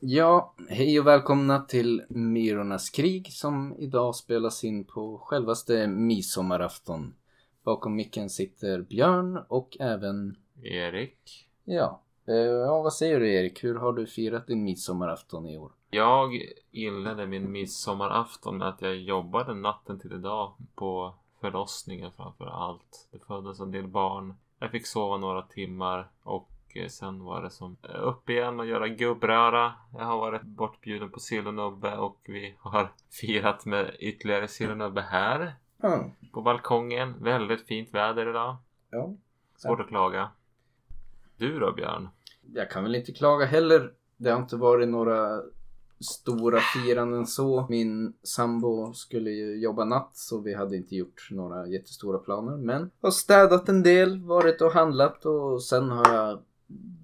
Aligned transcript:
Ja, 0.00 0.54
hej 0.68 1.00
och 1.00 1.06
välkomna 1.06 1.60
till 1.60 2.02
Myrornas 2.08 2.90
krig 2.90 3.32
som 3.32 3.74
idag 3.78 4.14
spelas 4.14 4.64
in 4.64 4.84
på 4.84 5.18
självaste 5.18 5.86
midsommarafton. 5.86 7.14
Bakom 7.64 7.96
micken 7.96 8.30
sitter 8.30 8.80
Björn 8.80 9.38
och 9.48 9.76
även... 9.80 10.36
Erik. 10.62 11.48
Ja, 11.64 12.00
eh, 12.28 12.34
ja 12.34 12.82
vad 12.82 12.92
säger 12.92 13.20
du 13.20 13.32
Erik? 13.34 13.64
Hur 13.64 13.74
har 13.74 13.92
du 13.92 14.06
firat 14.06 14.46
din 14.46 14.64
midsommarafton 14.64 15.46
i 15.46 15.58
år? 15.58 15.72
Jag 15.90 16.30
inledde 16.70 17.26
min 17.26 17.52
midsommarafton 17.52 18.58
med 18.58 18.68
att 18.68 18.82
jag 18.82 18.96
jobbade 18.96 19.54
natten 19.54 19.98
till 19.98 20.12
idag 20.12 20.52
på 20.74 21.14
förlossningen 21.40 22.12
framför 22.16 22.46
allt. 22.46 23.08
Det 23.12 23.18
föddes 23.18 23.60
en 23.60 23.70
del 23.70 23.86
barn. 23.86 24.34
Jag 24.58 24.70
fick 24.70 24.86
sova 24.86 25.16
några 25.16 25.42
timmar 25.42 26.10
och 26.22 26.48
sen 26.88 27.24
var 27.24 27.42
det 27.42 27.50
som 27.50 27.76
eh, 27.82 28.02
upp 28.08 28.30
igen 28.30 28.60
och 28.60 28.66
göra 28.66 28.88
gubbröra. 28.88 29.72
Jag 29.98 30.04
har 30.04 30.16
varit 30.16 30.42
bortbjuden 30.42 31.10
på 31.10 31.20
sill 31.20 31.46
och 31.46 32.16
vi 32.24 32.54
har 32.58 32.92
firat 33.10 33.64
med 33.66 33.96
ytterligare 33.98 34.48
sill 34.48 34.70
och 34.70 34.78
nubbe 34.78 35.00
här 35.00 35.54
Ja. 35.82 36.10
på 36.32 36.42
balkongen. 36.42 37.14
Väldigt 37.20 37.66
fint 37.66 37.94
väder 37.94 38.30
idag. 38.30 38.56
ja. 38.90 39.14
Svårt 39.56 39.80
att 39.80 39.88
klaga. 39.88 40.30
Du 41.36 41.58
då 41.58 41.72
Björn? 41.72 42.08
Jag 42.54 42.70
kan 42.70 42.82
väl 42.82 42.94
inte 42.94 43.12
klaga 43.12 43.46
heller. 43.46 43.92
Det 44.16 44.30
har 44.30 44.38
inte 44.40 44.56
varit 44.56 44.88
några 44.88 45.42
stora 46.00 46.58
firanden 46.60 47.26
så. 47.26 47.66
Min 47.68 48.14
sambo 48.22 48.92
skulle 48.94 49.30
ju 49.30 49.60
jobba 49.62 49.84
natt 49.84 50.10
så 50.16 50.40
vi 50.40 50.54
hade 50.54 50.76
inte 50.76 50.96
gjort 50.96 51.28
några 51.30 51.66
jättestora 51.66 52.18
planer. 52.18 52.56
Men 52.56 52.90
har 53.02 53.10
städat 53.10 53.68
en 53.68 53.82
del, 53.82 54.20
varit 54.22 54.60
och 54.60 54.72
handlat 54.72 55.24
och 55.26 55.62
sen 55.62 55.90
har 55.90 56.14
jag 56.14 56.38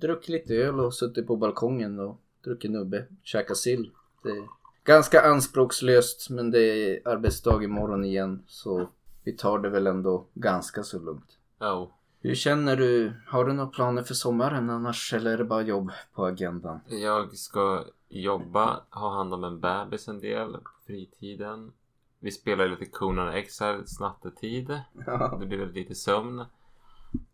druckit 0.00 0.28
lite 0.28 0.54
öl 0.54 0.80
och 0.80 0.94
suttit 0.94 1.26
på 1.26 1.36
balkongen 1.36 2.00
och 2.00 2.20
druckit 2.44 2.70
nubbe, 2.70 3.06
käkat 3.22 3.56
sill. 3.56 3.90
Det 4.22 4.30
är 4.30 4.48
ganska 4.84 5.22
anspråkslöst 5.22 6.30
men 6.30 6.50
det 6.50 6.60
är 6.60 7.08
arbetsdag 7.08 7.62
imorgon 7.62 8.04
igen 8.04 8.42
så 8.46 8.88
vi 9.24 9.32
tar 9.32 9.58
det 9.58 9.68
väl 9.68 9.86
ändå 9.86 10.26
ganska 10.34 10.82
så 10.82 10.98
lugnt. 10.98 11.38
Oh. 11.60 11.88
Hur 12.22 12.34
känner 12.34 12.76
du? 12.76 13.12
Har 13.26 13.44
du 13.44 13.52
några 13.52 13.70
planer 13.70 14.02
för 14.02 14.14
sommaren 14.14 14.70
annars 14.70 15.14
eller 15.14 15.30
är 15.30 15.38
det 15.38 15.44
bara 15.44 15.62
jobb 15.62 15.90
på 16.14 16.26
agendan? 16.26 16.80
Jag 16.88 17.36
ska 17.36 17.84
jobba, 18.08 18.80
ha 18.90 19.16
hand 19.16 19.34
om 19.34 19.44
en 19.44 19.60
bebis 19.60 20.08
en 20.08 20.20
del 20.20 20.52
på 20.52 20.70
fritiden. 20.86 21.72
Vi 22.18 22.30
spelar 22.30 22.68
lite 22.68 22.86
Conan 22.86 23.34
Exiles 23.34 24.00
nattetid. 24.00 24.80
Ja. 25.06 25.36
Det 25.40 25.46
blir 25.46 25.58
väl 25.58 25.72
lite 25.72 25.94
sömn. 25.94 26.44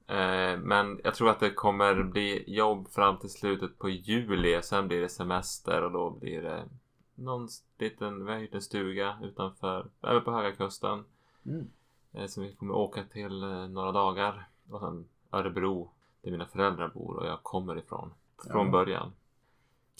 Eh, 0.08 0.58
men 0.58 1.00
jag 1.04 1.14
tror 1.14 1.30
att 1.30 1.40
det 1.40 1.50
kommer 1.50 2.02
bli 2.02 2.44
jobb 2.46 2.88
fram 2.90 3.18
till 3.18 3.30
slutet 3.30 3.78
på 3.78 3.88
juli. 3.88 4.62
Sen 4.62 4.88
blir 4.88 5.00
det 5.00 5.08
semester 5.08 5.82
och 5.82 5.92
då 5.92 6.10
blir 6.10 6.42
det 6.42 6.64
någon 7.14 7.48
liten, 7.78 8.26
vi 8.26 8.32
har 8.32 8.38
hyrt 8.38 8.54
en 8.54 8.62
stuga 8.62 9.18
utanför, 9.22 9.86
över 10.02 10.20
på 10.20 10.30
Höga 10.32 10.52
Kusten. 10.52 11.04
Mm. 11.46 11.66
Eh, 12.12 12.26
som 12.26 12.42
vi 12.42 12.52
kommer 12.54 12.74
åka 12.74 13.02
till 13.02 13.42
eh, 13.42 13.68
några 13.68 13.92
dagar. 13.92 14.48
Och 14.70 14.80
sen 14.80 15.08
Örebro, 15.32 15.90
där 16.22 16.30
mina 16.30 16.46
föräldrar 16.46 16.88
bor 16.88 17.16
och 17.16 17.26
jag 17.26 17.42
kommer 17.42 17.78
ifrån. 17.78 18.12
Från 18.50 18.66
Ja. 18.66 18.72
början. 18.72 19.12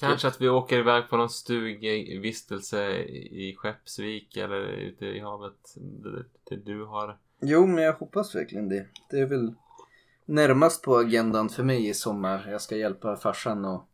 Kanske 0.00 0.28
att 0.28 0.40
vi 0.40 0.48
åker 0.48 0.78
iväg 0.78 1.08
på 1.08 1.16
någon 1.16 1.30
stugvistelse 1.30 2.96
i 3.14 3.56
Skeppsvik 3.58 4.36
eller 4.36 4.60
ute 4.60 5.06
i 5.06 5.20
havet. 5.20 5.74
Det, 5.76 6.24
det 6.44 6.56
du 6.56 6.84
har. 6.84 7.16
Jo, 7.40 7.66
men 7.66 7.84
jag 7.84 7.92
hoppas 7.92 8.34
verkligen 8.34 8.68
det. 8.68 8.86
Det 9.10 9.18
är 9.20 9.26
väl 9.26 9.54
närmast 10.26 10.82
på 10.82 10.96
agendan 10.96 11.48
för 11.48 11.62
mig 11.62 11.88
i 11.88 11.94
sommar. 11.94 12.46
Jag 12.50 12.60
ska 12.62 12.76
hjälpa 12.76 13.16
farsan 13.16 13.64
att 13.64 13.84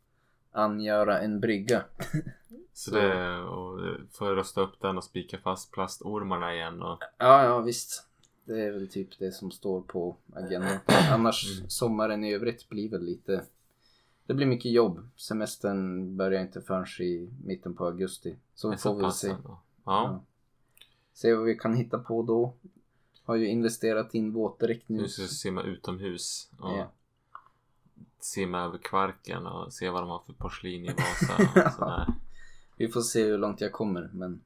angöra 0.53 1.21
en 1.21 1.41
brygga. 1.41 1.85
Så, 2.75 2.95
det, 2.95 3.39
och 3.39 3.81
få 4.13 4.27
rösta 4.35 4.61
upp 4.61 4.81
den 4.81 4.97
och 4.97 5.05
spika 5.05 5.39
fast 5.39 5.73
plastormarna 5.73 6.55
igen. 6.55 6.83
Och, 6.83 6.99
Ja, 7.19 7.45
ja 7.45 7.61
visst. 7.61 8.07
Det 8.45 8.61
är 8.63 8.71
väl 8.73 8.89
typ 8.89 9.19
det 9.19 9.33
som 9.33 9.51
står 9.51 9.81
på 9.81 10.17
agendan. 10.35 10.79
Annars 11.11 11.59
Mm. 11.59 11.71
sommaren 11.71 12.25
i 12.25 12.35
övrigt 12.35 12.69
blir 12.69 12.91
väl 12.91 13.05
lite... 13.05 13.45
Det 14.27 14.35
blir 14.35 14.47
mycket 14.47 14.73
jobb. 14.73 15.09
Semestern 15.17 16.17
börjar 16.17 16.43
inte 16.43 16.61
förrän 16.61 16.87
i 17.01 17.31
mitten 17.45 17.75
på 17.75 17.85
augusti. 17.87 18.37
Så 18.55 18.77
får 18.77 18.95
vi 18.95 19.11
se. 19.11 19.29
ändå. 19.29 19.59
Ja. 19.85 20.23
Se 21.13 21.35
vad 21.35 21.45
vi 21.45 21.55
kan 21.55 21.75
hitta 21.75 21.99
på 21.99 22.23
då. 22.23 22.55
Har 23.25 23.35
ju 23.37 23.47
investerat 23.49 24.15
i 24.15 24.19
en 24.19 24.33
våtdräkt 24.33 24.89
nu. 24.89 24.97
Nu 25.03 25.09
ska 25.09 25.23
simma 25.27 25.63
utomhus. 25.63 26.51
Och 26.59 26.71
Ja. 26.79 26.91
simma 28.21 28.61
över 28.61 28.79
Kvarken 28.79 29.47
och 29.47 29.73
se 29.73 29.91
vad 29.91 30.03
de 30.03 30.09
har 30.11 30.19
för 30.27 30.33
porslin 30.33 30.85
i 30.85 30.89
Vasa. 30.97 31.67
Och 31.67 31.73
sådär. 31.73 32.07
Vi 32.77 32.89
får 32.89 33.01
se 33.01 33.25
hur 33.25 33.39
långt 33.39 33.61
jag 33.61 33.73
kommer 33.73 34.11
men 34.13 34.41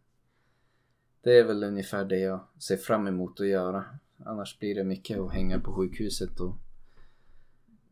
det 1.22 1.38
är 1.38 1.44
väl 1.44 1.64
ungefär 1.64 2.04
det 2.04 2.18
jag 2.18 2.40
ser 2.58 2.76
fram 2.76 3.06
emot 3.06 3.40
att 3.40 3.46
göra. 3.46 3.84
Annars 4.26 4.58
blir 4.58 4.74
det 4.74 4.84
mycket 4.84 5.18
att 5.18 5.32
hänga 5.32 5.60
på 5.60 5.72
sjukhuset 5.74 6.40
och 6.40 6.54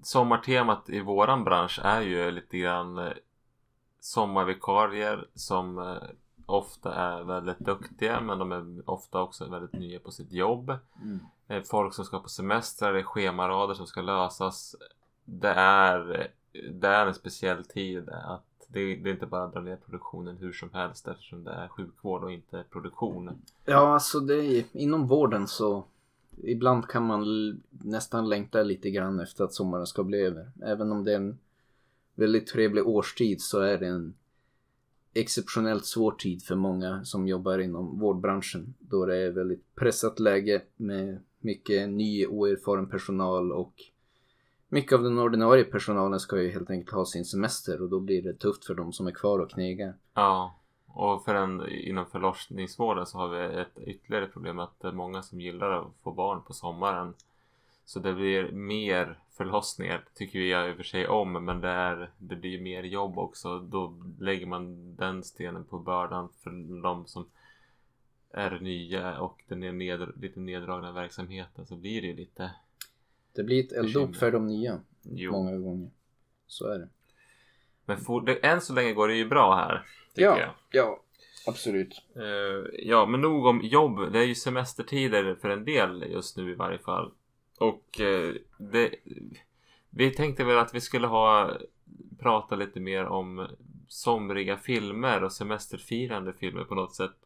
Sommartemat 0.03 0.89
i 0.91 1.01
våran 1.01 1.45
bransch 1.45 1.81
är 1.85 2.01
ju 2.01 2.31
lite 2.31 2.59
grann 2.59 2.99
eh, 2.99 3.13
sommarvikarier 4.01 5.29
som 5.35 5.79
eh, 5.79 5.95
ofta 6.47 6.95
är 6.95 7.23
väldigt 7.23 7.59
duktiga 7.59 8.21
men 8.21 8.39
de 8.39 8.53
är 8.53 8.91
ofta 8.91 9.23
också 9.23 9.49
väldigt 9.49 9.73
nya 9.73 10.01
på 10.01 10.11
sitt 10.11 10.33
jobb. 10.33 10.71
mm. 11.03 11.21
Eh, 11.49 11.63
Folk 11.63 11.95
som 11.95 12.05
ska 12.05 12.19
på 12.21 12.29
semester, 12.29 12.93
det 12.93 12.99
är 12.99 13.03
schemarader 13.03 13.75
som 13.75 13.87
ska 13.87 14.03
lösas. 14.03 14.77
Det 15.25 15.53
är, 15.55 16.31
det 16.73 16.89
är 16.89 17.07
en 17.07 17.15
speciell 17.15 17.65
tid. 17.65 18.09
Att 18.09 18.43
det, 18.69 18.97
det 18.97 19.11
är 19.11 19.13
inte 19.13 19.27
bara 19.27 19.45
att 19.45 19.53
dra 19.53 19.61
ner 19.61 19.77
produktionen 19.77 20.37
hur 20.37 20.53
som 20.53 20.71
helst 20.73 21.09
eftersom 21.09 21.45
det 21.45 21.51
är 21.53 21.69
sjukvård 21.69 22.25
och 22.25 22.33
inte 22.33 22.65
produktion. 22.71 23.31
Ja 23.65 23.95
alltså 23.95 24.21
det 24.21 24.35
är 24.35 24.65
inom 24.73 25.07
vården 25.07 25.47
så 25.49 25.85
ibland 26.43 26.89
kan 26.89 27.07
man 27.07 27.25
nästan 27.71 28.29
längta 28.29 28.63
lite 28.63 28.91
grann 28.91 29.21
efter 29.21 29.45
att 29.45 29.55
sommaren 29.55 29.87
ska 29.87 30.05
bli 30.05 30.19
över. 30.19 30.51
Även 30.63 30.93
om 30.93 31.05
det 31.05 31.13
är 31.13 31.17
en 31.17 31.39
väldigt 32.15 32.47
trevlig 32.47 32.89
årstid 32.89 33.41
så 33.43 33.61
är 33.61 33.79
det 33.79 33.87
en 33.87 34.15
exceptionellt 35.15 35.85
svår 35.85 36.13
tid 36.13 36.43
för 36.43 36.55
många 36.55 37.05
som 37.05 37.29
jobbar 37.29 37.59
inom 37.59 37.99
vårdbranschen. 37.99 38.75
Då 38.79 39.07
det 39.07 39.17
är 39.17 39.31
väldigt 39.31 39.75
pressat 39.75 40.21
läge 40.21 40.63
med 40.77 41.21
mycket 41.41 41.89
ny 41.89 42.27
oerfaren 42.27 42.89
personal 42.89 43.53
och 43.53 43.75
mycket 44.69 44.93
av 44.93 45.03
den 45.03 45.19
ordinarie 45.19 45.65
personalen 45.65 46.21
ska 46.21 46.41
ju 46.41 46.51
helt 46.51 46.71
enkelt 46.71 46.95
ha 46.95 47.05
sin 47.05 47.25
semester 47.25 47.83
och 47.83 47.89
då 47.89 48.01
blir 48.01 48.23
det 48.23 48.35
tufft 48.35 48.65
för 48.65 48.75
de 48.75 48.93
som 48.93 49.07
är 49.07 49.13
kvar 49.13 49.39
och 49.39 49.51
knegar. 49.51 49.95
Ja, 50.15 50.61
och 50.87 51.25
för 51.25 51.35
en, 51.35 51.69
inom 51.69 52.07
förlossningsvården 52.07 53.07
så 53.07 53.19
har 53.19 53.29
vi 53.29 53.61
ett 53.61 53.79
ytterligare 53.87 54.27
problem 54.27 54.59
att 54.59 54.81
det 54.81 54.89
är 54.89 54.93
många 54.93 55.23
som 55.23 55.41
gillar 55.41 55.71
att 55.71 55.93
få 56.03 56.13
barn 56.13 56.43
på 56.43 56.53
sommaren. 56.53 57.15
Så 57.85 58.01
det 58.01 58.15
blir 58.15 58.53
mer 58.53 59.19
förlossningar 59.37 60.05
tycker 60.15 60.39
vi 60.39 60.51
i 60.51 60.73
och 60.73 60.77
för 60.77 60.83
sig 60.83 61.09
om 61.09 61.45
men 61.45 61.61
det, 61.61 61.69
är, 61.69 62.11
det 62.19 62.37
blir 62.37 62.61
mer 62.61 62.83
jobb 62.83 63.19
också. 63.19 63.59
Då 63.59 63.95
lägger 64.21 64.47
man 64.47 64.97
den 64.97 65.25
stenen 65.25 65.65
på 65.65 65.79
bördan 65.79 66.29
för 66.43 66.83
de 66.83 67.07
som 67.07 67.29
är 68.31 68.59
nya 68.61 69.21
och 69.21 69.43
den 69.49 69.63
är 69.63 69.73
ned, 69.73 70.13
lite 70.17 70.41
neddragna 70.41 70.93
verksamheten 70.93 71.67
så 71.67 71.77
blir 71.77 72.01
det 72.01 72.07
ju 72.07 72.17
lite 72.17 72.51
Det 73.33 73.45
blir 73.45 73.65
ett 73.65 73.73
elddop 73.73 74.17
för 74.17 74.33
de 74.33 74.47
nya. 74.47 74.81
jo. 75.03 75.33
Många 75.33 75.59
gånger. 75.59 75.91
Så 76.47 76.69
är 76.69 76.79
det. 76.79 76.89
Men 77.85 77.99
for, 77.99 78.21
det, 78.21 78.35
än 78.35 78.61
så 78.61 78.73
länge 78.73 78.93
går 78.93 79.09
det 79.09 79.15
ju 79.15 79.29
bra 79.29 79.55
här. 79.55 79.87
Ja. 80.15 80.39
jag. 80.39 80.51
Ja, 80.71 81.01
absolut. 81.47 82.03
Eh, 82.17 82.71
ja, 82.73 83.07
men 83.07 83.21
nog 83.21 83.47
om 83.47 83.61
jobb. 83.61 84.13
Det 84.13 84.19
är 84.19 84.25
ju 84.25 84.35
semestertider 84.35 85.35
för 85.35 85.51
en 85.51 85.65
del 85.65 86.05
just 86.11 86.37
nu 86.37 86.51
i 86.51 86.55
varje 86.55 86.79
fall. 86.79 87.13
Och 87.59 88.01
eh, 88.01 88.35
det, 88.59 88.95
vi 89.91 90.11
tänkte 90.11 90.45
väl 90.45 90.59
att 90.59 90.75
vi 90.75 90.81
skulle 90.81 91.07
ha 91.07 91.57
prata 92.19 92.57
lite 92.57 92.81
mer 92.81 93.05
om 93.05 93.49
somriga 93.89 94.57
filmer 94.57 95.25
och 95.25 95.33
semesterfirande 95.33 96.33
filmer 96.33 96.65
på 96.65 96.75
något 96.75 96.95
sätt. 96.95 97.17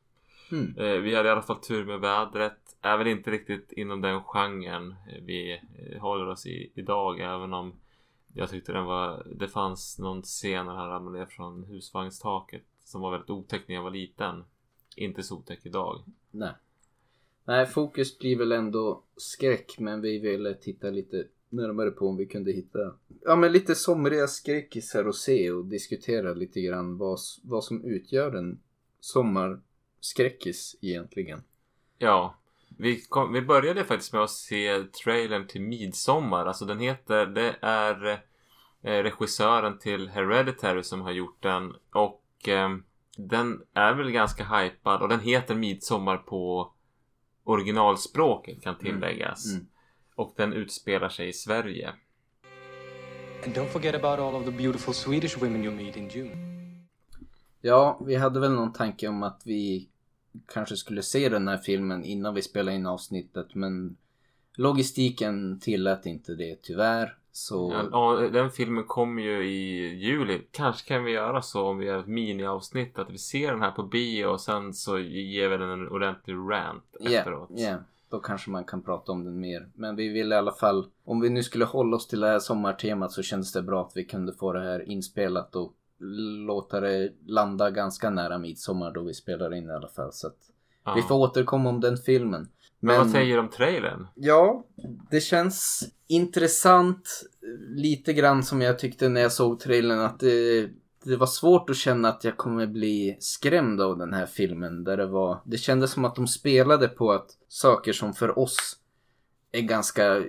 Mm. 0.53 0.79
Eh, 0.79 1.01
vi 1.01 1.15
hade 1.15 1.29
i 1.29 1.33
alla 1.33 1.43
fall 1.43 1.61
tur 1.61 1.85
med 1.85 2.01
vädret. 2.01 2.77
Är 2.81 2.99
väl 2.99 3.07
inte 3.07 3.31
riktigt 3.31 3.73
inom 3.73 4.01
den 4.01 4.23
genren 4.23 4.95
vi 5.23 5.53
eh, 5.53 6.01
håller 6.01 6.27
oss 6.27 6.47
i 6.47 6.73
idag 6.75 7.21
även 7.21 7.53
om 7.53 7.73
jag 8.35 8.51
tyckte 8.51 8.73
den 8.73 8.85
var, 8.85 9.27
det 9.37 9.49
fanns 9.49 9.99
någon 9.99 10.23
scen 10.23 10.67
när 10.67 10.75
han 10.75 10.89
ramlade 10.89 11.19
ner 11.19 11.27
från 11.27 11.65
husvagnstaket 11.65 12.63
som 12.85 13.01
var 13.01 13.11
väldigt 13.11 13.31
otäck 13.31 13.69
när 13.69 13.75
jag 13.75 13.83
var 13.83 13.91
liten. 13.91 14.45
Inte 14.97 15.23
så 15.23 15.37
otäck 15.37 15.67
idag. 15.67 16.03
Nej. 16.31 16.53
Nej, 17.49 17.67
fokus 17.67 18.19
blir 18.19 18.39
väl 18.39 18.53
ändå 18.53 19.03
skräck, 19.17 19.79
men 19.79 20.01
vi 20.01 20.19
ville 20.19 20.55
titta 20.55 20.91
lite 20.91 21.25
närmare 21.49 21.91
på 21.91 22.09
om 22.09 22.17
vi 22.17 22.27
kunde 22.27 22.53
hitta 22.53 22.79
ja, 23.25 23.37
men 23.37 23.53
lite 23.53 23.75
somriga 23.75 24.27
skräckisar 24.27 25.09
och 25.09 25.15
se 25.15 25.51
och 25.51 25.65
diskutera 25.65 26.35
lite 26.35 26.61
grann 26.61 26.99
vad, 26.99 27.19
vad 27.43 27.65
som 27.65 27.85
utgör 27.85 28.33
en 28.33 28.61
sommarskräckis 29.01 30.77
egentligen. 30.81 31.43
Ja, 31.99 32.35
vi, 32.79 33.01
kom, 33.01 33.33
vi 33.33 33.43
började 33.43 33.85
faktiskt 33.85 34.13
med 34.13 34.23
att 34.23 34.31
se 34.31 34.85
trailern 35.05 35.47
till 35.47 35.63
Midsommar. 35.63 36.47
Alltså 36.47 36.65
den 36.65 36.79
heter, 36.79 37.27
det 37.27 37.57
är 37.61 38.09
eh, 38.83 39.03
regissören 39.03 39.79
till 39.79 40.09
Hereditary 40.09 40.83
som 40.83 41.01
har 41.01 41.13
gjort 41.13 41.43
den. 41.43 41.75
Och 41.93 42.49
eh, 42.49 42.69
den 43.17 43.63
är 43.75 43.95
väl 43.95 44.11
ganska 44.11 44.45
hypad 44.45 45.03
och 45.03 45.09
den 45.09 45.21
heter 45.21 45.55
Midsommar 45.55 46.17
på 46.17 46.73
originalspråket 47.49 48.63
kan 48.63 48.79
tilläggas. 48.79 49.53
Mm. 49.53 49.67
Och 50.15 50.35
den 50.37 50.53
utspelar 50.53 51.09
sig 51.09 51.29
i 51.29 51.33
Sverige. 51.33 51.89
And 53.45 53.55
don't 53.55 53.69
forget 53.69 53.95
about 53.95 54.19
all 54.19 54.35
of 54.35 54.45
the 54.45 54.51
beautiful 54.51 54.95
Swedish 54.95 55.39
women 55.39 55.65
you 55.65 55.75
meet 55.75 55.97
in 55.97 56.09
June. 56.09 56.37
Ja, 57.61 58.01
vi 58.07 58.15
hade 58.15 58.41
väl 58.41 58.53
någon 58.53 58.73
tanke 58.73 59.09
om 59.09 59.23
att 59.23 59.43
vi 59.45 59.89
kanske 60.47 60.77
skulle 60.77 61.03
se 61.03 61.29
den 61.29 61.49
här 61.49 61.59
filmen 61.59 62.05
innan 62.05 62.35
vi 62.35 62.43
spelade 62.43 62.77
in 62.77 62.87
avsnittet 62.87 63.55
men 63.55 63.97
logistiken 64.57 65.61
tillät 65.61 66.07
inte 66.07 66.35
det 66.35 66.63
tyvärr. 66.63 67.18
Så 67.41 67.89
Ja, 67.93 68.29
den 68.33 68.51
filmen 68.51 68.85
kommer 68.85 69.23
ju 69.23 69.45
i 69.51 69.95
juli. 69.95 70.43
Kanske 70.51 70.89
kan 70.89 71.05
vi 71.05 71.13
göra 71.13 71.43
så 71.43 71.63
om 71.69 71.79
vi 71.79 71.87
gör 71.87 71.99
ett 72.01 72.07
miniavsnitt 72.07 72.99
att 72.99 73.11
vi 73.11 73.19
ser 73.19 73.53
den 73.53 73.63
här 73.63 73.71
på 73.71 73.83
bio 73.83 74.27
och 74.27 74.41
sen 74.41 74.75
så 74.75 74.99
ger 74.99 75.49
vi 75.49 75.57
den 75.57 75.71
en 75.71 75.89
ordentlig 75.89 76.35
rant 76.35 76.85
Ja, 77.01 77.11
efteråt. 77.11 77.49
ja, 77.53 77.77
då 78.11 78.21
kanske 78.21 78.51
man 78.51 78.65
kan 78.65 78.83
prata 78.83 79.13
om 79.13 79.25
den 79.25 79.41
mer. 79.41 79.69
Men 79.75 79.97
vi 79.97 80.09
vill 80.09 80.33
i 80.33 80.35
alla 80.35 80.53
fall, 80.53 80.87
om 81.05 81.21
vi 81.21 81.31
nu 81.31 81.43
skulle 81.43 81.65
hålla 81.65 81.97
oss 81.97 82.07
till 82.09 82.21
det 82.21 82.27
här 82.27 82.39
sommartemat 82.39 83.13
så 83.13 83.23
kändes 83.23 83.53
det 83.53 83.63
bra 83.63 83.83
att 83.83 83.93
vi 83.95 84.05
kunde 84.05 84.33
få 84.33 84.53
det 84.53 84.61
här 84.61 84.89
inspelat 84.89 85.57
och 85.57 85.73
låta 86.47 86.81
det 86.81 87.13
landa 87.27 87.71
ganska 87.71 88.11
nära 88.11 88.39
midsommar 88.39 88.91
då 88.91 89.03
vi 89.03 89.15
spelar 89.15 89.55
in 89.55 89.67
i 89.69 89.73
alla 89.73 89.89
fall. 89.89 90.13
Så 90.13 90.27
att 90.27 90.37
Ja. 90.85 90.95
vi 90.95 91.03
får 91.03 91.15
återkomma 91.15 91.69
om 91.71 91.81
den 91.81 91.97
filmen. 91.97 92.49
Men, 92.81 92.99
vad 92.99 93.11
säger 93.11 93.35
du 93.35 93.41
om 93.41 93.49
trailern? 93.49 94.07
Ja, 94.15 94.65
det 95.11 95.21
känns 95.21 95.89
intressant. 96.07 97.25
Lite 97.69 98.13
grann 98.13 98.43
som 98.43 98.61
jag 98.61 98.79
tyckte 98.79 99.09
när 99.09 99.21
jag 99.21 99.33
såg 99.33 99.61
trailern 99.61 99.99
att 99.99 100.21
det, 100.21 100.69
det 101.05 101.17
var 101.17 101.27
svårt 101.27 101.71
att 101.71 101.77
känna 101.77 102.09
att 102.09 102.25
jag 102.25 102.37
kommer 102.37 102.67
bli 102.67 103.17
skrämd 103.21 103.81
av 103.81 103.99
den 103.99 104.13
här 104.13 104.27
filmen. 104.27 104.85
Där 104.85 104.97
det 104.97 105.07
var, 105.07 105.41
det 105.45 105.59
kändes 105.59 105.91
som 105.91 106.05
att 106.05 106.15
de 106.15 106.27
spelade 106.27 106.89
på 106.89 107.13
att 107.13 107.31
saker 107.49 107.93
som 107.93 108.15
för 108.15 108.39
oss 108.39 108.77
är 109.53 109.61
ganska 109.61 110.23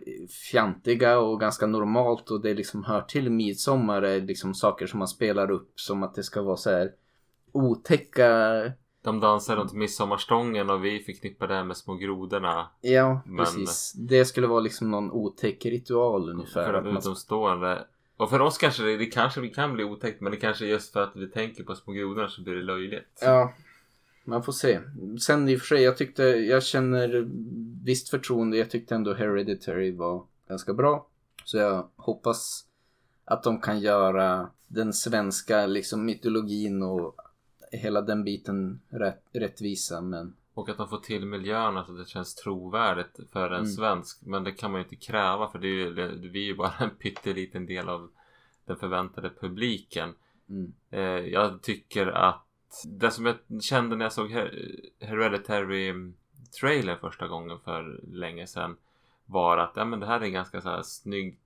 fjantiga 0.51 1.19
och 1.19 1.39
ganska 1.39 1.65
normalt 1.65 2.31
och 2.31 2.41
det 2.41 2.53
liksom 2.53 2.83
hör 2.83 3.01
till 3.01 3.31
midsommar 3.31 4.01
är 4.01 4.21
liksom 4.21 4.53
saker 4.53 4.87
som 4.87 4.99
man 4.99 5.07
spelar 5.07 5.51
upp 5.51 5.71
som 5.75 6.03
att 6.03 6.15
det 6.15 6.23
ska 6.23 6.41
vara 6.41 6.57
så 6.57 6.69
här 6.69 6.91
otäcka 7.51 8.61
De 9.09 9.19
dansar 9.19 9.55
runt 9.55 9.73
midsommarstången 9.73 10.69
och 10.69 10.85
vi 10.85 10.99
förknippar 10.99 11.47
det 11.47 11.53
här 11.53 11.63
med 11.63 11.77
små 11.77 11.95
grodorna. 11.95 12.67
Ja, 12.81 13.21
Men- 13.25 13.45
precis. 13.45 13.93
Det 13.95 14.25
skulle 14.25 14.47
vara 14.47 14.59
liksom 14.59 14.91
någon 14.91 15.11
otäck 15.11 15.65
ritual 15.65 16.29
ungefär. 16.29 16.65
För 16.65 16.73
att 16.73 16.83
de 16.83 16.97
utomstående. 16.97 17.85
Och 18.17 18.29
för 18.29 18.41
oss 18.41 18.57
kanske 18.57 18.83
det, 18.83 18.97
det 18.97 19.05
kanske 19.05 19.41
vi 19.41 19.49
kan 19.49 19.73
bli 19.73 19.83
otäckt 19.83 20.21
men 20.21 20.31
det 20.31 20.37
kanske 20.37 20.65
är 20.65 20.69
just 20.69 20.93
för 20.93 21.03
att 21.03 21.15
vi 21.15 21.27
tänker 21.27 21.63
på 21.63 21.75
små 21.75 21.93
grodorna 21.93 22.29
så 22.29 22.41
blir 22.41 22.55
det 22.55 22.61
löjligt. 22.61 23.19
Ja, 23.21 23.53
man 24.23 24.43
får 24.43 24.53
se. 24.53 24.79
Sen 25.21 25.49
i 25.49 25.55
och 25.55 25.59
för 25.59 25.67
sig, 25.67 25.83
jag 25.83 25.97
tyckte, 25.97 26.23
jag 26.23 26.63
känner 26.63 27.27
visst 27.83 28.09
förtroende. 28.09 28.57
Jag 28.57 28.69
tyckte 28.69 28.95
ändå 28.95 29.13
Hereditary 29.13 29.91
var 29.91 30.23
ganska 30.47 30.73
bra. 30.73 31.07
Så 31.45 31.57
jag 31.57 31.87
hoppas 31.95 32.65
att 33.25 33.43
de 33.43 33.61
kan 33.61 33.79
göra 33.79 34.49
den 34.67 34.93
svenska 34.93 35.65
liksom 35.65 36.05
mytologin 36.05 36.83
och 36.83 37.15
hela 37.71 38.01
den 38.01 38.23
biten 38.23 38.79
rätt, 38.89 39.23
rättvisa. 39.33 40.01
Men 40.01 40.33
Och 40.53 40.69
att 40.69 40.77
de 40.77 40.89
får 40.89 40.97
till 40.97 41.25
miljöerna 41.25 41.85
så 41.85 41.91
att 41.91 41.97
det 41.97 42.09
känns 42.09 42.35
trovärdigt 42.35 43.19
för 43.31 43.45
en 43.49 43.53
Mm. 43.53 43.67
svensk. 43.67 44.19
Men 44.25 44.43
det 44.43 44.51
kan 44.51 44.71
man 44.71 44.79
ju 44.81 44.83
inte 44.83 44.95
kräva 45.05 45.49
för 45.51 45.59
det 45.59 45.67
är 45.67 45.73
ju, 45.73 45.93
det, 45.93 46.07
vi 46.07 46.39
är 46.39 46.45
ju 46.45 46.55
bara 46.55 46.73
en 46.79 46.89
pytteliten 46.89 47.65
del 47.65 47.89
av 47.89 48.09
den 48.65 48.77
förväntade 48.77 49.29
publiken. 49.29 50.13
mm, 50.49 50.73
Eh, 50.91 51.01
jag 51.01 51.61
tycker 51.61 52.07
att 52.07 52.45
det 52.85 53.11
som 53.11 53.25
jag 53.25 53.35
kände 53.61 53.95
när 53.95 54.05
jag 54.05 54.13
såg 54.13 54.31
Her- 54.31 54.89
Hereditary 54.99 56.11
trailer 56.59 56.95
första 56.95 57.27
gången 57.27 57.59
för 57.59 57.99
länge 58.11 58.47
sedan 58.47 58.77
var 59.25 59.57
att 59.57 59.71
ja, 59.75 59.85
men 59.85 59.99
det 59.99 60.05
här 60.05 60.19
är 60.19 60.25
en 60.25 60.33
ganska 60.33 60.61
så 60.61 60.69
här 60.69 60.81
snygg, 60.83 61.37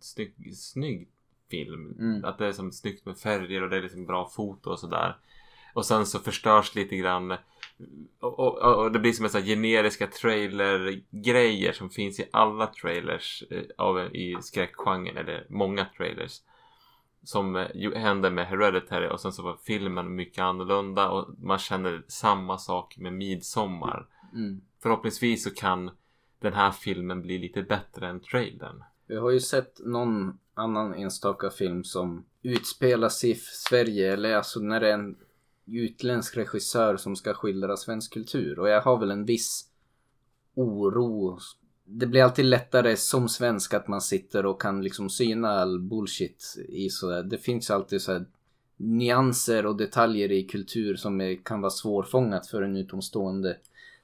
snygg, 0.00 0.56
snygg 0.56 1.08
film. 1.50 1.94
Mm. 1.98 2.24
Att 2.24 2.38
det 2.38 2.46
är 2.46 2.52
som 2.52 2.72
snyggt 2.72 3.06
med 3.06 3.18
färger 3.18 3.62
och 3.62 3.70
det 3.70 3.76
är 3.76 3.82
liksom 3.82 4.06
bra 4.06 4.28
foto 4.28 4.70
och 4.70 4.78
sådär. 4.78 5.16
Och 5.72 5.86
sen 5.86 6.06
så 6.06 6.18
förstörs 6.18 6.74
lite 6.74 6.96
grann 6.96 7.36
och, 8.20 8.38
och, 8.38 8.84
och 8.84 8.92
det 8.92 8.98
blir 8.98 9.12
som 9.12 9.24
en 9.24 9.30
sån 9.30 9.42
generiska 9.42 10.06
trailer-grejer 10.06 11.72
som 11.72 11.90
finns 11.90 12.20
i 12.20 12.28
alla 12.32 12.66
trailers 12.66 13.44
eh, 13.50 13.62
av, 13.78 14.16
i 14.16 14.36
skräckgenren 14.40 15.16
eller 15.16 15.46
många 15.48 15.86
trailers 15.96 16.40
som 17.22 17.56
eh, 17.56 17.66
ju 17.74 17.94
hände 17.94 18.30
med 18.30 18.46
Hereditary 18.46 19.08
och 19.08 19.20
sen 19.20 19.32
så 19.32 19.42
var 19.42 19.56
filmen 19.66 20.14
mycket 20.14 20.42
annorlunda 20.42 21.10
och 21.10 21.28
man 21.38 21.58
känner 21.58 22.04
samma 22.08 22.58
sak 22.58 22.96
med 22.98 23.12
Midsommar. 23.12 24.06
mm. 24.34 24.60
Förhoppningsvis 24.82 25.44
så 25.44 25.50
kan 25.50 25.90
den 26.40 26.52
här 26.52 26.70
filmen 26.70 27.22
bli 27.22 27.38
lite 27.38 27.62
bättre 27.62 28.08
än 28.08 28.20
trailern. 28.20 28.84
Vi 29.06 29.16
har 29.16 29.30
ju 29.30 29.40
sett 29.40 29.80
någon 29.84 30.38
annan 30.54 30.94
enstaka 30.94 31.50
film 31.50 31.84
som 31.84 32.24
utspelar 32.42 33.08
sig 33.08 33.30
i 33.30 33.34
Sverige. 33.34 34.12
Eller 34.12 34.36
alltså 34.36 34.60
när 34.60 34.80
det 34.80 34.88
är 34.88 34.94
en 34.94 35.16
utländsk 35.72 36.36
regissör 36.36 36.96
som 36.96 37.16
ska 37.16 37.34
skildra 37.34 37.76
svensk 37.76 38.12
kultur. 38.12 38.58
Och 38.58 38.68
jag 38.68 38.82
har 38.82 38.98
väl 38.98 39.10
en 39.10 39.24
viss 39.24 39.64
oro. 40.54 41.38
Det 41.84 42.06
blir 42.06 42.22
alltid 42.22 42.44
lättare 42.44 42.96
som 42.96 43.28
svensk 43.28 43.74
att 43.74 43.88
man 43.88 44.00
sitter 44.00 44.46
och 44.46 44.60
kan 44.60 44.82
liksom 44.82 45.10
syna 45.10 45.48
all 45.48 45.80
bullshit 45.80 46.56
i 46.68 46.88
sådär. 46.90 47.22
Det 47.22 47.38
finns 47.38 47.70
alltid 47.70 48.02
så 48.02 48.12
här 48.12 48.26
nyanser 48.76 49.66
och 49.66 49.76
detaljer 49.76 50.32
i 50.32 50.42
kultur 50.42 50.96
som 50.96 51.20
är, 51.20 51.44
kan 51.44 51.60
vara 51.60 51.70
svårfångat 51.70 52.46
för 52.46 52.62
en 52.62 52.76
utomstående. 52.76 53.56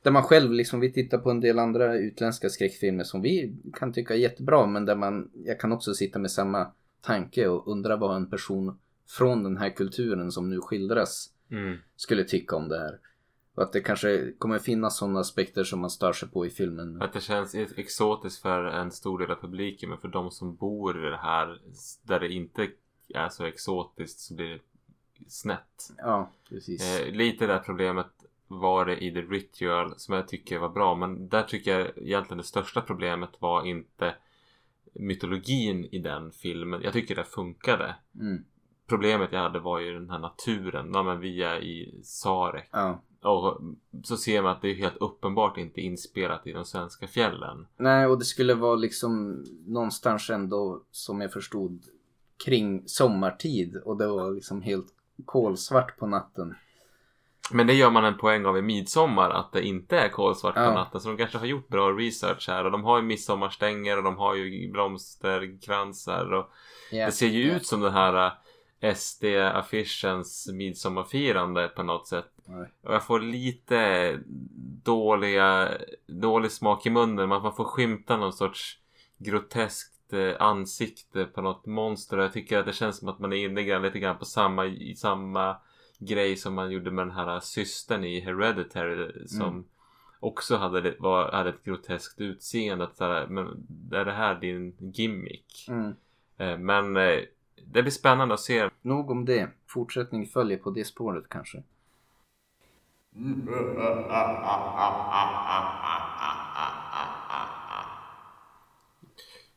Där 0.02 0.10
man 0.10 0.22
själv 0.22 0.52
liksom, 0.52 0.80
vi 0.80 0.92
tittar 0.92 1.18
på 1.18 1.30
en 1.30 1.40
del 1.40 1.58
andra 1.58 1.98
utländska 1.98 2.48
skräckfilmer 2.48 3.04
som 3.04 3.22
vi 3.22 3.56
kan 3.72 3.92
tycka 3.92 4.14
är 4.14 4.18
jättebra 4.18 4.66
men 4.66 4.84
där 4.84 4.96
man, 4.96 5.30
jag 5.44 5.60
kan 5.60 5.72
också 5.72 5.94
sitta 5.94 6.18
med 6.18 6.30
samma 6.30 6.66
tanke 7.00 7.48
och 7.48 7.68
undra 7.68 7.96
vad 7.96 8.16
en 8.16 8.30
person 8.30 8.78
från 9.08 9.42
den 9.42 9.56
här 9.56 9.70
kulturen 9.70 10.32
som 10.32 10.50
nu 10.50 10.60
skildras 10.60 11.30
skulle 11.96 12.24
tycka 12.24 12.56
om 12.56 12.68
det 12.68 12.78
här. 12.78 12.98
Och 13.54 13.62
att 13.62 13.72
det 13.72 13.80
kanske 13.80 14.32
kommer 14.38 14.58
finnas 14.58 14.98
sådana 14.98 15.20
aspekter 15.20 15.64
som 15.64 15.80
man 15.80 15.90
stör 15.90 16.12
sig 16.12 16.28
på 16.28 16.46
i 16.46 16.50
filmen. 16.50 17.02
Att 17.02 17.12
det 17.12 17.20
känns 17.20 17.54
ex- 17.54 17.72
exotiskt 17.76 18.42
för 18.42 18.64
en 18.64 18.90
stor 18.90 19.18
del 19.18 19.30
av 19.30 19.36
publiken 19.36 19.88
men 19.88 19.98
för 19.98 20.08
de 20.08 20.30
som 20.30 20.54
bor 20.54 21.06
i 21.06 21.10
det 21.10 21.16
här 21.16 21.60
där 22.02 22.20
det 22.20 22.32
inte 22.32 22.68
är 23.08 23.28
så 23.28 23.44
exotiskt 23.44 24.20
så 24.20 24.34
blir 24.34 24.48
det 24.48 24.60
snett. 25.28 25.92
Ja, 25.98 26.30
precis. 26.48 27.00
Eh, 27.00 27.12
lite 27.12 27.46
det 27.46 27.62
problemet 27.66 28.06
var 28.48 28.86
det 28.86 29.04
i 29.04 29.10
The 29.14 29.20
Ritual 29.22 29.94
som 29.96 30.14
jag 30.14 30.28
tycker 30.28 30.58
var 30.58 30.68
bra 30.68 30.94
men 30.94 31.28
där 31.28 31.42
tycker 31.42 31.78
jag 31.78 31.98
egentligen 31.98 32.38
det 32.38 32.44
största 32.44 32.80
problemet 32.80 33.30
var 33.38 33.66
inte 33.66 34.14
mytologin 34.92 35.84
i 35.84 35.98
den 35.98 36.32
filmen. 36.32 36.82
Jag 36.82 36.92
tycker 36.92 37.14
det 37.14 37.24
funkade. 37.24 37.94
Mm. 38.20 38.44
Problemet 38.88 39.32
jag 39.32 39.40
hade 39.40 39.60
var 39.60 39.78
ju 39.78 39.94
den 39.94 40.10
här 40.10 40.18
naturen. 40.18 40.90
Ja, 40.94 41.02
men 41.02 41.20
vi 41.20 41.42
är 41.42 41.56
i 41.62 42.00
Sarek. 42.02 42.68
Ja. 42.72 43.00
Och 43.22 43.60
så 44.04 44.16
ser 44.16 44.42
man 44.42 44.52
att 44.52 44.62
det 44.62 44.70
är 44.70 44.74
helt 44.74 44.96
uppenbart 44.96 45.58
inte 45.58 45.80
inspelat 45.80 46.46
i 46.46 46.52
de 46.52 46.64
svenska 46.64 47.06
fjällen. 47.06 47.66
Nej, 47.76 48.06
och 48.06 48.18
det 48.18 48.24
skulle 48.24 48.54
vara 48.54 48.74
liksom 48.74 49.44
någonstans 49.66 50.30
ändå 50.30 50.82
som 50.90 51.20
jag 51.20 51.32
förstod 51.32 51.82
kring 52.44 52.82
sommartid 52.86 53.76
och 53.84 53.96
det 53.96 54.06
var 54.06 54.30
liksom 54.30 54.62
helt 54.62 54.86
kolsvart 55.24 55.98
på 55.98 56.06
natten. 56.06 56.54
Men 57.50 57.66
det 57.66 57.74
gör 57.74 57.90
man 57.90 58.04
en 58.04 58.18
poäng 58.18 58.46
av 58.46 58.58
i 58.58 58.62
midsommar 58.62 59.30
att 59.30 59.52
det 59.52 59.62
inte 59.66 59.98
är 59.98 60.08
kolsvart 60.08 60.54
på 60.54 60.60
Ja. 60.60 60.74
natten. 60.74 61.00
Så 61.00 61.08
de 61.08 61.16
kanske 61.16 61.38
har 61.38 61.46
gjort 61.46 61.68
bra 61.68 61.90
research 61.90 62.48
här. 62.48 62.64
Och 62.64 62.70
de 62.70 62.84
har 62.84 62.96
ju 62.98 63.02
midsommarstänger 63.04 63.96
och 63.98 64.04
de 64.04 64.16
har 64.16 64.34
ju 64.34 64.72
blomsterkransar. 64.72 66.32
Och 66.32 66.50
Ja. 66.90 67.06
det 67.06 67.12
ser 67.12 67.26
ju 67.26 67.48
Ja. 67.48 67.54
ut 67.56 67.66
som 67.66 67.80
den 67.80 67.92
här 67.92 68.26
äh, 68.26 68.32
SD-affischens 68.94 70.52
midsommarfirande 70.52 71.68
på 71.68 71.82
något 71.82 72.08
sätt. 72.08 72.30
Nej. 72.44 72.66
Och 72.82 72.94
jag 72.94 73.04
får 73.06 73.20
lite 73.20 74.18
dåliga, 74.84 75.68
dålig 76.06 76.50
smak 76.50 76.86
i 76.86 76.90
munnen. 76.90 77.28
Man 77.28 77.42
man 77.42 77.54
får 77.56 77.64
skymta 77.64 78.16
någon 78.16 78.32
sorts 78.32 78.78
groteskt 79.18 80.12
eh, 80.12 80.32
ansikte 80.38 81.24
på 81.24 81.42
något 81.42 81.66
monster. 81.66 82.18
Jag 82.18 82.32
tycker 82.32 82.58
att 82.58 82.66
det 82.66 82.72
känns 82.72 82.98
som 82.98 83.08
att 83.08 83.18
man 83.18 83.32
är 83.32 83.36
inne 83.36 83.78
lite 83.78 83.98
grann 83.98 84.18
på 84.18 84.24
samma, 84.24 84.66
i 84.66 84.94
samma 84.96 85.56
grej 85.98 86.36
som 86.36 86.54
man 86.54 86.70
gjorde 86.70 86.90
med 86.90 87.06
den 87.06 87.14
här 87.16 87.40
systern 87.40 88.04
i 88.04 88.20
Hereditary. 88.20 89.28
Som 89.28 89.48
Mm. 89.48 89.64
också 90.20 90.56
hade, 90.56 90.94
var, 90.98 91.32
hade 91.32 91.48
ett 91.48 91.64
groteskt 91.64 92.20
utseende. 92.20 92.84
Att, 92.84 93.30
men 93.30 93.66
är 93.92 94.04
det 94.04 94.12
här 94.12 94.34
din 94.34 94.76
gimmick? 94.78 95.66
Mm. 95.68 95.94
Eh, 96.38 96.58
Men 96.58 96.96
eh, 96.96 97.20
det 97.72 97.82
blir 97.82 97.90
spännande 97.90 98.34
att 98.34 98.40
se. 98.40 98.70
Nog 98.82 99.10
om 99.10 99.24
det. 99.24 99.48
Fortsättning 99.66 100.26
följer 100.26 100.58
på 100.58 100.70
det 100.70 100.84
spåret 100.84 101.28
kanske. 101.28 101.62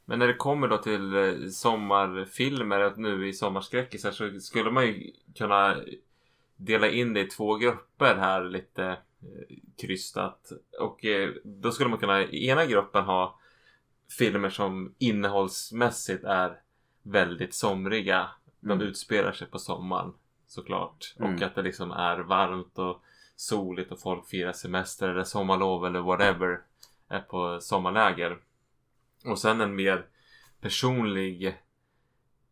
Men 0.05 0.19
när 0.19 0.27
det 0.27 0.33
kommer 0.33 0.67
då 0.67 0.77
till 0.77 1.15
eh, 1.15 1.49
sommarfilmer 1.49 2.93
nu 2.97 3.27
i 3.27 3.33
sommarskräckisar 3.33 4.11
så 4.11 4.39
skulle 4.39 4.71
man 4.71 4.85
ju 4.85 5.11
kunna 5.35 5.75
dela 6.55 6.89
in 6.89 7.13
det 7.13 7.19
i 7.19 7.27
två 7.27 7.55
grupper 7.55 8.15
här 8.15 8.43
lite 8.43 8.85
eh, 8.85 9.57
krystat. 9.81 10.51
Och 10.79 11.05
eh, 11.05 11.29
då 11.43 11.71
skulle 11.71 11.89
man 11.89 11.99
kunna 11.99 12.23
i 12.23 12.47
ena 12.47 12.65
gruppen 12.65 13.03
ha 13.03 13.39
filmer 14.17 14.49
som 14.49 14.95
innehållsmässigt 14.97 16.23
är 16.23 16.59
väldigt 17.11 17.53
somriga. 17.53 18.29
De 18.59 18.71
Mm. 18.71 18.87
utspelar 18.87 19.31
sig 19.31 19.47
på 19.47 19.59
sommaren 19.59 20.13
såklart. 20.47 21.15
Mm. 21.19 21.35
Och 21.35 21.41
att 21.41 21.55
det 21.55 21.61
liksom 21.61 21.91
är 21.91 22.19
varmt 22.19 22.77
och 22.79 23.03
soligt 23.35 23.91
och 23.91 23.99
folk 23.99 24.27
firar 24.27 24.53
semester 24.53 25.09
eller 25.09 25.23
sommarlov 25.23 25.85
eller 25.85 25.99
whatever. 25.99 26.61
Är 27.07 27.19
på 27.19 27.59
sommarläger. 27.61 28.37
Och 29.25 29.39
sen 29.39 29.61
en 29.61 29.75
mer 29.75 30.05
personlig 30.61 31.47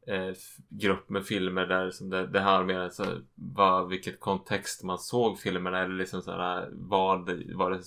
eh, 0.08 0.32
grupp 0.70 1.10
med 1.10 1.26
filmer 1.26 1.66
där 1.66 1.92
som 1.92 2.10
det, 2.10 2.28
det 2.28 2.40
här 2.40 2.64
med 2.64 2.82
alltså, 2.84 3.22
vad, 3.36 3.90
vilket 3.90 4.20
kontext 4.20 4.84
man 4.84 5.00
såg 5.00 5.40
filmerna 5.40 5.80
eller 5.80 5.96
liksom 5.96 6.22
sådär 6.22 6.70
vad 6.72 7.30
var 7.56 7.72
det 7.72 7.82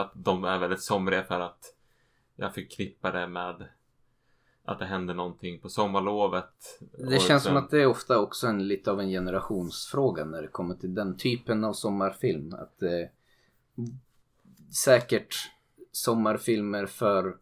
att 0.00 0.12
de 0.14 0.44
är 0.44 0.58
väldigt 0.58 0.82
somriga 0.82 1.24
för 1.24 1.40
att 1.40 1.74
jag 2.36 2.54
förknippar 2.54 3.12
det 3.12 3.26
med 3.26 3.68
att 4.68 4.78
det 4.78 4.84
händer 4.84 5.14
någonting 5.14 5.60
på 5.60 5.68
sommarlovet. 5.68 6.80
Det 7.10 7.20
känns 7.22 7.42
som 7.42 7.50
sen- 7.50 7.56
att 7.64 7.70
det 7.70 7.82
är 7.82 7.86
ofta 7.86 8.18
också 8.18 8.46
en, 8.46 8.68
lite 8.68 8.90
av 8.90 9.00
en 9.00 9.08
generationsfråga 9.08 10.24
när 10.24 10.42
det 10.42 10.48
kommer 10.48 10.74
till 10.74 10.94
den 10.94 11.16
typen 11.16 11.64
av 11.64 11.72
sommarfilm. 11.72 12.54
Att 12.54 12.82
eh, 12.82 13.08
säkert 14.74 15.34
sommarfilmer 15.92 16.86
för 16.86 17.36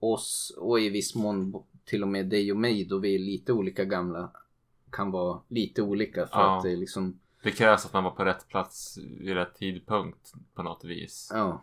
oss 0.00 0.54
och 0.58 0.80
i 0.80 0.88
viss 0.88 1.14
mån 1.14 1.62
till 1.84 2.02
och 2.02 2.08
med 2.08 2.26
dig 2.26 2.50
och 2.52 2.58
mig 2.58 2.84
då 2.84 2.98
vi 2.98 3.14
är 3.14 3.18
lite 3.18 3.52
olika 3.52 3.84
gamla 3.84 4.30
kan 4.90 5.10
vara 5.10 5.40
lite 5.48 5.82
olika 5.82 6.26
för 6.26 6.40
Ja. 6.40 6.56
att 6.56 6.62
det 6.62 6.76
liksom 6.76 7.18
Det 7.42 7.50
krävs 7.50 7.86
att 7.86 7.92
man 7.92 8.04
var 8.04 8.10
på 8.10 8.24
rätt 8.24 8.48
plats 8.48 8.98
vid 9.20 9.34
rätt 9.34 9.54
tidpunkt 9.54 10.32
på 10.54 10.62
något 10.62 10.84
vis. 10.84 11.30
ja. 11.34 11.62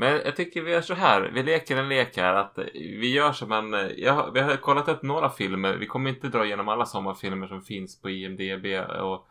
Men 0.00 0.20
jag 0.24 0.36
tycker 0.36 0.62
vi 0.62 0.70
gör 0.70 0.80
så 0.80 0.94
här. 0.94 1.30
Vi 1.34 1.42
leker 1.42 1.76
en 1.76 1.88
lek 1.88 2.16
här. 2.16 2.34
Att 2.34 2.58
vi 2.74 3.12
gör 3.14 3.32
som 3.32 3.52
en... 3.52 3.90
Jag, 3.96 4.32
vi 4.32 4.40
har 4.40 4.56
kollat 4.56 4.88
upp 4.88 5.02
några 5.02 5.30
filmer. 5.30 5.76
Vi 5.76 5.86
kommer 5.86 6.10
inte 6.10 6.28
dra 6.28 6.46
igenom 6.46 6.68
alla 6.68 6.86
sommarfilmer 6.86 7.46
som 7.46 7.62
finns 7.62 8.00
på 8.00 8.10
IMDB 8.10 8.66
och 9.02 9.28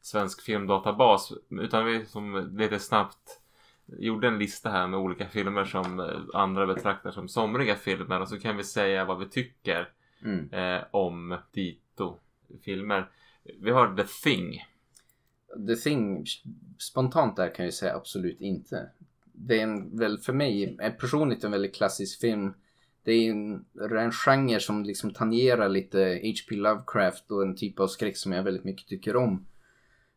Svensk 0.00 0.42
filmdatabas. 0.42 1.32
Utan 1.50 1.84
vi 1.86 2.06
som 2.06 2.56
lite 2.58 2.78
snabbt 2.78 3.40
gjorde 3.86 4.28
en 4.28 4.38
lista 4.38 4.70
här 4.70 4.86
med 4.86 5.00
olika 5.00 5.26
filmer 5.28 5.64
som 5.64 6.10
andra 6.34 6.66
betraktar 6.66 7.10
som 7.10 7.28
somriga 7.28 7.74
filmer. 7.74 8.20
Och 8.20 8.28
så 8.28 8.38
kan 8.40 8.56
vi 8.56 8.64
säga 8.64 9.04
vad 9.04 9.18
vi 9.18 9.28
tycker 9.28 9.88
Mm. 10.22 10.52
eh, 10.52 10.84
om 10.90 11.38
dito 11.52 12.18
filmer. 12.64 13.10
Vi 13.60 13.70
har 13.70 13.96
The 13.96 14.04
Thing. 14.24 14.64
The 15.68 15.74
Thing 15.76 16.24
spontant 16.78 17.36
där 17.36 17.54
kan 17.54 17.64
jag 17.64 17.74
säga 17.74 17.96
absolut 17.96 18.40
inte. 18.40 18.90
Det 19.36 19.58
är 19.58 19.62
en, 19.62 19.98
väl 19.98 20.18
för 20.18 20.32
mig 20.32 20.76
eh, 20.80 20.92
personligt 20.92 21.44
en 21.44 21.50
väldigt 21.50 21.74
klassisk 21.74 22.20
film. 22.20 22.54
Det 23.02 23.12
är 23.12 23.30
en, 23.30 23.64
en 23.98 24.12
genre 24.12 24.60
som 24.60 24.84
liksom 24.84 25.12
tangerar 25.12 25.68
lite 25.68 26.20
H.P. 26.22 26.56
Lovecraft 26.56 27.30
och 27.30 27.42
en 27.42 27.56
typ 27.56 27.80
av 27.80 27.88
skräck 27.88 28.16
som 28.16 28.32
jag 28.32 28.42
väldigt 28.42 28.64
mycket 28.64 28.88
tycker 28.88 29.16
om. 29.16 29.46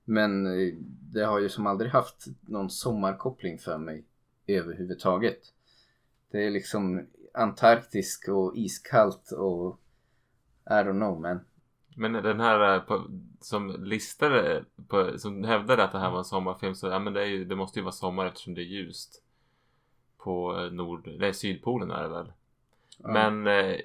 Men 0.05 0.45
eh, 0.45 0.73
det 1.13 1.25
har 1.25 1.39
ju 1.39 1.49
som 1.49 1.67
aldrig 1.67 1.91
haft 1.91 2.25
någon 2.41 2.69
sommarkoppling 2.69 3.59
för 3.59 3.77
mig 3.77 4.03
överhuvudtaget. 4.47 5.39
Det 6.31 6.45
är 6.45 6.49
liksom 6.49 7.07
antarktisk 7.33 8.27
och 8.27 8.57
iskallt 8.57 9.31
och 9.31 9.79
I 10.65 10.73
don't 10.73 10.99
know 10.99 11.21
man. 11.21 11.39
Men 11.99 12.13
den 12.13 12.39
här 12.39 12.75
eh, 12.75 13.01
som 13.41 13.83
listade, 13.83 14.63
på, 14.87 15.19
som 15.19 15.43
hävdade 15.43 15.83
att 15.83 15.91
det 15.91 15.99
här 15.99 16.11
var 16.11 16.17
en 16.17 16.25
sommarfilm 16.25 16.75
så 16.75 16.87
ja 16.87 16.99
men 16.99 17.13
det, 17.13 17.21
är 17.21 17.25
ju, 17.25 17.45
det 17.45 17.55
måste 17.55 17.79
ju 17.79 17.83
vara 17.83 17.91
sommar 17.91 18.25
eftersom 18.25 18.53
det 18.53 18.61
är 18.61 18.65
ljust. 18.65 19.23
På 20.17 20.59
eh, 20.59 20.71
nord, 20.71 21.07
nej 21.19 21.33
sydpolen 21.33 21.91
är 21.91 22.03
det 22.03 22.09
väl. 22.09 22.31
Ja. 22.97 23.07
Men 23.11 23.47
eh, 23.47 23.75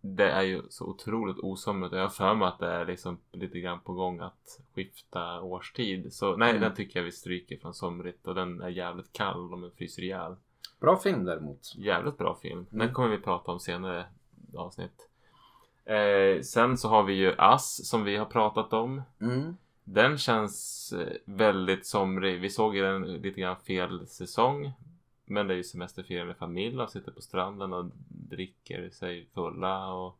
det 0.00 0.30
är 0.30 0.42
ju 0.42 0.62
så 0.68 0.84
otroligt 0.86 1.38
osomrigt 1.38 1.92
och 1.92 1.98
jag 1.98 2.04
har 2.04 2.10
för 2.10 2.34
mig 2.34 2.48
att 2.48 2.58
det 2.58 2.68
är 2.70 2.86
liksom 2.86 3.18
lite 3.32 3.60
grann 3.60 3.80
på 3.80 3.92
gång 3.92 4.20
att 4.20 4.60
skifta 4.74 5.40
årstid. 5.40 6.12
Så 6.12 6.36
nej 6.36 6.50
Mm. 6.50 6.62
den 6.62 6.74
tycker 6.74 6.98
jag 7.00 7.04
vi 7.04 7.12
stryker 7.12 7.56
från 7.56 7.74
somrigt 7.74 8.26
och 8.26 8.34
den 8.34 8.60
är 8.62 8.68
jävligt 8.68 9.12
kall 9.12 9.52
och 9.52 9.58
man 9.58 9.70
fryser 9.76 10.02
ihjäl. 10.02 10.36
Bra 10.80 10.96
film 10.96 11.24
däremot. 11.24 11.74
Jävligt 11.76 12.18
bra 12.18 12.34
film. 12.42 12.66
Den 12.70 12.80
Mm. 12.80 12.94
kommer 12.94 13.08
vi 13.08 13.18
prata 13.18 13.52
om 13.52 13.60
senare 13.60 14.06
avsnitt. 14.54 15.08
Eh, 15.84 16.40
sen 16.42 16.78
så 16.78 16.88
har 16.88 17.02
vi 17.02 17.14
ju 17.14 17.34
Ass 17.38 17.88
som 17.88 18.04
vi 18.04 18.16
har 18.16 18.26
pratat 18.26 18.72
om. 18.72 19.02
Mm. 19.20 19.56
Den 19.84 20.18
känns 20.18 20.92
eh, 20.92 21.16
väldigt 21.24 21.86
somrig. 21.86 22.40
Vi 22.40 22.50
såg 22.50 22.76
ju 22.76 22.82
den 22.82 23.02
lite 23.02 23.40
grann 23.40 23.56
fel 23.56 24.06
säsong. 24.06 24.72
Men 25.24 25.46
det 25.46 25.54
är 25.54 25.56
ju 25.56 25.64
semesterfirande 25.64 26.34
familj 26.34 26.78
och 26.80 26.90
sitter 26.90 27.12
på 27.12 27.20
stranden 27.20 27.72
och 27.72 27.90
dricker 28.08 28.90
sig 28.90 29.26
fulla 29.34 29.92
och 29.92 30.18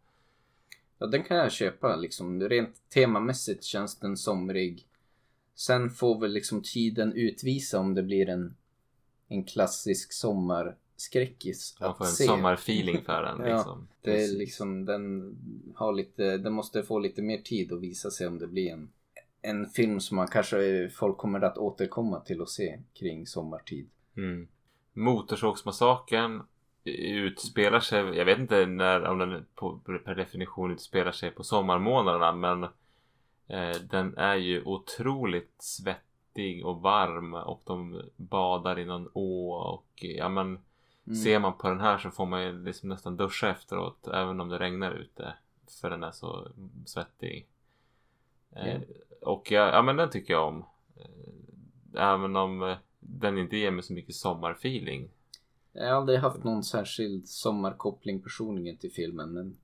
Ja, 0.98 1.06
den 1.06 1.22
kan 1.22 1.36
jag 1.36 1.52
köpa 1.52 1.96
liksom. 1.96 2.40
Rent 2.40 2.88
temamässigt 2.88 3.64
känns 3.64 3.98
den 3.98 4.16
somrig. 4.16 4.86
Sen 5.54 5.90
får 5.90 6.20
väl 6.20 6.32
liksom 6.32 6.62
tiden 6.62 7.12
utvisa 7.12 7.78
om 7.78 7.94
det 7.94 8.02
blir 8.02 8.28
en, 8.28 8.56
en 9.28 9.44
klassisk 9.44 10.12
man 11.80 11.90
att 11.90 11.98
får 11.98 12.04
en 12.04 12.10
se. 12.10 12.24
sommarfeeling 12.24 13.02
för 13.04 13.22
den. 13.22 13.40
Ja, 13.50 13.56
liksom. 13.56 13.88
Det 14.02 14.24
är 14.24 14.38
liksom, 14.38 14.84
den 14.84 15.36
har 15.74 15.92
lite, 15.92 16.38
den 16.38 16.52
måste 16.52 16.82
få 16.82 16.98
lite 16.98 17.22
mer 17.22 17.38
tid 17.38 17.72
att 17.72 17.80
visa 17.80 18.10
sig 18.10 18.26
om 18.26 18.38
det 18.38 18.46
blir 18.46 18.72
en, 18.72 18.88
en 19.42 19.66
film 19.66 20.00
som 20.00 20.16
man 20.16 20.28
kanske, 20.28 20.88
folk 20.88 21.16
kommer 21.16 21.40
att 21.40 21.58
återkomma 21.58 22.20
till 22.20 22.40
och 22.40 22.50
se 22.50 22.78
kring 22.94 23.26
sommartid. 23.26 23.88
Mm. 24.16 24.48
Motorsågsmassakern 24.92 26.42
utspelar 26.84 27.80
sig, 27.80 28.00
jag 28.00 28.24
vet 28.24 28.38
inte 28.38 28.66
när, 28.66 29.04
om 29.04 29.18
den 29.18 29.46
på, 29.54 29.78
per 30.04 30.14
definition 30.14 30.72
utspelar 30.72 31.12
sig 31.12 31.30
på 31.30 31.44
sommarmånaderna 31.44 32.32
men 32.32 32.62
eh, 33.48 33.80
den 33.90 34.16
är 34.16 34.34
ju 34.34 34.62
otroligt 34.64 35.54
svettig 35.58 36.66
och 36.66 36.82
varm 36.82 37.34
och 37.34 37.62
de 37.64 38.02
badar 38.16 38.78
i 38.78 38.84
någon 38.84 39.08
å 39.12 39.52
och 39.52 40.04
ja 40.04 40.28
men 40.28 40.58
Mm. 41.06 41.16
ser 41.16 41.38
man 41.38 41.58
på 41.58 41.68
den 41.68 41.80
här 41.80 41.98
så 41.98 42.10
får 42.10 42.26
man 42.26 42.42
ju 42.42 42.64
liksom 42.64 42.88
nästan 42.88 43.16
duscha 43.16 43.48
efteråt 43.50 44.08
även 44.08 44.40
om 44.40 44.48
det 44.48 44.58
regnar 44.58 44.92
ute 44.92 45.34
för 45.80 45.90
den 45.90 46.02
är 46.02 46.12
så 46.12 46.48
svettig. 46.86 47.46
Eh, 48.56 48.66
Ja. 48.74 48.80
Och 49.20 49.50
ja, 49.50 49.68
ja 49.72 49.82
men 49.82 49.96
den 49.96 50.10
tycker 50.10 50.34
jag 50.34 50.48
om. 50.48 50.64
Eh, 50.96 52.02
Även 52.02 52.36
om 52.36 52.62
eh, 52.62 52.76
den 53.00 53.38
inte 53.38 53.56
ger 53.56 53.70
mig 53.70 53.82
så 53.82 53.92
mycket 53.92 54.14
sommarfeeling. 54.14 55.10
Jag 55.72 55.86
har 55.86 55.92
aldrig 55.92 56.18
haft 56.18 56.44
någon 56.44 56.64
särskild 56.64 57.28
sommarkoppling 57.28 58.22
personligen 58.22 58.76
till 58.76 58.92
filmen 58.92 59.32
men 59.32 59.56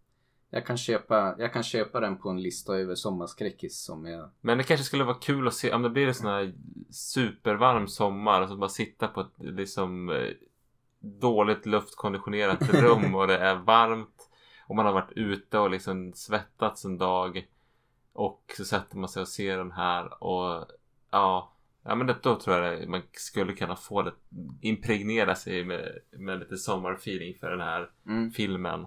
jag 0.50 0.66
kan 0.66 0.76
köpa, 0.76 1.35
jag 1.38 1.52
kan 1.52 1.62
köpa 1.62 2.00
den 2.00 2.16
på 2.18 2.28
en 2.28 2.42
lista 2.42 2.76
över 2.76 2.95
sommarskräckis 2.95 3.80
som 3.80 4.07
jag... 4.07 4.30
Men 4.40 4.59
det 4.59 4.64
kanske 4.64 4.85
skulle 4.85 5.04
vara 5.04 5.16
kul 5.16 5.49
att 5.49 5.54
se 5.54 5.73
om 5.73 5.83
det 5.83 5.90
blir 5.90 6.07
en 6.09 6.14
sån 6.14 6.26
här 6.26 6.52
supervarm 6.90 7.88
sommar. 7.88 8.40
Alltså 8.40 8.57
bara 8.57 8.68
sitta 8.71 9.09
på 9.09 9.21
ett 9.21 9.33
liksom 9.38 10.11
eh, 10.11 10.30
dåligt 11.00 11.67
luftkonditionerat 11.67 12.75
rum 12.75 13.14
och 13.14 13.26
det 13.26 13.38
är 13.38 13.55
varmt. 13.55 14.28
Och 14.67 14.76
man 14.76 14.87
har 14.87 14.93
varit 14.93 15.12
ute 15.12 15.59
och 15.59 15.71
liksom 15.71 16.12
svettats 16.14 16.85
en 16.85 16.99
dag. 16.99 17.49
Och 18.12 18.55
så 18.57 18.64
sätter 18.64 18.97
man 18.97 19.09
sig 19.09 19.21
och 19.23 19.28
ser 19.28 19.57
den 19.59 19.73
här 19.73 20.25
och 20.25 20.67
ja. 21.11 21.52
Ja 21.83 21.95
men 21.95 22.07
det, 22.07 22.17
då 22.23 22.40
tror 22.40 22.57
jag 22.57 22.88
man 22.88 23.02
skulle 23.12 23.52
kunna 23.52 23.76
få 23.76 24.02
det 24.02 24.12
impregnera 24.61 25.35
sig 25.35 25.64
med, 25.64 25.99
med 26.11 26.38
lite 26.38 26.57
sommarfeeling 26.57 27.35
för 27.40 27.50
den 27.50 27.61
här 27.61 27.90
Mm. 28.07 28.31
filmen. 28.31 28.87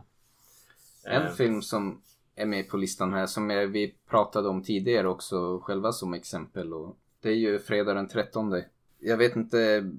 En 1.06 1.22
Eh, 1.22 1.32
film 1.32 1.62
som 1.62 2.01
är 2.36 2.46
med 2.46 2.70
på 2.70 2.77
listan 2.77 3.13
här 3.13 3.25
som 3.25 3.50
jag, 3.50 3.68
vi 3.68 3.96
pratade 4.10 4.50
om 4.50 4.63
tidigare 4.63 5.08
också 5.08 5.60
själva 5.60 5.91
som 5.91 6.13
exempel 6.13 6.74
och 6.74 6.98
det 7.22 7.30
är 7.30 7.36
ju 7.36 7.60
fredag 7.60 7.94
den 7.94 8.08
13. 8.08 8.62
Jag 9.00 9.18
vet 9.18 9.36
inte 9.36 9.91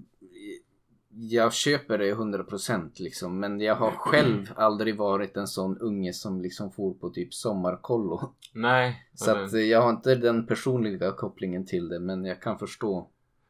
jag 1.15 1.53
köper 1.53 1.99
det 1.99 2.15
100% 2.15 2.91
liksom 2.95 3.41
men 3.41 3.61
jag 3.61 3.75
har 3.75 3.91
själv 3.97 4.47
aldrig 4.57 4.97
varit 4.97 5.37
en 5.37 5.47
sån 5.47 5.79
unge 5.79 6.13
som 6.13 6.41
liksom 6.41 6.73
for 6.73 6.95
på 6.95 7.11
typ 7.11 7.35
sommarkollo. 7.35 8.33
Nej. 8.53 9.07
Så 9.15 9.31
att 9.31 9.53
jag 9.53 9.83
har 9.83 9.91
inte 9.91 10.15
den 10.15 10.47
personliga 10.47 11.13
kopplingen 11.13 11.67
till 11.67 11.89
det 11.89 12.01
men 12.01 12.25
jag 12.25 12.43
kan 12.43 12.59
förstå. 12.59 13.09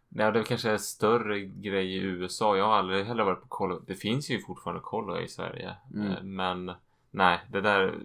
Nej, 0.09 0.33
det 0.33 0.43
kanske 0.43 0.69
är 0.69 0.73
en 0.73 0.79
större 0.79 1.41
grej 1.41 1.97
i 1.97 1.99
USA. 1.99 2.57
Jag 2.57 2.65
har 2.65 2.73
aldrig 2.73 3.05
heller 3.05 3.25
varit 3.25 3.43
på 3.43 3.49
kollo. 3.49 3.83
Det 3.87 3.95
finns 3.95 4.31
ju 4.31 4.41
fortfarande 4.41 4.83
kollo 4.85 5.21
i 5.21 5.29
Sverige. 5.29 5.77
Mm. 5.95 6.11
Eh, 6.11 6.23
Men 6.23 6.73
nej, 7.11 7.41
det 7.51 7.61
där. 7.61 7.99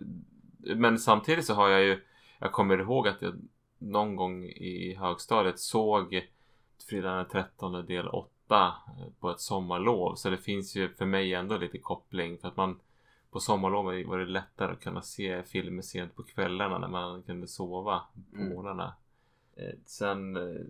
Men 0.75 0.99
samtidigt 0.99 1.45
så 1.45 1.53
har 1.53 1.69
jag 1.69 1.83
ju. 1.83 1.99
Jag 2.39 2.51
kommer 2.51 2.79
ihåg 2.79 3.07
att 3.07 3.21
jag 3.21 3.33
någon 3.79 4.15
gång 4.15 4.43
i 4.45 4.95
högstadiet 4.99 5.59
såg 5.59 6.27
Fredag 6.89 7.15
den 7.15 7.27
13 7.27 7.85
del 7.85 8.07
8 8.07 8.29
på 9.19 9.29
ett 9.31 9.39
sommarlov. 9.39 10.15
Så 10.15 10.29
det 10.29 10.37
finns 10.37 10.75
ju 10.75 10.89
för 10.89 11.05
mig 11.05 11.33
ändå 11.33 11.57
lite 11.57 11.77
koppling. 11.77 12.37
För 12.37 12.47
att 12.47 12.57
man 12.57 12.79
på 13.31 13.39
sommarlovet 13.39 14.07
var 14.07 14.17
det 14.17 14.25
lättare 14.25 14.71
att 14.71 14.79
kunna 14.81 15.01
se 15.01 15.43
filmer 15.43 15.81
sent 15.81 16.15
på 16.15 16.23
kvällarna 16.23 16.77
när 16.77 16.87
man 16.87 17.23
kunde 17.23 17.47
sova 17.47 18.01
på 18.31 18.37
Mm. 18.37 18.49
morgnarna. 18.55 18.93
Eh, 19.55 19.73
sen, 19.85 20.35
eh, 20.37 20.61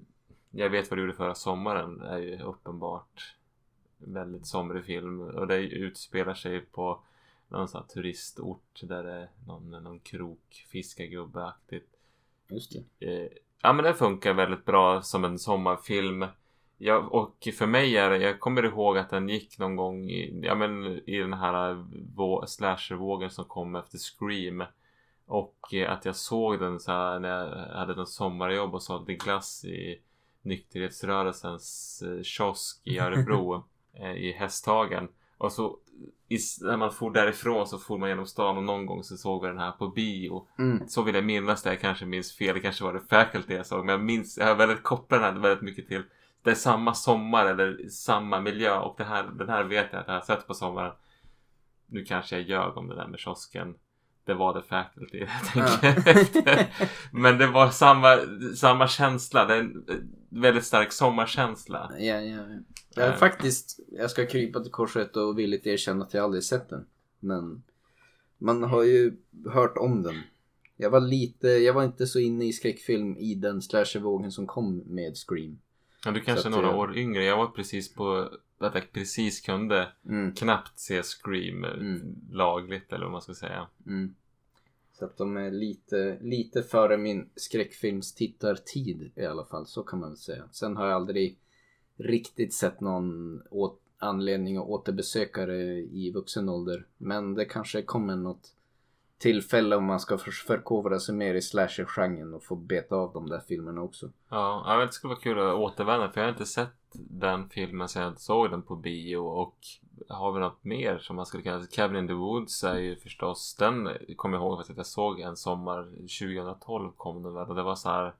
jag 0.51 0.69
vet 0.69 0.89
vad 0.89 0.97
du 0.97 1.01
gjorde 1.01 1.13
förra 1.13 1.35
sommaren 1.35 2.01
är 2.01 2.17
ju 2.17 2.41
uppenbart 2.41 3.35
väldigt 3.97 4.45
somrig 4.47 4.85
film 4.85 5.21
och 5.21 5.47
det 5.47 5.57
utspelar 5.57 6.33
sig 6.33 6.61
på 6.61 6.99
någon 7.47 7.67
sån 7.67 7.81
här 7.81 7.87
turistort 7.87 8.81
där 8.83 9.03
det 9.03 9.13
är 9.13 9.29
någon, 9.47 9.71
någon 9.71 9.99
krok 9.99 10.65
fiskargubbeaktigt. 10.69 11.89
Just 12.47 12.75
det. 12.99 13.07
Eh, 13.23 13.29
ja 13.61 13.73
men 13.73 13.85
den 13.85 13.95
funkar 13.95 14.33
väldigt 14.33 14.65
bra 14.65 15.01
som 15.01 15.25
en 15.25 15.39
sommarfilm. 15.39 16.25
Ja, 16.77 16.97
och 16.97 17.47
för 17.57 17.65
mig 17.65 17.97
är 17.97 18.09
det, 18.09 18.17
jag 18.17 18.39
kommer 18.39 18.65
ihåg 18.65 18.97
att 18.97 19.09
den 19.09 19.29
gick 19.29 19.59
någon 19.59 19.75
gång 19.75 20.09
i, 20.09 20.39
ja, 20.43 20.55
men 20.55 20.85
i 21.09 21.17
den 21.17 21.33
här 21.33 21.85
vå, 22.15 22.45
slashervågen 22.47 23.29
som 23.29 23.45
kom 23.45 23.75
efter 23.75 23.97
Scream. 23.97 24.63
Och 25.25 25.73
eh, 25.73 25.91
att 25.91 26.05
jag 26.05 26.15
såg 26.15 26.59
den 26.59 26.79
så 26.79 26.91
här 26.91 27.19
när 27.19 27.29
jag 27.29 27.77
hade 27.79 27.95
något 27.95 28.09
sommarjobb 28.09 28.73
och 28.73 28.83
sålde 28.83 29.13
glass 29.13 29.65
i 29.65 30.01
nykterhetsrörelsens 30.41 32.01
eh, 32.05 32.23
kiosk 32.23 32.81
i 32.83 32.99
Örebro 32.99 33.63
eh, 33.93 34.11
i 34.11 34.31
Hästhagen. 34.31 35.07
Och 35.37 35.51
så 35.51 35.77
i, 36.27 36.37
när 36.61 36.77
man 36.77 36.91
for 36.91 37.11
därifrån 37.11 37.67
så 37.67 37.77
for 37.77 37.97
man 37.97 38.09
genom 38.09 38.25
stan 38.25 38.57
och 38.57 38.63
någon 38.63 38.85
gång 38.85 39.03
så 39.03 39.17
såg 39.17 39.41
vi 39.41 39.47
den 39.47 39.57
här 39.57 39.71
på 39.71 39.87
bio. 39.87 40.47
Mm. 40.59 40.87
Så 40.87 41.01
vill 41.01 41.15
jag 41.15 41.25
minnas 41.25 41.63
det. 41.63 41.69
Jag 41.69 41.79
kanske 41.79 42.05
minns 42.05 42.33
fel. 42.33 42.55
Det 42.55 42.61
kanske 42.61 42.83
var 42.83 42.93
det 42.93 42.99
Faculty 42.99 43.53
jag 43.53 43.65
såg. 43.65 43.85
Men 43.85 43.93
jag 43.93 44.01
minns, 44.01 44.37
jag 44.37 44.45
har 44.45 44.55
väldigt 44.55 44.83
kopplat 44.83 45.21
den 45.21 45.33
här 45.33 45.41
väldigt 45.41 45.63
mycket 45.63 45.87
till 45.87 46.03
det 46.43 46.51
är 46.51 46.55
samma 46.55 46.93
sommar 46.93 47.45
eller 47.45 47.89
samma 47.89 48.39
miljö. 48.41 48.79
Och 48.79 48.95
det 48.97 49.03
här, 49.03 49.23
den 49.23 49.49
här 49.49 49.63
vet 49.63 49.87
jag 49.91 49.99
att 50.01 50.07
jag 50.07 50.13
har 50.13 50.21
sett 50.21 50.47
på 50.47 50.53
sommaren. 50.53 50.91
Nu 51.85 52.03
kanske 52.05 52.35
jag 52.35 52.49
ljög 52.49 52.77
om 52.77 52.87
det 52.87 52.95
där 52.95 53.07
med 53.07 53.19
kiosken. 53.19 53.75
Det 54.25 54.33
var 54.33 54.53
det 54.53 54.61
Faculty 54.61 55.17
jag 55.19 55.53
tänker 55.53 56.09
efter. 56.09 56.67
Men 57.11 57.37
det 57.37 57.47
var 57.47 57.69
samma, 57.69 58.17
samma 58.55 58.87
känsla. 58.87 59.45
Det 59.45 59.53
är 59.55 59.59
en 59.59 59.85
väldigt 60.29 60.65
stark 60.65 60.91
sommarkänsla. 60.91 61.91
Ja, 61.99 62.05
ja, 62.05 62.21
ja. 62.21 62.43
Jag, 62.95 63.07
Eh. 63.09 63.15
faktiskt, 63.15 63.79
jag 63.91 64.11
ska 64.11 64.25
krypa 64.25 64.59
till 64.59 64.71
korset 64.71 65.17
och 65.17 65.39
villigt 65.39 65.67
erkänna 65.67 66.05
att 66.05 66.13
jag 66.13 66.23
aldrig 66.23 66.43
sett 66.43 66.69
den. 66.69 66.85
Men 67.19 67.63
man 68.37 68.63
har 68.63 68.83
ju 68.83 69.17
hört 69.53 69.77
om 69.77 70.03
den. 70.03 70.15
Jag 70.77 70.89
var 70.89 70.99
lite, 70.99 71.47
jag 71.47 71.73
var 71.73 71.83
inte 71.83 72.07
så 72.07 72.19
inne 72.19 72.45
i 72.45 72.53
skräckfilm 72.53 73.17
i 73.17 73.35
den 73.35 73.61
slashervågen 73.61 74.31
som 74.31 74.47
kom 74.47 74.77
med 74.77 75.13
Scream. 75.17 75.59
Ja, 76.05 76.11
du 76.11 76.19
kanske 76.19 76.47
är 76.47 76.51
några 76.51 76.75
år 76.75 76.97
yngre. 76.97 77.23
Jag 77.23 77.37
var 77.37 77.47
precis 77.47 77.93
på 77.93 78.29
att 78.59 78.75
jag 78.75 78.91
precis 78.91 79.41
kunde 79.41 79.91
Mm, 80.05 80.33
knappt 80.35 80.79
se 80.79 81.03
Scream 81.03 81.63
eh, 81.63 81.71
Mm. 81.71 82.15
lagligt 82.31 82.93
eller 82.93 83.05
vad 83.05 83.11
man 83.11 83.21
ska 83.21 83.33
säga. 83.33 83.67
mm. 83.87 84.15
Så 84.93 85.05
att 85.05 85.17
de 85.17 85.37
är 85.37 85.51
lite, 85.51 86.17
lite 86.21 86.63
före 86.63 86.97
min 86.97 87.29
skräckfilmstittartid 87.35 89.11
i 89.15 89.25
alla 89.25 89.45
fall, 89.45 89.65
så 89.67 89.83
kan 89.83 89.99
man 89.99 90.09
väl 90.09 90.17
säga. 90.17 90.43
Sen 90.51 90.77
har 90.77 90.85
jag 90.87 90.95
aldrig 90.95 91.37
riktigt 91.97 92.53
sett 92.53 92.81
någon 92.81 93.41
anledning 93.97 94.57
att 94.57 94.65
återbesöka 94.67 95.45
det 95.45 95.63
i 95.77 96.11
vuxen 96.11 96.49
ålder. 96.49 96.85
Men 96.97 97.33
det 97.33 97.45
kanske 97.45 97.81
kommer 97.81 98.15
något 98.15 98.53
tillfälle 99.17 99.75
om 99.75 99.85
man 99.85 99.99
ska 99.99 100.17
för, 100.17 100.31
förkovra 100.31 100.99
sig 100.99 101.15
mer 101.15 101.33
i 101.33 101.41
slasher-genren 101.41 102.33
och 102.33 102.43
få 102.43 102.55
beta 102.55 102.95
av 102.95 103.13
de 103.13 103.29
där 103.29 103.39
filmerna 103.47 103.81
också. 103.81 104.09
Ja, 104.29 104.63
ja, 104.65 104.85
det 104.85 104.91
skulle 104.91 105.09
vara 105.13 105.19
kul 105.19 105.39
att 105.39 105.55
återvända 105.55 106.09
för 106.09 106.21
jag 106.21 106.27
har 106.27 106.31
inte 106.31 106.45
sett 106.45 106.69
den 106.93 107.49
filmen 107.49 107.89
sen 107.89 108.03
jag 108.03 108.19
såg 108.19 108.51
den 108.51 108.61
på 108.61 108.75
bio 108.75 109.17
och 109.17 109.57
har 110.09 110.31
vi 110.31 110.39
något 110.39 110.63
mer 110.63 110.97
som 110.97 111.15
man 111.15 111.25
skulle 111.25 111.43
kunna 111.43 111.65
Cabin 111.65 111.97
in 111.97 112.07
the 112.07 112.13
Woods 112.13 112.63
är 112.63 112.77
ju 112.77 112.95
förstås 112.95 113.55
den 113.59 113.89
kommer 114.15 114.37
jag 114.37 114.45
ihåg 114.45 114.61
att 114.61 114.77
jag 114.77 114.85
såg 114.85 115.19
en 115.19 115.37
sommar 115.37 115.83
2012 115.83 116.91
kom 116.97 117.23
den 117.23 117.33
väl 117.33 117.47
och 117.47 117.55
det 117.55 117.63
var 117.63 117.75
så 117.75 117.89
här 117.89 118.13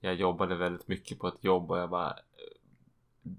jag 0.00 0.14
jobbade 0.14 0.56
väldigt 0.56 0.88
mycket 0.88 1.18
på 1.18 1.28
ett 1.28 1.44
jobb 1.44 1.70
och 1.70 1.78
jag 1.78 1.90
bara 1.90 2.16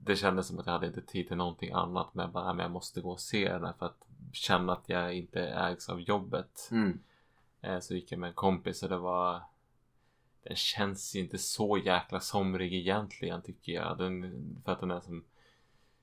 det 0.04 0.16
kändes 0.16 0.48
som 0.48 0.60
att 0.60 0.66
jag 0.66 0.74
hade 0.74 0.88
inte 0.88 1.02
tid 1.02 1.28
till 1.28 1.38
någonting 1.38 1.72
annat 1.72 2.14
men 2.14 2.24
jag 2.24 2.32
bara, 2.32 2.46
"Nej, 2.46 2.54
men 2.56 2.64
jag 2.64 2.72
måste 2.72 3.02
gå 3.02 3.12
och 3.12 3.20
se 3.20 3.54
den 3.54 3.66
här 3.66 3.74
för 3.80 3.86
att 3.86 4.08
känna 4.34 4.74
att 4.74 4.90
jag 4.90 5.14
inte 5.14 5.42
ägs 5.42 5.90
av 5.90 6.02
jobbet. 6.02 6.70
Mm. 6.72 7.00
Eh, 7.62 7.80
Så 7.80 7.94
gick 7.94 8.12
jag 8.12 8.20
med 8.20 8.28
en 8.28 8.34
kompis 8.34 8.84
och 8.84 8.90
det 8.90 8.98
var 8.98 9.42
Den 10.44 10.56
känns 10.56 11.16
ju 11.16 11.20
inte 11.20 11.38
så 11.38 11.78
jäkla 11.78 12.20
somrig 12.20 12.74
egentligen 12.74 13.42
tycker 13.42 13.72
jag. 13.72 13.98
Den, 13.98 14.46
för 14.66 14.72
att 14.72 14.80
den 14.80 14.92
är 14.92 15.00
som 15.00 15.24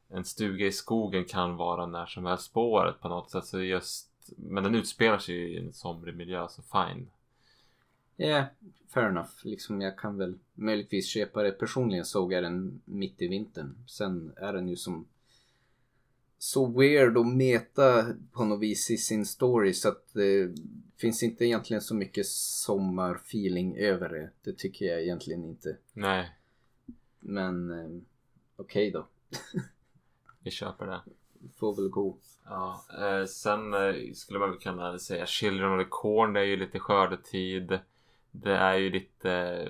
En 0.08 0.24
stuga 0.24 0.66
i 0.66 0.72
skogen 0.72 1.24
kan 1.24 1.56
vara 1.56 1.86
när 1.86 2.06
som 2.06 2.26
helst 2.26 2.44
spåret 2.44 3.00
på 3.00 3.08
något 3.08 3.30
sätt. 3.30 3.44
Så 3.44 3.60
just 3.60 4.10
Men 4.36 4.64
den 4.64 4.74
utspelar 4.74 5.18
sig 5.18 5.34
i 5.34 5.58
en 5.58 5.72
somrig 5.72 6.16
miljö 6.16 6.48
så 6.48 6.62
fine. 6.62 7.10
Ja, 8.20 8.46
fair 8.88 9.08
enough. 9.08 9.30
Liksom 9.42 9.80
jag 9.80 9.98
kan 9.98 10.18
väl 10.18 10.38
möjligtvis 10.54 11.08
köpa 11.08 11.42
det. 11.42 11.50
Personligen 11.50 12.04
såg 12.04 12.32
jag 12.32 12.42
den 12.42 12.80
mitt 12.84 13.22
i 13.22 13.28
vintern. 13.28 13.74
Sen 13.86 14.32
är 14.36 14.52
den 14.52 14.68
ju 14.68 14.76
som 14.76 15.06
så 16.38 16.66
weird 16.66 17.16
och 17.16 17.26
meta 17.26 18.14
på 18.32 18.44
något 18.44 18.60
vis 18.60 18.90
i 18.90 18.96
sin 18.96 19.26
story 19.26 19.74
så 19.74 19.88
att 19.88 20.12
det 20.12 20.54
finns 20.96 21.22
inte 21.22 21.44
egentligen 21.44 21.80
så 21.80 21.94
mycket 21.94 22.26
sommarfeeling 22.26 23.76
över 23.76 24.08
det. 24.08 24.30
Det 24.42 24.58
tycker 24.58 24.86
jag 24.86 25.02
egentligen 25.02 25.44
inte. 25.44 25.76
Nej, 25.92 26.30
Men 27.20 27.70
eh, 27.70 28.00
okej 28.56 28.90
då. 28.90 29.06
vi 30.42 30.50
köper 30.50 30.86
det. 30.86 31.00
Får 31.56 31.76
väl 31.76 31.88
gå. 31.88 32.16
Ja, 32.44 32.84
eh, 33.00 33.24
sen 33.24 33.74
eh, 33.74 34.12
skulle 34.14 34.38
man 34.38 34.50
väl 34.50 34.58
kunna 34.58 34.98
säga 34.98 35.26
Children 35.26 35.72
of 35.72 35.84
the 35.84 35.88
Corn, 35.90 36.32
det 36.32 36.40
är 36.40 36.44
ju 36.44 36.56
lite 36.56 36.78
skördetid. 36.78 37.78
Det 38.30 38.56
är 38.56 38.74
ju 38.74 38.90
lite... 38.90 39.68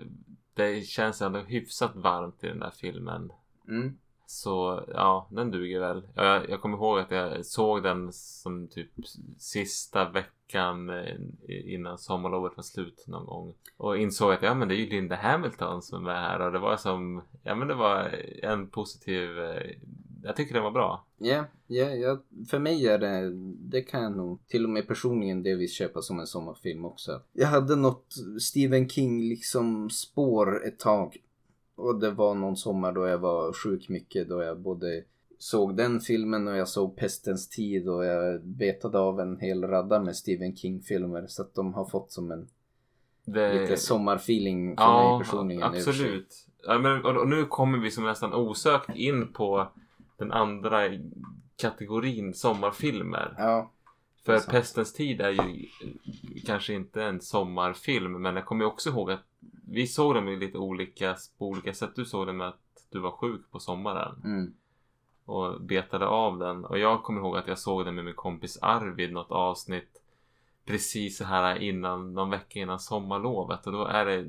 Det 0.55 0.87
känns 0.87 1.23
ändå 1.23 1.39
hyfsat 1.39 1.97
varmt 1.97 2.45
i 2.45 2.47
den 2.47 2.59
där 2.59 2.71
filmen. 2.71 3.33
Mm. 3.69 3.99
Så 4.27 4.85
ja, 4.95 5.27
den 5.31 5.51
duger 5.51 5.81
väl. 5.81 6.03
Ja, 6.15 6.25
Jag, 6.25 6.51
jag 6.51 6.61
kommer 6.61 6.77
ihåg 6.77 6.99
att 6.99 7.11
jag 7.11 7.47
såg 7.47 7.83
den 7.83 8.13
som 8.13 8.69
typ 8.69 8.91
sista 9.39 10.09
veckan 10.09 10.91
eh, 10.91 11.15
innan 11.49 11.99
sommarlovet 11.99 12.57
var 12.57 12.63
slut 12.63 13.05
någon 13.07 13.27
gång. 13.27 13.55
Och 13.77 13.99
insåg 13.99 14.33
att 14.33 14.43
ja 14.43 14.55
men 14.55 14.69
det 14.69 14.75
är 14.75 14.77
ju 14.77 14.91
Linda 14.91 15.17
Hamilton 15.17 15.83
som 15.83 16.07
är 16.07 16.15
här 16.15 16.41
och 16.41 16.53
det 16.53 16.59
var 16.59 16.77
som, 16.77 17.23
ja 17.43 17.55
men 17.55 17.69
det 17.69 17.75
var 17.75 18.25
en 18.43 18.69
positiv, 18.69 19.39
eh, 19.39 19.71
jag 20.29 20.37
tycker 20.37 20.55
den 20.55 20.63
var 20.63 20.71
bra. 20.71 21.05
Ja, 21.19 21.45
ja, 21.67 21.85
ja, 21.91 22.19
för 22.51 22.59
mig 22.59 22.87
är 22.87 22.99
det, 22.99 23.31
det 23.71 23.83
kan 23.83 24.03
jag 24.03 24.17
nog 24.17 24.47
till 24.47 24.65
och 24.65 24.71
med 24.71 24.89
personligen 24.89 25.43
delvis 25.43 25.73
köpa 25.73 26.03
som 26.03 26.21
en 26.21 26.27
sommarfilm 26.27 26.85
också. 26.85 27.21
Jag 27.33 27.47
hade 27.49 27.77
något 27.77 28.15
Stephen 28.41 28.89
King 28.89 29.29
liksom 29.29 29.91
spår 29.91 30.67
ett 30.67 30.79
tag. 30.79 31.17
Och 31.75 32.01
det 32.01 32.11
var 32.11 32.35
någon 32.35 32.57
sommar 32.57 32.93
då 32.93 33.07
jag 33.07 33.19
var 33.19 33.53
sjuk 33.53 33.89
mycket 33.89 34.29
då 34.29 34.43
jag 34.43 34.61
både 34.61 35.03
såg 35.39 35.77
den 35.77 36.01
filmen 36.01 36.49
och 36.49 36.57
jag 36.57 36.69
såg 36.69 36.97
Pestens 36.97 37.49
tid 37.49 37.89
och 37.89 38.05
jag 38.05 38.43
betade 38.45 38.99
av 38.99 39.21
en 39.21 39.41
hel 39.41 39.65
radda 39.65 40.01
med 40.01 40.17
Stephen 40.17 40.57
King 40.57 40.81
filmer 40.83 41.27
så 41.29 41.43
att 41.43 41.55
de 41.55 41.75
har 41.75 41.85
fått 41.85 42.13
som 42.13 42.31
en 42.31 42.49
Det, 43.25 43.61
lite 43.61 43.77
sommarfeeling 43.77 44.77
för 44.77 44.83
ja, 44.85 45.19
mig 45.19 45.27
personligen. 45.27 45.63
absolut. 45.63 46.47
Ja, 46.67 46.79
men, 46.79 47.05
och, 47.05 47.17
och 47.17 47.29
nu 47.29 47.45
kommer 47.45 47.79
vi 47.79 47.91
som 47.91 48.05
nästan 48.05 48.35
osökt 48.35 48.91
in 48.97 49.33
på 49.33 49.69
den 50.19 50.33
andra 50.33 50.81
kategorin 51.57 52.35
sommarfilmer. 52.35 53.35
Ja, 53.39 53.71
För 54.25 54.39
sant. 54.39 54.51
Pestens 54.51 54.93
tid 54.93 55.21
är 55.21 55.31
ju 55.31 55.67
kanske 56.47 56.75
inte 56.75 57.05
en 57.05 57.21
sommarfilm 57.21 58.23
men 58.23 58.37
jag 58.37 58.47
kommer 58.47 58.65
också 58.65 58.91
ihåg 58.91 59.11
att 59.11 59.25
vi 59.71 59.87
såg 59.87 60.15
den 60.15 60.25
med 60.25 60.39
lite 60.39 60.59
olika, 60.59 61.17
på 61.39 61.49
olika 61.49 61.75
sätt. 61.75 61.91
Du 61.97 62.05
såg 62.05 62.27
den 62.27 62.37
med 62.37 62.49
att 62.49 62.87
du 62.91 62.99
var 62.99 63.11
sjuk 63.11 63.51
på 63.51 63.59
sommaren 63.59 64.23
mm, 64.25 64.55
och 65.25 65.61
betade 65.61 66.07
av 66.07 66.39
den. 66.39 66.65
Och 66.65 66.79
jag 66.79 67.03
kommer 67.03 67.21
ihåg 67.21 67.37
att 67.37 67.49
jag 67.49 67.59
såg 67.59 67.85
den 67.85 67.95
med 67.95 68.05
min 68.05 68.15
kompis 68.15 68.59
Arvid 68.63 69.13
något 69.13 69.31
avsnitt 69.31 70.03
precis 70.69 71.17
så 71.17 71.25
här 71.25 71.63
innan, 71.63 72.15
någon 72.15 72.31
vecka 72.31 72.59
innan 72.59 72.81
sommarlovet. 72.81 73.67
Och 73.67 73.73
då 73.73 73.85
är 73.85 74.05
det, 74.05 74.27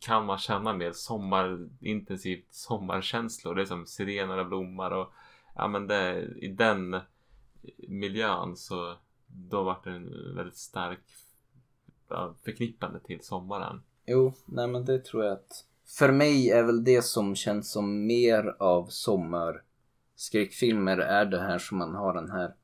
kan 0.00 0.26
man 0.26 0.38
känna 0.38 0.72
mer 0.72 0.92
sommar, 0.92 1.68
intensivt 1.80 2.46
sommarkänslor. 2.50 3.54
Det 3.54 3.62
är 3.62 3.66
som 3.66 3.86
sirenerna 3.86 4.44
blommar 4.44 4.90
och 4.90 5.12
ja 5.54 5.68
men 5.68 5.86
det, 5.86 6.28
i 6.36 6.48
den 6.48 7.00
miljön 7.88 8.56
så 8.56 8.96
då 9.26 9.62
var 9.62 9.80
det 9.84 9.90
en 9.90 10.34
väldigt 10.36 10.56
stark 10.56 11.00
förknippande 12.44 13.00
till 13.00 13.20
sommaren. 13.20 13.82
Jo, 14.06 14.32
nej 14.46 14.68
men 14.68 14.84
det 14.84 15.04
tror 15.04 15.24
jag 15.24 15.32
att 15.32 15.66
för 15.98 16.12
mig 16.12 16.50
är 16.50 16.62
väl 16.62 16.84
det 16.84 17.02
som 17.02 17.34
känns 17.34 17.72
som 17.72 18.06
mer 18.06 18.56
av 18.58 18.86
sommarskräckfilmer 18.86 20.98
är 20.98 21.24
det 21.24 21.40
här 21.40 21.58
som 21.58 21.78
man 21.78 21.94
har 21.94 22.14
den 22.14 22.30
här 22.30 22.54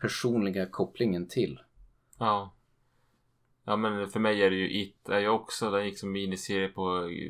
personliga 0.00 0.66
kopplingen 0.66 1.28
till. 1.28 1.60
Ja. 2.18 2.54
Ja 3.64 3.76
men 3.76 4.08
för 4.08 4.20
mig 4.20 4.42
är 4.42 4.50
det 4.50 4.56
ju 4.56 4.82
It 4.82 5.08
är 5.08 5.18
ju 5.18 5.28
också. 5.28 5.70
Den 5.70 5.84
gick 5.84 5.98
som 5.98 6.12
miniserie 6.12 6.68
på 6.68 6.82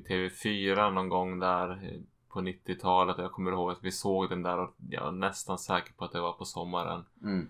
TV4 0.08 0.90
någon 0.90 1.08
gång 1.08 1.38
där 1.38 2.00
på 2.34 2.40
90-talet. 2.40 3.18
Jag 3.18 3.32
kommer 3.32 3.52
ihåg 3.52 3.70
att 3.70 3.84
vi 3.84 3.92
såg 3.92 4.28
den 4.28 4.42
där 4.42 4.58
och 4.58 4.74
jag 4.90 5.08
är 5.08 5.12
nästan 5.12 5.58
säker 5.58 5.92
på 5.92 6.04
att 6.04 6.12
det 6.12 6.20
var 6.20 6.32
på 6.32 6.44
sommaren. 6.44 7.04
Mm. 7.22 7.48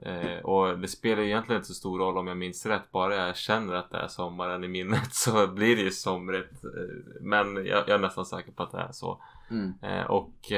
Eh, 0.00 0.38
och 0.38 0.78
det 0.78 0.88
spelar 0.88 1.22
egentligen 1.22 1.60
inte 1.60 1.68
så 1.68 1.74
stor 1.74 1.98
roll 1.98 2.18
om 2.18 2.26
jag 2.26 2.36
minns 2.36 2.66
rätt. 2.66 2.92
Bara 2.92 3.14
jag 3.14 3.36
känner 3.36 3.74
att 3.74 3.90
det 3.90 3.98
är 3.98 4.08
sommaren 4.08 4.64
i 4.64 4.68
minnet 4.68 5.08
så 5.14 5.46
blir 5.46 5.76
det 5.76 5.82
ju 5.82 5.90
somrigt. 5.90 6.64
Eh, 6.64 7.20
men 7.20 7.56
jag, 7.56 7.66
jag, 7.66 7.90
är 7.90 7.98
nästan 7.98 8.26
säker 8.26 8.52
på 8.52 8.62
att 8.62 8.72
det 8.72 8.78
är 8.78 8.92
så. 8.92 9.22
Mm. 9.50 9.74
Eh, 9.82 10.04
och 10.06 10.52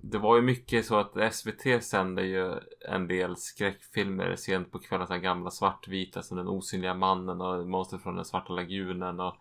det 0.00 0.18
var 0.18 0.36
ju 0.36 0.42
mycket 0.42 0.86
så 0.86 0.98
att 0.98 1.34
SVT 1.34 1.84
sände 1.84 2.22
ju 2.22 2.54
en 2.88 3.08
del 3.08 3.36
skräckfilmer 3.36 4.36
sent 4.36 4.72
på 4.72 4.78
kvällen. 4.78 5.06
Så 5.06 5.16
gamla 5.18 5.50
svartvita 5.50 6.22
som 6.22 6.36
Den 6.36 6.48
osynliga 6.48 6.94
mannen 6.94 7.40
och 7.40 7.66
Monster 7.66 7.98
från 7.98 8.16
den 8.16 8.24
svarta 8.24 8.52
lagunen 8.52 9.20
och 9.20 9.36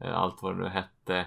eh, 0.00 0.18
allt 0.18 0.42
vad 0.42 0.56
det 0.56 0.62
nu 0.62 0.68
hette. 0.68 1.26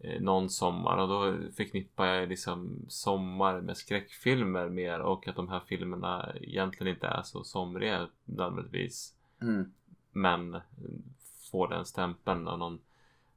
Eh, 0.00 0.20
någon 0.20 0.50
sommar 0.50 0.96
och 0.96 1.08
då 1.08 1.36
förknippar 1.56 2.06
jag 2.06 2.28
liksom 2.28 2.84
sommar 2.88 3.60
med 3.60 3.76
skräckfilmer 3.76 4.68
mer 4.68 5.00
och 5.00 5.28
att 5.28 5.36
de 5.36 5.48
här 5.48 5.60
filmerna 5.60 6.32
egentligen 6.40 6.94
inte 6.94 7.06
är 7.06 7.22
så 7.22 7.44
somriga 7.44 8.08
nödvändigtvis. 8.24 9.14
Mm. 9.40 9.72
Men 10.12 10.60
får 11.50 11.68
den 11.68 11.84
stämpeln 11.84 12.48
av 12.48 12.58
någon 12.58 12.80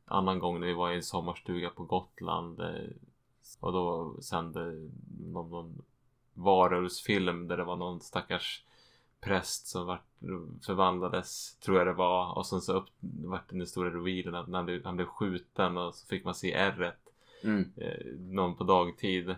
annan 0.05 0.39
gång 0.39 0.59
när 0.59 0.67
vi 0.67 0.73
var 0.73 0.91
i 0.91 0.95
en 0.95 1.03
sommarstuga 1.03 1.69
på 1.69 1.83
Gotland 1.83 2.59
eh, 2.59 2.89
och 3.59 3.73
då 3.73 4.15
sände 4.21 4.89
någon, 5.19 5.49
någon 5.49 5.81
varulvsfilm 6.33 7.47
där 7.47 7.57
det 7.57 7.63
var 7.63 7.75
någon 7.75 7.99
stackars 8.01 8.63
präst 9.23 9.67
som 9.67 9.85
vart, 9.85 10.05
förvandlades, 10.65 11.55
tror 11.55 11.77
jag 11.77 11.87
det 11.87 11.93
var. 11.93 12.37
Och 12.37 12.45
sen 12.47 12.61
så 12.61 12.73
upp, 12.73 12.87
vart 13.25 13.49
den 13.49 13.67
stora 13.67 13.89
revealen 13.89 14.35
att 14.35 14.51
han 14.51 14.65
blev, 14.65 14.85
han 14.85 14.95
blev 14.95 15.05
skjuten 15.05 15.77
och 15.77 15.95
så 15.95 16.07
fick 16.07 16.25
man 16.25 16.35
se 16.35 16.53
ärret. 16.53 16.99
Mm. 17.43 17.71
Eh, 17.77 18.05
någon 18.19 18.55
på 18.55 18.63
dagtid. 18.63 19.35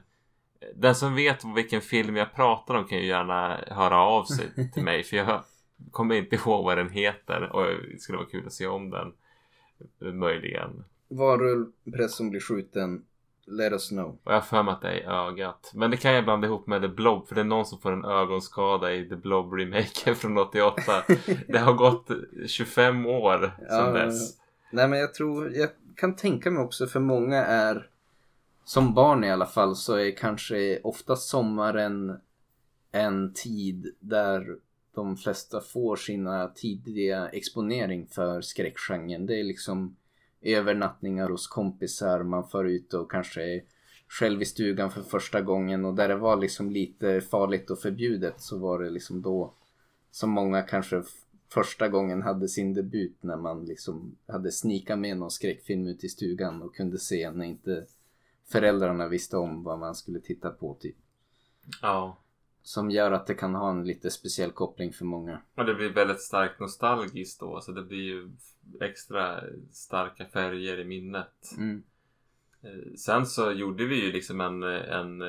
Den 0.75 0.95
som 0.95 1.15
vet 1.15 1.43
vilken 1.55 1.81
film 1.81 2.15
jag 2.15 2.33
pratar 2.33 2.75
om 2.75 2.85
kan 2.85 2.97
ju 2.97 3.05
gärna 3.05 3.59
höra 3.67 3.97
av 3.97 4.23
sig 4.23 4.69
till 4.73 4.83
mig. 4.83 5.03
För 5.03 5.17
jag 5.17 5.43
kommer 5.91 6.15
inte 6.15 6.35
ihåg 6.35 6.65
vad 6.65 6.77
den 6.77 6.89
heter 6.89 7.55
och 7.55 7.65
det 7.91 8.01
skulle 8.01 8.17
vara 8.17 8.27
kul 8.27 8.47
att 8.47 8.53
se 8.53 8.67
om 8.67 8.89
den. 8.89 9.13
Möjligen. 9.99 10.83
Varulv, 11.07 11.65
präst 11.93 12.15
som 12.15 12.29
blir 12.29 12.41
skjuten. 12.41 13.05
Let 13.47 13.71
us 13.71 13.89
know. 13.89 14.09
Och 14.23 14.31
jag 14.31 14.33
har 14.33 14.41
för 14.41 14.63
mig 14.63 14.71
att 14.71 14.81
det 14.81 14.99
är 14.99 15.27
ögat. 15.27 15.71
Men 15.73 15.91
det 15.91 15.97
kan 15.97 16.13
jag 16.13 16.23
blanda 16.23 16.47
ihop 16.47 16.67
med 16.67 16.81
The 16.81 16.87
Blob. 16.87 17.27
För 17.27 17.35
det 17.35 17.41
är 17.41 17.45
någon 17.45 17.65
som 17.65 17.79
får 17.79 17.91
en 17.91 18.05
ögonskada 18.05 18.93
i 18.93 19.09
The 19.09 19.15
Blob 19.15 19.53
remaken 19.53 20.15
från 20.15 20.37
88. 20.37 20.81
det 21.47 21.59
har 21.59 21.73
gått 21.73 22.09
25 22.47 23.05
år 23.05 23.37
sedan 23.57 23.95
Ja, 23.95 24.05
dess. 24.05 24.37
Nej 24.71 24.87
men 24.87 24.99
jag 24.99 25.13
tror, 25.13 25.51
jag 25.53 25.69
kan 25.95 26.15
tänka 26.15 26.51
mig 26.51 26.63
också 26.63 26.87
för 26.87 26.99
många 26.99 27.45
är 27.45 27.89
som 28.65 28.93
barn 28.93 29.23
i 29.23 29.31
alla 29.31 29.45
fall 29.45 29.75
så 29.75 29.95
är 29.95 30.11
kanske 30.11 30.79
ofta 30.83 31.15
sommaren 31.15 32.19
en 32.91 33.33
tid 33.33 33.95
där 33.99 34.57
de 34.95 35.17
flesta 35.17 35.61
får 35.61 35.95
sina 35.95 36.47
tidiga 36.47 37.29
exponering 37.29 38.07
för 38.07 38.41
skräckgenren. 38.41 39.25
Det 39.25 39.39
är 39.39 39.43
liksom 39.43 39.95
övernattningar 40.45 41.29
hos 41.29 41.47
kompisar, 41.47 42.23
man 42.23 42.47
för 42.47 42.65
ut 42.65 42.93
och 42.93 43.11
kanske 43.11 43.55
är 43.55 43.63
själv 44.07 44.41
i 44.41 44.45
stugan 44.45 44.91
för 44.91 45.01
första 45.01 45.41
gången 45.41 45.85
och 45.85 45.95
där 45.95 46.07
det 46.07 46.15
var 46.15 46.37
liksom 46.37 46.71
lite 46.71 47.21
farligt 47.21 47.69
och 47.69 47.79
förbjudet 47.79 48.41
så 48.41 48.57
var 48.57 48.79
det 48.79 48.89
liksom 48.89 49.21
då 49.21 49.53
som 50.11 50.29
många 50.29 50.61
kanske 50.61 51.03
första 51.49 51.87
gången 51.87 52.21
hade 52.21 52.47
sin 52.47 52.73
debut 52.73 53.17
när 53.21 53.37
man 53.37 53.65
liksom 53.65 54.15
hade 54.27 54.51
snikat 54.51 54.99
med 54.99 55.17
någon 55.17 55.31
skräckfilm 55.31 55.87
ut 55.87 56.03
i 56.03 56.09
stugan 56.09 56.61
och 56.61 56.75
kunde 56.75 56.99
se 56.99 57.31
när 57.31 57.45
inte 57.45 57.85
föräldrarna 58.47 59.07
visste 59.07 59.37
om 59.37 59.63
vad 59.63 59.79
man 59.79 59.95
skulle 59.95 60.19
titta 60.19 60.49
på 60.49 60.73
typ. 60.79 60.95
Ja. 61.81 62.17
Som 62.65 62.91
gör 62.91 63.11
att 63.11 63.27
det 63.27 63.33
kan 63.33 63.55
ha 63.55 63.69
en 63.69 63.83
lite 63.83 64.11
speciell 64.11 64.51
koppling 64.51 64.93
för 64.93 65.05
många. 65.05 65.41
Och 65.55 65.65
det 65.65 65.75
blir 65.75 65.89
väldigt 65.89 66.21
starkt 66.21 66.59
nostalgiskt 66.59 67.39
då. 67.39 67.61
Så 67.61 67.71
det 67.71 67.83
blir 67.83 68.03
ju 68.03 68.31
extra 68.81 69.43
starka 69.71 70.25
färger 70.25 70.79
i 70.79 70.85
minnet. 70.85 71.51
Mm. 71.57 71.83
Eh, 72.61 72.93
Sen 72.97 73.25
så 73.25 73.51
gjorde 73.51 73.85
vi 73.85 74.05
ju 74.05 74.11
liksom 74.11 74.41
en, 74.41 74.63
en 74.63 75.23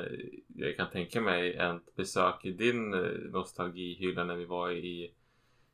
jag 0.47 0.77
kan 0.77 0.89
tänka 0.89 1.21
mig 1.21 1.53
ett 1.53 1.95
besök 1.95 2.45
i 2.45 2.51
din 2.51 2.93
eh, 2.93 3.31
nostalgihylla 3.31 4.23
när 4.23 4.35
vi 4.35 4.45
var 4.45 4.71
i 4.71 5.13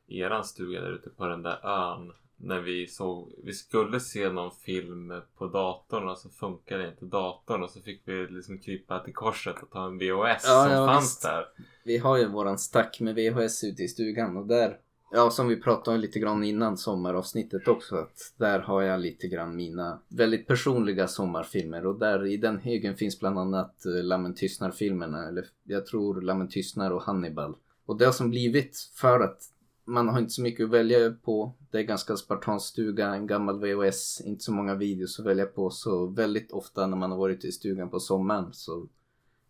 eran 0.08 0.44
stuga 0.44 0.80
där 0.80 0.92
ute 0.92 1.10
på 1.10 1.26
den 1.26 1.42
där 1.42 1.66
ön. 1.66 2.12
När 2.44 2.60
vi 2.60 2.86
såg, 2.86 3.32
vi 3.44 3.52
skulle 3.52 4.00
se 4.00 4.28
någon 4.28 4.50
film 4.52 5.12
på 5.38 5.46
datorn 5.46 6.08
och 6.08 6.18
så 6.18 6.28
funkade 6.28 6.88
inte 6.88 7.04
datorn 7.04 7.62
och 7.62 7.70
så 7.70 7.80
fick 7.80 8.02
vi 8.04 8.26
liksom 8.26 8.58
krypa 8.58 8.98
till 8.98 9.14
korset 9.14 9.62
och 9.62 9.70
ta 9.70 9.86
en 9.86 9.98
VHS 9.98 10.42
Ja, 10.44 10.62
som 10.64 10.72
ja, 10.72 10.86
fanns 10.86 11.04
visst. 11.04 11.22
där. 11.22 11.44
Vi 11.84 11.98
har 11.98 12.16
ju 12.16 12.28
våran 12.28 12.58
stack 12.58 13.00
med 13.00 13.14
VHS 13.14 13.64
ute 13.64 13.82
i 13.82 13.88
stugan 13.88 14.36
och 14.36 14.46
där, 14.46 14.76
ja 15.12 15.30
som 15.30 15.48
vi 15.48 15.56
pratade 15.62 15.94
om 15.94 16.00
lite 16.00 16.18
grann 16.18 16.44
innan 16.44 16.76
sommaravsnittet 16.78 17.68
också, 17.68 17.96
att 17.96 18.32
där 18.36 18.58
har 18.58 18.82
jag 18.82 19.00
lite 19.00 19.26
grann 19.28 19.56
mina 19.56 20.00
väldigt 20.08 20.46
personliga 20.46 21.08
sommarfilmer 21.08 21.86
och 21.86 21.98
där 21.98 22.26
i 22.26 22.36
den 22.36 22.58
högen 22.58 22.96
finns 22.96 23.20
bland 23.20 23.38
annat 23.38 23.86
eh, 23.86 24.04
Lammen 24.04 24.34
tystnar-filmerna, 24.34 25.28
eller 25.28 25.44
jag 25.64 25.86
tror 25.86 26.20
Lammen 26.20 26.48
tystnar 26.48 26.90
och 26.90 27.02
Hannibal. 27.02 27.56
Och 27.86 27.98
det 27.98 28.04
har 28.04 28.12
som 28.12 28.30
blivit 28.30 28.78
för 28.94 29.20
att 29.20 29.38
man 29.84 30.08
har 30.08 30.18
inte 30.18 30.30
så 30.30 30.42
mycket 30.42 30.64
att 30.64 30.70
välja 30.70 31.10
på. 31.10 31.54
Det 31.70 31.78
är 31.78 31.82
ganska 31.82 32.16
spartansk 32.16 32.66
stuga, 32.66 33.14
en 33.14 33.26
gammal 33.26 33.60
VHS, 33.60 34.20
inte 34.20 34.44
så 34.44 34.52
många 34.52 34.74
videos 34.74 35.20
att 35.20 35.26
välja 35.26 35.46
på. 35.46 35.70
Så 35.70 36.06
väldigt 36.06 36.52
ofta 36.52 36.86
när 36.86 36.96
man 36.96 37.10
har 37.10 37.18
varit 37.18 37.44
i 37.44 37.52
stugan 37.52 37.90
på 37.90 38.00
sommaren 38.00 38.52
så 38.52 38.88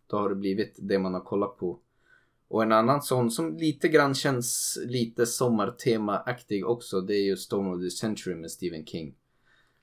då 0.07 0.17
har 0.17 0.29
det 0.29 0.35
blivit 0.35 0.75
det 0.77 0.99
man 0.99 1.13
har 1.13 1.21
kollat 1.21 1.57
på. 1.57 1.79
Och 2.47 2.63
en 2.63 2.71
annan 2.71 3.01
sån 3.01 3.31
som 3.31 3.57
lite 3.57 3.87
grann 3.87 4.15
känns 4.15 4.79
lite 4.85 5.25
sommartema-aktig 5.25 6.65
också 6.65 7.01
det 7.01 7.15
är 7.15 7.23
ju 7.23 7.37
Storm 7.37 7.67
of 7.67 7.81
the 7.81 7.89
Century 7.89 8.35
med 8.35 8.51
Stephen 8.51 8.85
King. 8.85 9.15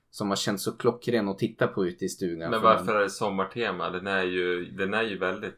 Som 0.09 0.29
har 0.29 0.35
känts 0.35 0.63
så 0.63 0.71
klockren 0.71 1.29
att 1.29 1.37
titta 1.37 1.67
på 1.67 1.85
ute 1.85 2.05
i 2.05 2.09
stugan. 2.09 2.51
Men 2.51 2.61
för 2.61 2.67
varför 2.67 2.95
är 2.95 2.99
det 2.99 3.09
sommartema? 3.09 3.89
Den 3.89 4.07
är 4.07 4.23
ju, 4.23 4.65
den 4.65 4.93
är 4.93 5.03
ju 5.03 5.17
väldigt 5.17 5.57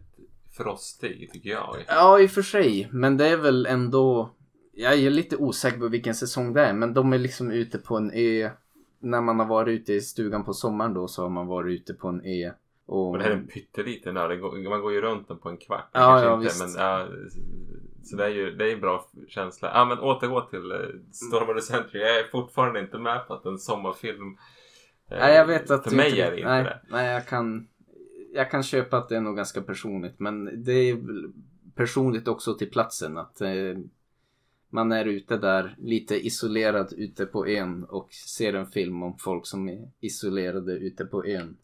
frostig 0.57 1.29
tycker 1.33 1.49
jag. 1.49 1.75
Ja, 1.87 2.19
i 2.19 2.25
och 2.25 2.31
för 2.31 2.41
sig. 2.41 2.89
Men 2.91 3.17
det 3.17 3.27
är 3.27 3.37
väl 3.37 3.65
ändå... 3.65 4.34
Jag 4.75 4.93
är 4.93 5.09
lite 5.09 5.37
osäker 5.37 5.79
på 5.79 5.87
vilken 5.87 6.15
säsong 6.15 6.53
det 6.53 6.61
är. 6.61 6.73
Men 6.73 6.93
de 6.93 7.13
är 7.13 7.17
liksom 7.17 7.51
ute 7.51 7.77
på 7.77 7.97
en 7.97 8.11
ö. 8.13 8.49
När 8.99 9.21
man 9.21 9.39
har 9.39 9.45
varit 9.45 9.81
ute 9.81 9.93
i 9.93 10.01
stugan 10.01 10.43
på 10.43 10.53
sommaren 10.53 10.93
då 10.93 11.07
så 11.07 11.21
har 11.21 11.29
man 11.29 11.47
varit 11.47 11.81
ute 11.81 11.93
på 11.93 12.07
en 12.07 12.21
ö. 12.25 12.51
Och... 12.85 13.09
Och 13.09 13.17
det 13.17 13.23
här 13.23 13.31
är 13.31 13.35
en 13.35 13.47
pytteliten 13.47 14.17
ö. 14.17 14.37
Man 14.69 14.81
går 14.81 14.93
ju 14.93 15.01
runt 15.01 15.27
den 15.27 15.37
på 15.37 15.49
en 15.49 15.57
kvart. 15.57 15.89
Ja, 15.91 16.23
ja, 16.23 16.41
inte. 16.41 16.53
Men, 16.59 16.73
ja, 16.77 17.07
så 18.03 18.15
det 18.15 18.25
är 18.25 18.29
ju 18.29 18.51
det 18.51 18.69
är 18.69 18.73
en 18.73 18.81
bra 18.81 19.05
känsla. 19.27 19.71
Ja, 19.73 19.85
men 19.85 19.99
återgå 19.99 20.41
till 20.41 20.71
uh, 20.71 21.01
Storm 21.11 21.49
of 21.49 21.55
the 21.55 21.61
Century. 21.61 22.01
Jag 22.01 22.19
är 22.19 22.23
fortfarande 22.23 22.79
inte 22.79 22.97
med 22.97 23.27
på 23.27 23.33
att 23.33 23.45
en 23.45 23.57
sommarfilm 23.57 24.37
eh, 25.11 25.17
Nej, 25.19 25.35
jag 25.35 25.45
vet 25.45 25.71
att 25.71 25.83
För 25.83 25.95
mig 25.95 26.21
är 26.21 26.31
det 26.31 26.37
inte 26.37 26.49
nej, 26.49 26.63
det. 26.63 26.81
Nej, 26.89 27.13
jag 27.13 27.27
kan... 27.27 27.67
Jag 28.33 28.51
kan 28.51 28.63
köpa 28.63 28.97
att 28.97 29.09
det 29.09 29.15
är 29.15 29.21
nog 29.21 29.35
ganska 29.35 29.61
personligt. 29.61 30.19
Men 30.19 30.63
det 30.63 30.73
är 30.73 30.97
personligt 31.75 32.27
också 32.27 32.53
till 32.53 32.69
platsen. 32.69 33.17
Att 33.17 33.41
eh, 33.41 33.49
man 34.75 34.91
är 34.91 35.05
ute 35.05 35.37
där 35.37 35.75
lite 35.77 36.25
isolerad 36.25 36.93
ute 36.93 37.25
på 37.25 37.47
ön 37.47 37.83
och 37.83 38.13
ser 38.13 38.53
en 38.53 38.65
film 38.65 39.03
om 39.03 39.17
folk 39.17 39.47
som 39.47 39.69
är 39.69 39.91
isolerade 39.99 40.73
ute 40.73 41.05
på 41.05 41.25
ön. 41.25 41.57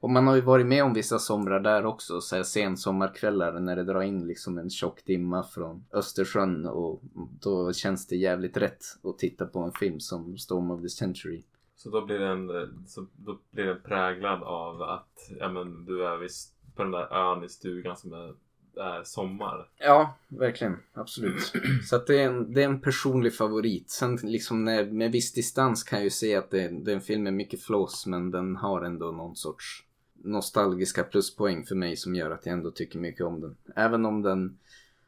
Och 0.00 0.10
man 0.10 0.26
har 0.26 0.34
ju 0.34 0.40
varit 0.40 0.66
med 0.66 0.84
om 0.84 0.94
vissa 0.94 1.18
somrar 1.18 1.60
där 1.60 1.86
också, 1.86 2.20
så 2.20 2.36
här 2.36 2.42
sensommarkvällar 2.42 3.60
när 3.60 3.76
det 3.76 3.84
drar 3.84 4.02
in 4.02 4.26
liksom 4.26 4.58
en 4.58 4.70
tjock 4.70 5.04
dimma 5.04 5.42
från 5.42 5.84
Östersjön 5.92 6.66
och 6.66 7.02
då 7.40 7.72
känns 7.72 8.06
det 8.06 8.16
jävligt 8.16 8.56
rätt 8.56 8.84
att 9.02 9.18
titta 9.18 9.46
på 9.46 9.58
en 9.58 9.72
film 9.72 10.00
som 10.00 10.38
Storm 10.38 10.70
of 10.70 10.82
the 10.82 10.88
Century. 10.88 11.42
Så 11.76 11.90
då 11.90 12.04
blir 12.06 12.18
den, 12.18 12.50
eh, 12.50 12.68
så 12.86 13.06
då 13.16 13.38
blir 13.50 13.64
den 13.64 13.80
präglad 13.84 14.42
av 14.42 14.82
att 14.82 15.30
ja, 15.38 15.48
men, 15.48 15.84
du 15.84 16.06
är 16.06 16.16
visst 16.16 16.54
på 16.74 16.82
den 16.82 16.92
där 16.92 17.12
ön 17.12 17.44
i 17.44 17.48
stugan 17.48 17.96
som 17.96 18.12
är, 18.12 18.34
är 18.76 19.04
sommar. 19.04 19.68
Ja, 19.78 20.16
verkligen. 20.28 20.76
Absolut. 20.92 21.52
Så 21.88 21.96
att 21.96 22.06
det 22.06 22.18
är, 22.20 22.26
en, 22.26 22.52
det 22.52 22.62
är 22.62 22.66
en 22.66 22.80
personlig 22.80 23.34
favorit. 23.34 23.90
Sen 23.90 24.16
liksom 24.16 24.64
när, 24.64 24.84
med 24.84 25.12
viss 25.12 25.32
distans 25.32 25.82
kan 25.84 25.98
jag 25.98 26.04
ju 26.04 26.10
se 26.10 26.34
att 26.36 26.50
det, 26.50 26.68
det 26.68 26.90
är 26.90 26.94
en 26.94 27.00
film 27.00 27.22
med 27.22 27.34
mycket 27.34 27.62
flås 27.62 28.06
men 28.06 28.30
den 28.30 28.56
har 28.56 28.82
ändå 28.82 29.10
någon 29.12 29.36
sorts 29.36 29.84
nostalgiska 30.22 31.04
pluspoäng 31.04 31.64
för 31.64 31.74
mig 31.74 31.96
som 31.96 32.14
gör 32.14 32.30
att 32.30 32.46
jag 32.46 32.52
ändå 32.52 32.70
tycker 32.70 32.98
mycket 32.98 33.26
om 33.26 33.40
den. 33.40 33.56
Även 33.76 34.04
om 34.04 34.22
den 34.22 34.58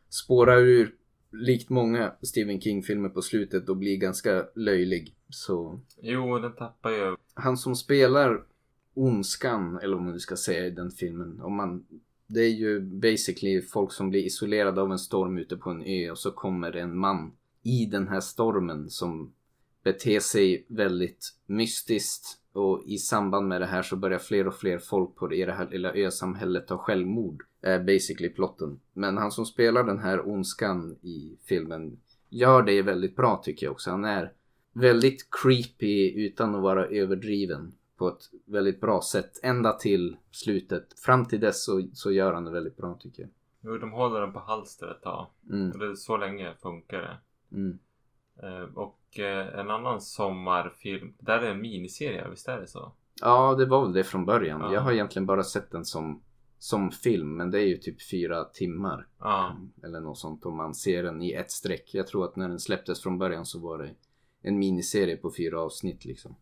spårar 0.09 0.59
ur 0.59 0.94
likt 1.33 1.68
många 1.70 2.12
Stephen 2.22 2.61
King-filmer 2.61 3.09
på 3.09 3.22
slutet 3.22 3.68
och 3.68 3.76
blir 3.76 3.96
ganska 3.96 4.46
löjlig. 4.55 5.14
Så 5.29 5.81
Jo, 6.00 6.38
den 6.38 6.52
tappar 6.52 6.90
ju. 6.90 7.16
han 7.35 7.57
som 7.57 7.76
spelar 7.76 8.42
ondskan, 8.94 9.79
eller 9.83 9.96
vad 9.96 10.05
man 10.05 10.12
nu 10.12 10.18
ska 10.20 10.37
säga 10.37 10.66
i 10.66 10.70
den 10.70 10.90
filmen. 10.90 11.40
Om 11.40 11.57
man, 11.57 11.87
det 12.27 12.41
är 12.41 12.51
ju 12.51 12.81
basically 12.81 13.62
folk 13.62 13.93
som 13.93 14.11
blir 14.11 14.25
isolerade 14.25 14.81
av 14.81 14.93
en 14.93 14.99
storm 14.99 15.39
ute 15.39 15.57
på 15.57 15.71
en 15.71 15.83
ö 15.83 16.11
och 16.11 16.19
så 16.19 16.31
kommer 16.31 16.73
det 16.73 16.81
en 16.81 16.99
man 16.99 17.33
i 17.62 17.87
den 17.87 18.09
här 18.09 18.21
stormen 18.21 18.91
som 18.91 19.33
beter 19.83 20.21
sig 20.21 20.67
väldigt 20.69 21.35
mystiskt 21.47 22.41
Och 22.53 22.83
i 22.87 22.99
samband 22.99 23.49
med 23.49 23.61
det 23.61 23.67
här 23.67 23.83
så 23.83 23.97
börjar 23.97 24.19
fler 24.19 24.47
och 24.47 24.55
fler 24.55 24.79
folk 24.79 25.17
på 25.17 25.27
det, 25.27 25.47
det 25.47 25.53
här 25.53 25.69
lilla 25.71 25.93
ösamhället 25.93 26.67
ta 26.67 26.79
självmord. 26.79 27.43
Är 27.62 27.79
basically 27.79 28.29
plotten. 28.29 28.81
Men 28.93 29.17
han 29.17 29.31
som 29.31 29.47
spelar 29.47 29.85
den 29.85 29.99
här 29.99 30.29
ondskan 30.29 30.99
i 31.03 31.37
filmen 31.45 32.01
gör 32.29 32.62
det 32.62 32.83
väldigt 32.83 33.17
bra 33.17 33.43
tycker 33.45 33.67
jag 33.67 33.73
också. 33.73 33.91
Han 33.91 34.05
är 34.05 34.33
väldigt 34.73 35.29
creepy 35.31 36.27
utan 36.27 36.55
att 36.55 36.62
vara 36.62 36.87
överdriven 36.87 37.73
på 37.96 38.09
ett 38.09 38.22
väldigt 38.44 38.80
bra 38.80 39.00
sätt. 39.02 39.40
Ända 39.42 39.72
till 39.72 40.16
slutet. 40.30 40.98
Fram 40.98 41.24
till 41.24 41.40
dess 41.40 41.64
så, 41.64 41.82
så 41.92 42.12
gör 42.12 42.32
han 42.32 42.44
det 42.44 42.50
väldigt 42.50 42.76
bra 42.76 42.98
tycker 43.00 43.22
jag. 43.22 43.30
Jo, 43.61 43.78
de 43.78 43.92
håller 43.92 44.20
den 44.20 44.32
på 44.32 44.38
halster 44.40 44.90
ett 44.90 45.02
tag. 45.02 45.26
Mm, 45.50 45.70
Och 45.70 45.78
det 45.78 45.96
så 45.96 46.16
länge 46.16 46.54
funkar 46.62 46.98
det. 46.98 47.18
mm. 47.56 47.78
Eh, 48.42 48.74
och 48.74 49.18
eh, 49.18 49.59
en 49.61 49.70
annan 49.70 50.00
sommarfilm. 50.00 51.14
Där 51.18 51.38
är 51.38 51.50
en 51.50 51.61
miniserie, 51.61 52.28
visst 52.30 52.48
är 52.48 52.61
det 52.61 52.66
så? 52.66 52.92
Ja, 53.20 53.54
det 53.54 53.66
var 53.66 53.82
väl 53.85 53.92
det 53.92 54.04
från 54.04 54.24
början. 54.26 54.61
Ja. 54.61 54.72
Jag 54.74 54.80
har 54.80 54.92
egentligen 54.92 55.26
bara 55.26 55.42
sett 55.44 55.70
den 55.70 55.85
som, 55.85 56.22
som 56.59 56.90
film. 56.90 57.37
Men 57.37 57.50
det 57.50 57.59
är 57.61 57.66
ju 57.66 57.76
typ 57.76 58.02
fyra 58.11 58.44
timmar. 58.44 59.06
Ja. 59.18 59.56
Eller 59.85 60.00
något 60.00 60.18
sånt 60.18 60.46
om 60.46 60.56
man 60.56 60.74
ser 60.74 61.02
den 61.02 61.22
i 61.22 61.32
ett 61.32 61.50
streck. 61.50 61.90
Jag 61.94 62.06
tror 62.06 62.24
att 62.24 62.37
när 62.37 62.48
den 62.48 62.61
släpptes 62.61 63.02
från 63.02 63.18
början 63.18 63.46
så 63.46 63.59
var 63.61 63.78
det 63.78 63.90
en 64.42 64.59
miniserie 64.59 65.16
på 65.16 65.32
fyra 65.37 65.61
avsnitt 65.61 66.04
liksom. 66.04 66.37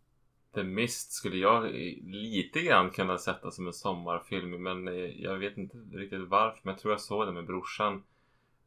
The 0.54 0.62
Mist 0.62 1.12
skulle 1.12 1.36
jag 1.36 1.72
lite 2.04 2.62
grann 2.62 2.90
kunna 2.90 3.18
sätta 3.18 3.50
som 3.50 3.66
en 3.66 3.72
sommarfilm. 3.72 4.62
Men 4.62 4.88
eh, 4.88 4.94
jag 4.94 5.38
vet 5.38 5.58
inte 5.58 5.76
riktigt 5.76 6.28
varför. 6.28 6.60
Men 6.62 6.72
jag 6.72 6.80
tror 6.80 6.92
jag 6.92 7.00
såg 7.00 7.26
den 7.26 7.34
med 7.34 7.46
brorsan 7.46 8.02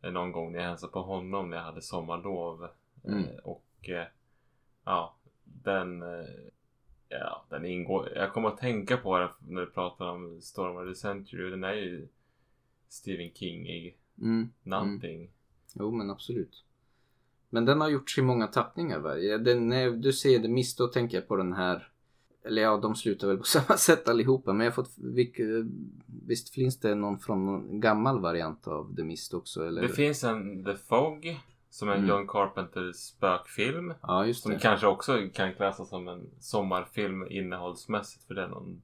eh, 0.01 0.11
någon 0.11 0.31
gång 0.31 0.51
när 0.51 0.59
jag 0.59 0.67
hälsade 0.67 0.93
på 0.93 1.01
honom 1.01 1.49
när 1.49 1.57
jag 1.57 1.63
hade 1.63 1.81
sommarlov. 1.81 2.67
Mm. 3.03 3.23
Eh, 3.23 3.35
Och 3.43 3.89
eh, 3.89 4.07
ja, 4.85 5.15
den, 5.43 6.03
ja, 7.09 7.45
den 7.49 7.65
ingår. 7.65 8.09
Jag 8.15 8.33
kommer 8.33 8.47
att 8.47 8.57
tänka 8.57 8.97
på 8.97 9.19
den 9.19 9.29
när 9.47 9.61
du 9.61 9.67
pratar 9.71 10.05
om 10.05 10.41
Storm 10.41 10.77
of 10.77 10.93
the 10.93 10.99
Century. 10.99 11.49
Den 11.49 11.63
är 11.63 11.73
ju 11.73 12.07
Stephen 12.89 13.31
King-ig. 13.33 13.97
Mm. 14.21 14.49
Någonting. 14.63 15.29
Jo 15.73 15.91
men 15.91 16.09
absolut. 16.09 16.63
Men 17.49 17.65
den 17.65 17.81
har 17.81 17.89
gjorts 17.89 18.17
i 18.17 18.21
många 18.21 18.47
tappningar 18.47 18.99
va? 18.99 19.15
Den, 19.37 19.69
när 19.69 19.91
du 19.91 20.13
säger 20.13 20.39
The 20.39 20.47
Mist 20.47 20.77
då 20.77 20.87
tänker 20.87 21.17
jag 21.17 21.27
på 21.27 21.35
den 21.35 21.53
här. 21.53 21.87
Eller 22.45 22.61
ja, 22.61 22.77
de 22.77 22.95
slutar 22.95 23.27
väl 23.27 23.37
på 23.37 23.43
samma 23.57 23.77
sätt 23.77 24.09
allihopa. 24.09 24.53
Men 24.53 24.65
jag 24.65 24.71
har 24.71 24.75
fått, 24.75 24.97
vilk, 24.97 25.39
visst 26.27 26.49
finns 26.49 26.79
det 26.79 26.95
någon 26.95 27.19
från 27.19 27.45
någon 27.45 27.79
gammal 27.79 28.19
variant 28.21 28.67
av 28.67 28.95
The 28.95 29.03
Mist 29.03 29.33
också? 29.33 29.65
Eller? 29.67 29.81
Det 29.81 29.89
finns 29.89 30.23
en 30.23 30.65
The 30.65 30.75
Fog. 30.75 31.39
Som 31.69 31.89
är 31.89 31.95
Mm. 31.95 32.09
John 32.09 32.27
Carpenter 32.27 32.91
spökfilm. 32.91 33.93
Ja 34.01 34.25
just 34.25 34.43
Som 34.43 34.51
det. 34.51 34.59
kanske 34.59 34.87
också 34.87 35.17
kan 35.33 35.53
klassas 35.53 35.89
som 35.89 36.07
en 36.07 36.29
sommarfilm 36.39 37.27
innehållsmässigt. 37.29 38.23
För 38.27 38.33
det 38.33 38.41
är 38.43 38.47
någon 38.47 38.81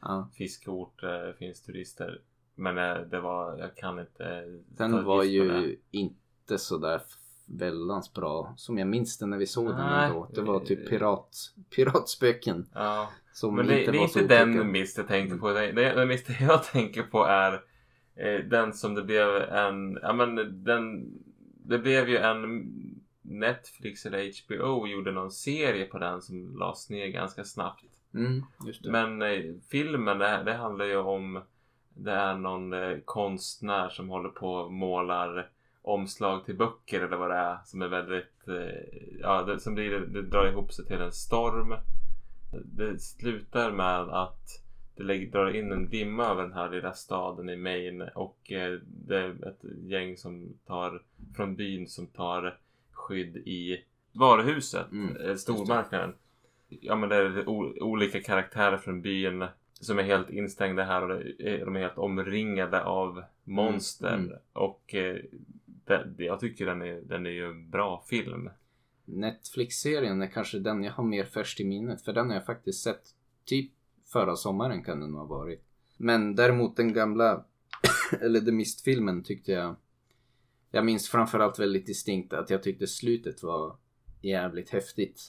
Ja. 0.00 0.28
fiskort, 0.34 1.02
eh, 1.02 1.36
finns 1.38 1.62
turister. 1.62 2.20
Men 2.54 2.78
eh, 2.78 2.94
det 3.10 3.20
var, 3.20 3.58
jag 3.58 3.76
kan 3.76 3.98
inte. 3.98 4.44
Den 4.68 5.04
var 5.04 5.22
det. 5.22 5.28
ju 5.28 5.76
inte 5.90 6.58
sådär 6.58 7.02
väldans 7.48 8.14
bra. 8.14 8.54
Som 8.56 8.78
jag 8.78 8.88
minns 8.88 9.18
den 9.18 9.30
när 9.30 9.38
vi 9.38 9.46
såg 9.46 9.66
den 9.68 9.80
ändå. 9.80 10.28
Det 10.34 10.42
var 10.42 10.60
typ 10.60 10.88
pirat, 10.88 11.36
piratspöken. 11.76 12.66
Ja, 12.74 13.10
Som 13.32 13.56
men 13.56 13.66
det, 13.66 13.80
inte 13.80 13.92
det 13.92 13.98
är 13.98 14.02
inte 14.02 14.26
den 14.26 14.72
mist 14.72 14.98
jag 14.98 15.08
tänker 15.08 15.36
på. 15.36 15.52
Det, 15.52 15.72
det, 15.72 15.94
den 15.94 16.08
mist 16.08 16.26
jag 16.40 16.64
tänker 16.64 17.02
på 17.02 17.24
är 17.24 17.52
eh, 18.14 18.44
den 18.44 18.72
som 18.72 18.94
det 18.94 19.02
blev 19.02 19.28
en, 19.36 19.98
ja 20.02 20.12
men 20.12 20.64
den, 20.64 21.12
det 21.64 21.78
blev 21.78 22.08
ju 22.08 22.16
en 22.16 22.70
Netflix 23.22 24.06
eller 24.06 24.30
HBO 24.44 24.86
gjorde 24.86 25.12
någon 25.12 25.30
serie 25.30 25.84
på 25.84 25.98
den 25.98 26.22
som 26.22 26.56
lades 26.56 26.90
ner 26.90 27.06
ganska 27.06 27.44
snabbt. 27.44 27.84
Mm, 28.14 28.42
det. 28.82 28.90
Men 28.90 29.22
eh, 29.22 29.54
filmen 29.70 30.18
det, 30.18 30.42
det 30.44 30.54
handlar 30.54 30.84
ju 30.84 30.96
om 30.96 31.42
det 31.94 32.12
är 32.12 32.34
någon 32.34 32.72
eh, 32.72 32.98
konstnär 33.04 33.88
som 33.88 34.08
håller 34.08 34.28
på 34.28 34.52
och 34.52 34.72
målar 34.72 35.50
omslag 35.88 36.44
till 36.44 36.56
böcker 36.56 37.00
eller 37.00 37.16
vad 37.16 37.30
det 37.30 37.36
är 37.36 37.58
som 37.64 37.82
är 37.82 37.88
väldigt 37.88 38.48
eh, 38.48 38.98
ja 39.20 39.42
det, 39.42 39.60
som 39.60 39.74
blir, 39.74 39.90
det 39.90 40.22
drar 40.22 40.48
ihop 40.48 40.72
sig 40.72 40.84
till 40.84 41.00
en 41.00 41.12
storm. 41.12 41.74
Det 42.64 42.98
slutar 42.98 43.72
med 43.72 44.00
att 44.00 44.62
det 44.96 45.02
lägger, 45.02 45.30
drar 45.30 45.50
in 45.50 45.72
en 45.72 45.88
dimma 45.88 46.24
över 46.24 46.42
den 46.42 46.52
här 46.52 46.70
lilla 46.70 46.92
staden 46.92 47.48
i 47.48 47.56
Maine 47.56 48.08
och 48.14 48.52
eh, 48.52 48.78
det 48.84 49.16
är 49.16 49.48
ett 49.48 49.64
gäng 49.90 50.16
som 50.16 50.58
tar 50.66 51.02
från 51.36 51.56
byn 51.56 51.88
som 51.88 52.06
tar 52.06 52.58
skydd 52.92 53.36
i 53.36 53.84
varuhuset, 54.12 54.92
Mm, 54.92 55.16
eh, 55.16 55.34
stormarknaden. 55.34 56.14
Ja 56.68 56.96
men 56.96 57.08
det 57.08 57.16
är 57.16 57.48
olika 57.82 58.20
karaktärer 58.20 58.76
från 58.76 59.02
byn 59.02 59.46
som 59.72 59.98
är 59.98 60.02
helt 60.02 60.30
instängda 60.30 60.84
här 60.84 61.02
och 61.02 61.22
de 61.38 61.76
är 61.76 61.80
helt 61.80 61.98
omringade 61.98 62.84
av 62.84 63.22
monster. 63.44 64.14
Mm, 64.14 64.26
mm. 64.26 64.38
Och 64.52 64.94
eh, 64.94 65.16
det- 65.88 66.24
jag 66.24 66.40
tycker 66.40 66.66
den 66.66 66.82
är, 66.82 67.00
den 67.00 67.26
är 67.26 67.30
ju 67.30 67.44
en 67.50 67.70
bra 67.70 68.04
film. 68.08 68.50
Netflix-serien 69.04 70.22
är 70.22 70.26
kanske 70.26 70.58
den 70.58 70.84
jag 70.84 70.92
har 70.92 71.04
mer 71.04 71.24
färskt 71.24 71.60
i 71.60 71.64
minnet. 71.64 72.02
För 72.02 72.12
den 72.12 72.26
har 72.28 72.34
jag 72.34 72.46
faktiskt 72.46 72.82
sett 72.82 73.02
typ 73.44 73.72
förra 74.12 74.36
sommaren 74.36 74.84
kan 74.84 75.00
den 75.00 75.14
ha 75.14 75.24
varit. 75.24 75.64
Men 75.96 76.34
däremot 76.34 76.76
den 76.76 76.92
gamla, 76.92 77.44
eller 78.20 78.40
The 78.40 78.52
Mist-filmen 78.52 79.22
tyckte 79.22 79.52
jag. 79.52 79.76
Jag 80.70 80.84
minns 80.84 81.08
framförallt 81.08 81.58
väldigt 81.58 81.86
distinkt 81.86 82.32
att 82.32 82.50
jag 82.50 82.62
tyckte 82.62 82.86
slutet 82.86 83.42
var 83.42 83.76
jävligt 84.22 84.70
häftigt. 84.70 85.20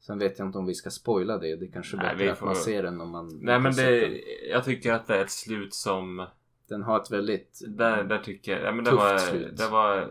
Sen 0.00 0.18
vet 0.18 0.38
jag 0.38 0.48
inte 0.48 0.58
om 0.58 0.66
vi 0.66 0.74
ska 0.74 0.90
spoila 0.90 1.38
det. 1.38 1.56
Det 1.56 1.66
kanske 1.68 1.96
är 1.96 2.00
bättre 2.00 2.24
vi 2.24 2.30
att 2.30 2.38
får- 2.38 2.46
man 2.46 2.56
ser 2.56 2.82
den 2.82 3.00
om 3.00 3.10
man 3.10 3.38
Nej 3.42 3.60
men 3.60 3.72
det, 3.74 4.00
den. 4.00 4.18
jag 4.50 4.64
tycker 4.64 4.92
att 4.92 5.06
det 5.06 5.14
är 5.16 5.24
ett 5.24 5.30
slut 5.30 5.74
som 5.74 6.26
Den 6.72 6.82
har 6.82 7.00
ett 7.00 7.10
väldigt... 7.10 7.62
Där, 7.68 8.04
där 8.04 8.18
tycker 8.18 8.52
jag, 8.52 8.62
ja 8.62 8.72
men 8.72 8.84
det 8.84 8.90
Tufft 8.90 9.02
var, 9.02 9.18
slut. 9.18 9.56
det 9.56 9.68
var 9.68 10.10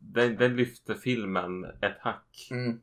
den, 0.00 0.36
den 0.36 0.56
lyfte 0.56 0.94
filmen 0.94 1.64
ett 1.64 1.98
hack. 2.00 2.48
Mm. 2.50 2.80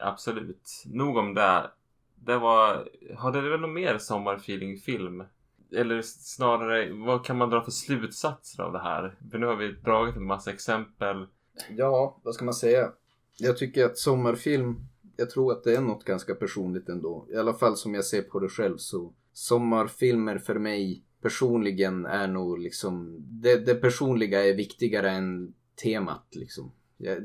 Absolut. 0.00 0.82
Nog 0.86 1.16
om 1.16 1.34
det. 1.34 1.70
Det 2.14 2.38
var, 2.38 2.88
hade 3.16 3.40
du 3.40 3.50
väl 3.50 3.60
någon 3.60 3.72
mer 3.72 3.98
sommarfeeling-film? 3.98 5.24
Eller 5.72 6.02
snarare, 6.02 6.92
vad 6.92 7.24
kan 7.24 7.36
man 7.38 7.50
dra 7.50 7.64
för 7.64 7.70
slutsatser 7.70 8.62
av 8.62 8.72
det 8.72 8.82
här? 8.82 9.14
För 9.30 9.38
nu 9.38 9.46
har 9.46 9.56
vi 9.56 9.72
dragit 9.72 10.16
en 10.16 10.26
massa 10.26 10.50
exempel. 10.50 11.26
Ja, 11.70 12.20
vad 12.22 12.34
ska 12.34 12.44
man 12.44 12.54
säga? 12.54 12.92
Jag 13.38 13.58
tycker 13.58 13.84
att 13.84 13.98
sommarfilm, 13.98 14.76
jag 15.16 15.30
tror 15.30 15.52
att 15.52 15.64
det 15.64 15.74
är 15.76 15.80
något 15.80 16.04
ganska 16.04 16.34
personligt 16.34 16.88
ändå. 16.88 17.26
I 17.30 17.36
alla 17.36 17.54
fall 17.54 17.76
som 17.76 17.94
jag 17.94 18.04
ser 18.04 18.22
på 18.22 18.38
det 18.40 18.48
själv 18.48 18.76
så. 18.76 19.14
Sommarfilmer 19.32 20.38
för 20.38 20.54
mig 20.54 21.04
personligen 21.22 22.06
är 22.06 22.26
nog 22.26 22.58
liksom, 22.58 23.16
det, 23.18 23.56
det 23.56 23.74
personliga 23.74 24.44
är 24.44 24.54
viktigare 24.54 25.10
än 25.10 25.54
temat 25.82 26.26
liksom. 26.30 26.72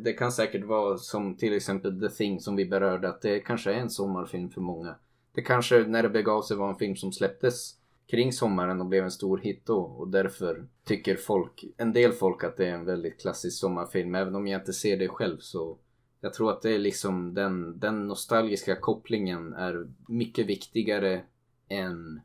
Det 0.04 0.14
kan 0.14 0.32
säkert 0.32 0.66
vara 0.66 0.98
som 0.98 1.38
till 1.38 1.54
exempel 1.54 2.00
The 2.00 2.10
Thing 2.10 2.40
som 2.40 2.56
vi 2.56 2.66
berörde 2.66 3.10
att 3.10 3.22
det 3.22 3.40
kanske 3.40 3.74
är 3.74 3.78
en 3.78 3.90
sommarfilm 3.90 4.50
för 4.50 4.62
många. 4.62 4.96
Det 5.34 5.42
kanske 5.42 5.80
när 5.88 6.04
det 6.04 6.10
begav 6.10 6.42
sig 6.42 6.58
var 6.58 6.70
en 6.70 6.76
film 6.76 6.96
som 6.96 7.12
släpptes 7.12 7.76
kring 8.08 8.34
sommaren 8.34 8.82
och 8.82 8.88
blev 8.88 9.04
en 9.04 9.12
stor 9.12 9.38
hit 9.38 9.62
då 9.66 9.80
och 9.80 10.08
därför 10.08 10.68
tycker 10.84 11.16
folk, 11.16 11.66
en 11.78 11.94
del 11.94 12.12
folk 12.12 12.44
att 12.44 12.58
det 12.58 12.66
är 12.66 12.74
en 12.74 12.86
väldigt 12.86 13.22
klassisk 13.22 13.60
sommarfilm 13.60 14.16
även 14.16 14.36
om 14.36 14.48
jag 14.48 14.62
inte 14.62 14.74
ser 14.74 14.98
det 14.98 15.08
själv 15.08 15.38
så 15.40 15.78
jag 16.22 16.34
tror 16.34 16.52
att 16.52 16.62
det 16.62 16.76
är 16.76 16.80
liksom 16.80 17.34
den, 17.34 17.80
den 17.80 18.08
nostalgiska 18.08 18.76
kopplingen 18.76 19.54
är 19.54 19.88
mycket 20.08 20.48
viktigare 20.48 21.22
än 21.68 22.22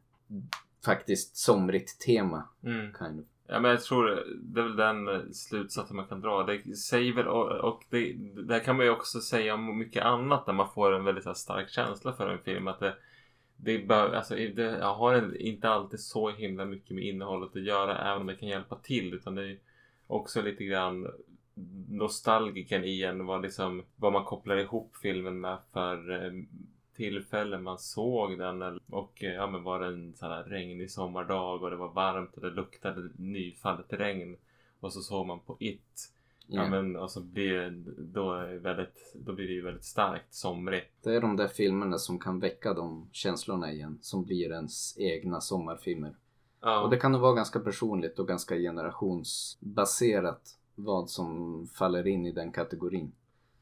faktiskt 0.85 1.37
somrigt 1.37 2.01
tema. 2.01 2.49
Mm. 2.65 2.95
Kind 2.99 3.21
of. 3.21 3.27
Ja 3.47 3.61
men 3.61 3.71
jag 3.71 3.83
tror 3.83 4.25
det 4.43 4.61
är 4.61 4.65
väl 4.65 4.77
den 4.77 5.09
eh, 5.09 5.21
slutsatsen 5.33 5.97
man 5.97 6.07
kan 6.07 6.21
dra. 6.21 6.43
Det 6.43 6.77
säger 6.77 7.13
väl 7.15 7.27
och, 7.27 7.51
och 7.51 7.85
det, 7.91 8.13
det 8.47 8.55
här 8.55 8.65
kan 8.65 8.77
man 8.77 8.87
ju 8.87 8.93
också 8.93 9.21
säga 9.21 9.55
om 9.55 9.79
mycket 9.79 10.05
annat 10.05 10.47
när 10.47 10.55
man 10.55 10.69
får 10.75 10.93
en 10.93 11.05
väldigt 11.05 11.27
här, 11.27 11.35
stark 11.35 11.69
känsla 11.69 12.13
för 12.13 12.29
en 12.29 12.39
film. 12.39 12.69
Att 12.69 12.81
det, 12.81 12.95
det, 13.57 13.79
bör, 13.79 14.13
alltså, 14.13 14.35
det 14.35 14.79
har 14.83 15.37
inte 15.37 15.69
alltid 15.69 16.01
så 16.01 16.31
himla 16.31 16.65
mycket 16.65 16.91
med 16.91 17.05
innehållet 17.05 17.57
att 17.57 17.63
göra 17.63 17.99
även 17.99 18.21
om 18.21 18.27
det 18.27 18.37
kan 18.37 18.49
hjälpa 18.49 18.77
till. 18.77 19.15
Utan 19.15 19.35
det 19.35 19.51
är 19.51 19.59
också 20.07 20.43
lite 20.43 20.65
grann 20.65 21.07
nostalgiken 21.89 22.85
i 22.85 23.03
en 23.03 23.27
vad, 23.27 23.43
liksom, 23.43 23.83
vad 23.97 24.13
man 24.13 24.25
kopplar 24.25 24.57
ihop 24.57 24.97
filmen 25.03 25.41
med 25.41 25.59
för 25.73 26.11
tillfällen 27.01 27.63
man 27.63 27.79
såg 27.79 28.39
den 28.39 28.81
och 28.91 29.25
eh, 29.25 29.35
ja 29.35 29.47
men 29.47 29.63
var 29.63 29.81
det 29.81 29.87
en 29.87 30.15
sån 30.15 30.31
här 30.31 30.45
regnig 30.45 30.91
sommardag 30.91 31.63
och 31.63 31.71
det 31.71 31.77
var 31.77 31.89
varmt 31.89 32.35
och 32.35 32.43
det 32.43 32.51
luktade 32.51 33.11
nyfallet 33.17 33.93
regn 33.93 34.37
och 34.81 34.93
så 34.93 35.01
såg 35.01 35.27
man 35.27 35.41
på 35.41 35.57
It. 35.61 36.13
Ja, 36.47 36.69
men 36.69 36.97
och 36.97 37.11
så 37.11 37.21
blir 37.21 37.71
då, 37.99 38.47
väldigt, 38.61 39.15
då 39.15 39.33
blir 39.33 39.47
det 39.47 39.53
ju 39.53 39.63
väldigt 39.63 39.85
starkt 39.85 40.35
somrigt. 40.35 40.93
Det 41.03 41.15
är 41.15 41.21
de 41.21 41.37
där 41.37 41.49
filmerna 41.49 41.99
som 41.99 42.19
kan 42.19 42.41
väcka 42.41 42.75
de 42.75 43.09
känslorna 43.13 43.73
igen 43.73 43.99
som 44.03 44.25
blir 44.25 44.53
ens 44.53 44.99
egna 44.99 45.41
sommarfilmer. 45.41 46.17
Ja, 46.61 46.81
Och 46.81 46.91
det 46.91 46.97
kan 46.97 47.13
nog 47.13 47.21
vara 47.21 47.35
ganska 47.35 47.61
personligt 47.61 48.19
och 48.19 48.29
ganska 48.29 48.57
generationsbaserat 48.57 50.59
vad 50.75 51.11
som 51.11 51.67
faller 51.67 52.07
in 52.07 52.27
i 52.27 52.33
den 52.33 52.53
kategorin. 52.53 53.13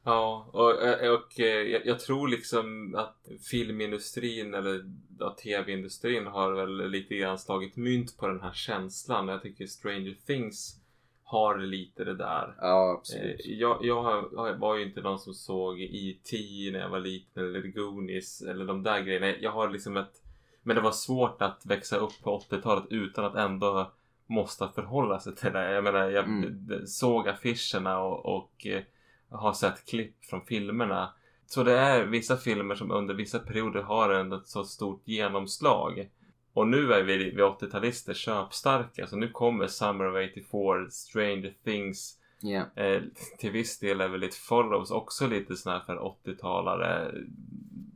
Ja, 0.09 0.49
och, 0.51 0.71
och 1.15 1.27
jag, 1.35 1.85
jag 1.85 1.99
tror 1.99 2.27
liksom 2.27 2.95
att 2.95 3.27
filmindustrin 3.51 4.53
eller 4.53 4.85
ja, 5.19 5.35
tv-industrin 5.43 6.27
har 6.27 6.51
väl 6.51 6.89
lite 6.89 7.15
grann 7.15 7.39
slagit 7.39 7.75
mynt 7.75 8.17
på 8.17 8.27
den 8.27 8.41
här 8.41 8.53
känslan. 8.53 9.27
Jag 9.27 9.41
tycker 9.41 9.65
Stranger 9.65 10.15
Things 10.25 10.79
har 11.23 11.57
lite 11.57 12.03
det 12.03 12.15
där. 12.15 12.55
Ja, 12.61 12.95
absolut. 12.97 13.41
Jag, 13.45 13.85
jag 13.85 14.59
var 14.59 14.75
ju 14.75 14.83
inte 14.83 15.01
någon 15.01 15.19
som 15.19 15.33
såg 15.33 15.81
E.T. 15.81 16.37
när 16.71 16.79
jag 16.79 16.89
var 16.89 16.99
liten 16.99 17.43
eller 17.43 17.61
Goonies 17.61 18.41
eller 18.41 18.65
de 18.65 18.83
där 18.83 19.01
grejerna. 19.01 19.33
Jag 19.39 19.51
har 19.51 19.69
liksom 19.69 19.97
ett... 19.97 20.23
Men 20.63 20.75
det 20.75 20.81
var 20.81 20.91
svårt 20.91 21.41
att 21.41 21.65
växa 21.65 21.97
upp 21.97 22.21
på 22.23 22.39
80-talet 22.39 22.85
utan 22.89 23.25
att 23.25 23.35
ändå 23.35 23.91
måste 24.27 24.69
förhålla 24.75 25.19
sig 25.19 25.35
till 25.35 25.53
det. 25.53 25.71
Jag 25.71 25.83
menar, 25.83 26.09
jag 26.09 26.23
mm. 26.23 26.87
såg 26.87 27.29
affischerna 27.29 27.99
och, 27.99 28.37
och 28.37 28.67
eh, 28.67 28.81
har 29.29 29.53
sett 29.53 29.85
klipp 29.85 30.25
från 30.25 30.45
filmerna. 30.45 31.13
Så 31.45 31.63
det 31.63 31.77
är 31.77 32.05
vissa 32.05 32.37
filmer 32.37 32.75
som 32.75 32.91
under 32.91 33.13
vissa 33.13 33.39
perioder 33.39 33.81
har 33.81 34.09
en 34.09 34.33
ett 34.33 34.47
så 34.47 34.63
stort 34.63 35.01
genomslag. 35.05 36.09
Och 36.53 36.67
nu 36.67 36.93
är 36.93 37.03
vi, 37.03 37.17
vi 37.17 37.41
80-talister 37.41 38.13
köpstarka. 38.13 39.07
Så 39.07 39.15
nu 39.15 39.29
kommer 39.29 39.67
Summer 39.67 40.07
of 40.07 40.31
84, 40.31 40.89
Stranger 40.89 41.53
Things. 41.63 42.15
Yeah. 42.43 42.67
Eh, 42.75 43.01
till 43.37 43.51
viss 43.51 43.79
del 43.79 44.01
är 44.01 44.07
väl 44.07 44.23
It 44.23 44.35
Follows 44.35 44.91
också 44.91 45.27
lite 45.27 45.55
sån 45.55 45.73
här 45.73 45.79
för 45.79 46.15
80-talare 46.25 47.11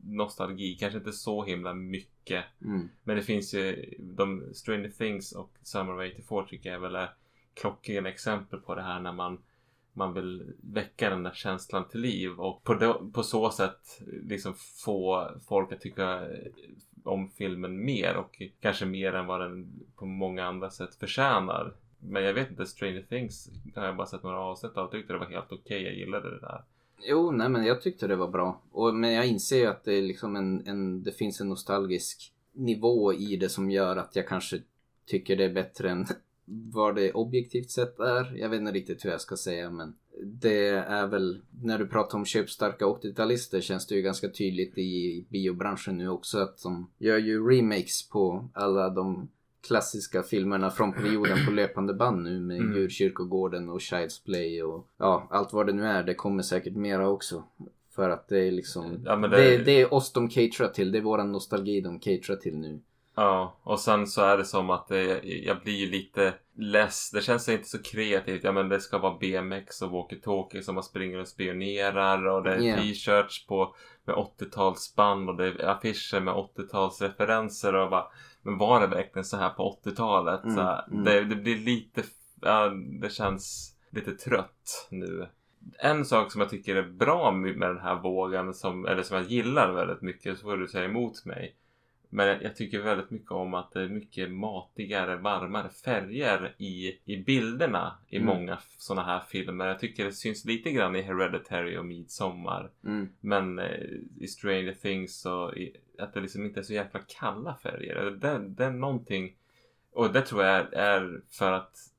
nostalgi. 0.03 0.77
Kanske 0.79 0.97
inte 0.97 1.11
så 1.11 1.43
himla 1.43 1.73
mycket. 1.73 2.45
Mm. 2.61 2.89
Men 3.03 3.15
det 3.15 3.21
finns 3.21 3.53
ju 3.53 3.95
de 3.99 4.53
Stranger 4.53 4.89
Things 4.89 5.31
och 5.31 5.51
Summer 5.63 5.93
of 5.93 6.13
84 6.13 6.45
tycker 6.49 6.71
jag 6.71 6.79
väl 6.79 6.95
är 6.95 7.09
klockrena 7.53 8.09
exempel 8.09 8.59
på 8.59 8.75
det 8.75 8.81
här 8.81 8.99
när 8.99 9.13
man 9.13 9.37
man 9.93 10.13
vill 10.13 10.53
väcka 10.61 11.09
den 11.09 11.23
där 11.23 11.33
känslan 11.33 11.87
till 11.87 11.99
liv 11.99 12.39
och 12.39 12.63
på, 12.63 12.73
det, 12.73 12.95
på 13.13 13.23
så 13.23 13.49
sätt 13.49 14.01
liksom 14.23 14.53
få 14.85 15.29
folk 15.47 15.71
att 15.71 15.81
tycka 15.81 16.27
om 17.03 17.29
filmen 17.29 17.85
mer 17.85 18.15
och 18.15 18.41
kanske 18.59 18.85
mer 18.85 19.13
än 19.13 19.25
vad 19.25 19.41
den 19.41 19.67
på 19.95 20.05
många 20.05 20.45
andra 20.45 20.69
sätt 20.69 20.95
förtjänar. 20.95 21.73
Men 21.99 22.23
jag 22.23 22.33
vet 22.33 22.49
inte, 22.49 22.65
Stranger 22.65 23.05
Things 23.09 23.49
har 23.75 23.85
jag 23.85 23.95
bara 23.95 24.07
sett 24.07 24.23
några 24.23 24.39
avsnitt 24.39 24.77
av 24.77 24.85
och 24.85 24.91
tyckte 24.91 25.13
det 25.13 25.19
var 25.19 25.25
helt 25.25 25.51
okej. 25.51 25.59
Okay. 25.59 25.83
Jag 25.83 25.95
gillade 25.95 26.29
det 26.29 26.39
där. 26.39 26.63
Jo, 27.05 27.31
nej 27.31 27.49
men 27.49 27.65
jag 27.65 27.81
tyckte 27.81 28.07
det 28.07 28.15
var 28.15 28.27
bra. 28.27 28.61
Och, 28.71 28.95
men 28.95 29.13
jag 29.13 29.27
inser 29.27 29.57
ju 29.57 29.65
att 29.65 29.83
det, 29.83 29.93
är 29.93 30.01
liksom 30.01 30.35
en, 30.35 30.67
en, 30.67 31.03
det 31.03 31.11
finns 31.11 31.41
en 31.41 31.49
nostalgisk 31.49 32.33
nivå 32.51 33.13
i 33.13 33.35
det 33.35 33.49
som 33.49 33.71
gör 33.71 33.95
att 33.95 34.15
jag 34.15 34.27
kanske 34.27 34.61
tycker 35.05 35.35
det 35.35 35.45
är 35.45 35.53
bättre 35.53 35.89
än 35.89 36.05
vad 36.45 36.95
det 36.95 37.11
objektivt 37.11 37.71
sett 37.71 37.99
är. 37.99 38.37
Jag 38.37 38.49
vet 38.49 38.59
inte 38.59 38.71
riktigt 38.71 39.05
hur 39.05 39.09
jag 39.09 39.21
ska 39.21 39.37
säga 39.37 39.69
men 39.69 39.95
det 40.23 40.67
är 40.69 41.07
väl 41.07 41.41
när 41.61 41.79
du 41.79 41.87
pratar 41.87 42.17
om 42.17 42.25
köpstarka 42.25 42.85
80-talister 42.85 43.61
känns 43.61 43.87
det 43.87 43.95
ju 43.95 44.01
ganska 44.01 44.29
tydligt 44.29 44.77
i 44.77 45.25
biobranschen 45.29 45.97
nu 45.97 46.09
också 46.09 46.37
att 46.37 46.63
de 46.63 46.89
gör 46.97 47.17
ju 47.17 47.49
remakes 47.49 48.09
på 48.09 48.49
alla 48.53 48.89
de 48.89 49.29
klassiska 49.67 50.23
filmerna 50.23 50.69
från 50.69 50.93
perioden 50.93 51.45
på 51.45 51.51
löpande 51.51 51.93
band 51.93 52.23
nu 52.23 52.39
med 52.39 52.57
mm. 52.57 52.77
Djurkyrkogården 52.77 53.69
och 53.69 53.79
Child's 53.79 54.25
Play 54.25 54.63
och 54.63 54.87
ja, 54.97 55.27
allt 55.31 55.53
vad 55.53 55.67
det 55.67 55.73
nu 55.73 55.85
är. 55.85 56.03
Det 56.03 56.13
kommer 56.13 56.43
säkert 56.43 56.75
mera 56.75 57.09
också. 57.09 57.43
För 57.95 58.09
att 58.09 58.27
det 58.27 58.39
är 58.39 58.51
liksom, 58.51 59.01
ja, 59.05 59.15
det... 59.15 59.27
Det, 59.27 59.57
det... 59.57 59.81
är 59.81 59.93
oss 59.93 60.13
de 60.13 60.29
caterar 60.29 60.67
till. 60.67 60.91
Det 60.91 60.97
är 60.97 61.01
våran 61.01 61.31
nostalgi 61.31 61.81
de 61.81 61.99
caterar 61.99 62.35
till 62.35 62.57
nu. 62.57 62.79
Ja, 63.15 63.59
och 63.63 63.79
sen 63.79 64.07
så 64.07 64.21
är 64.21 64.37
det 64.37 64.45
som 64.45 64.69
att 64.69 64.87
det, 64.87 65.21
jag 65.23 65.61
blir 65.61 65.87
lite 65.87 66.33
less. 66.57 67.11
Det 67.11 67.21
känns 67.21 67.49
inte 67.49 67.67
så 67.67 67.83
kreativt. 67.83 68.43
Ja, 68.43 68.51
men 68.51 68.69
det 68.69 68.79
ska 68.79 68.97
vara 68.97 69.17
BMX 69.17 69.81
och 69.81 69.91
walkie-talkie 69.91 70.61
som 70.61 70.75
man 70.75 70.83
springer 70.83 71.19
och 71.19 71.27
spionerar 71.27 72.27
och 72.27 72.43
det 72.43 72.53
är 72.53 72.61
yeah. 72.61 72.81
t-shirts 72.81 73.47
på 73.47 73.75
med 74.05 74.15
80-talsband 74.15 75.29
och 75.29 75.37
det 75.37 75.45
är 75.45 75.65
affischer 75.65 76.19
med 76.19 76.33
80-talsreferenser 76.33 77.73
och 77.73 77.89
bara, 77.89 78.05
men 78.41 78.57
var 78.57 78.81
det 78.81 78.87
verkligen 78.87 79.25
så 79.25 79.37
här 79.37 79.49
på 79.49 79.79
80-talet? 79.85 80.43
Mm, 80.43 80.57
mm. 80.57 81.03
det, 81.03 81.23
det, 81.23 81.35
blir 81.35 81.57
lite, 81.57 82.03
ja, 82.41 82.69
det 83.01 83.09
känns 83.09 83.75
lite 83.91 84.11
trött 84.11 84.87
nu. 84.89 85.27
En 85.79 86.05
sak 86.05 86.31
som 86.31 86.41
jag 86.41 86.49
tycker 86.49 86.75
är 86.75 86.83
bra 86.83 87.31
med 87.31 87.59
den 87.59 87.79
här 87.79 87.95
vågen, 87.95 88.53
som, 88.53 88.85
eller 88.85 89.03
som 89.03 89.17
jag 89.17 89.25
gillar 89.25 89.73
väldigt 89.73 90.01
mycket, 90.01 90.37
så 90.37 90.43
får 90.43 90.57
du 90.57 90.67
säga 90.67 90.85
emot 90.85 91.25
mig 91.25 91.55
men 92.13 92.41
jag 92.41 92.55
tycker 92.55 92.81
väldigt 92.81 93.11
mycket 93.11 93.31
om 93.31 93.53
att 93.53 93.71
det 93.71 93.81
är 93.81 93.89
mycket 93.89 94.31
matigare, 94.31 95.15
varmare 95.15 95.69
färger 95.69 96.55
i, 96.57 96.99
i 97.05 97.17
bilderna 97.17 97.97
i 98.09 98.17
mm. 98.17 98.27
många 98.27 98.57
sådana 98.77 99.07
här 99.07 99.21
filmer. 99.27 99.67
Jag 99.67 99.79
tycker 99.79 100.05
det 100.05 100.11
syns 100.11 100.45
lite 100.45 100.71
grann 100.71 100.95
i 100.95 101.01
Hereditary 101.01 101.77
och 101.77 101.85
Midsommar. 101.85 102.69
Mm. 102.85 103.09
Men 103.19 103.59
eh, 103.59 103.89
i 104.19 104.27
Stranger 104.27 104.73
Things 104.81 105.21
så 105.21 105.53
i, 105.53 105.75
att 105.99 106.13
det 106.13 106.21
liksom 106.21 106.45
inte 106.45 106.59
är 106.59 106.63
så 106.63 106.73
jäkla 106.73 106.99
kalla 107.07 107.55
färger. 107.55 108.11
Det, 108.11 108.39
det 108.47 108.65
är 108.65 108.71
någonting 108.71 109.35
och 109.93 110.13
det 110.13 110.21
tror 110.21 110.43
jag 110.43 110.73
är, 110.73 111.21
för 111.29 111.51
att 111.51 111.89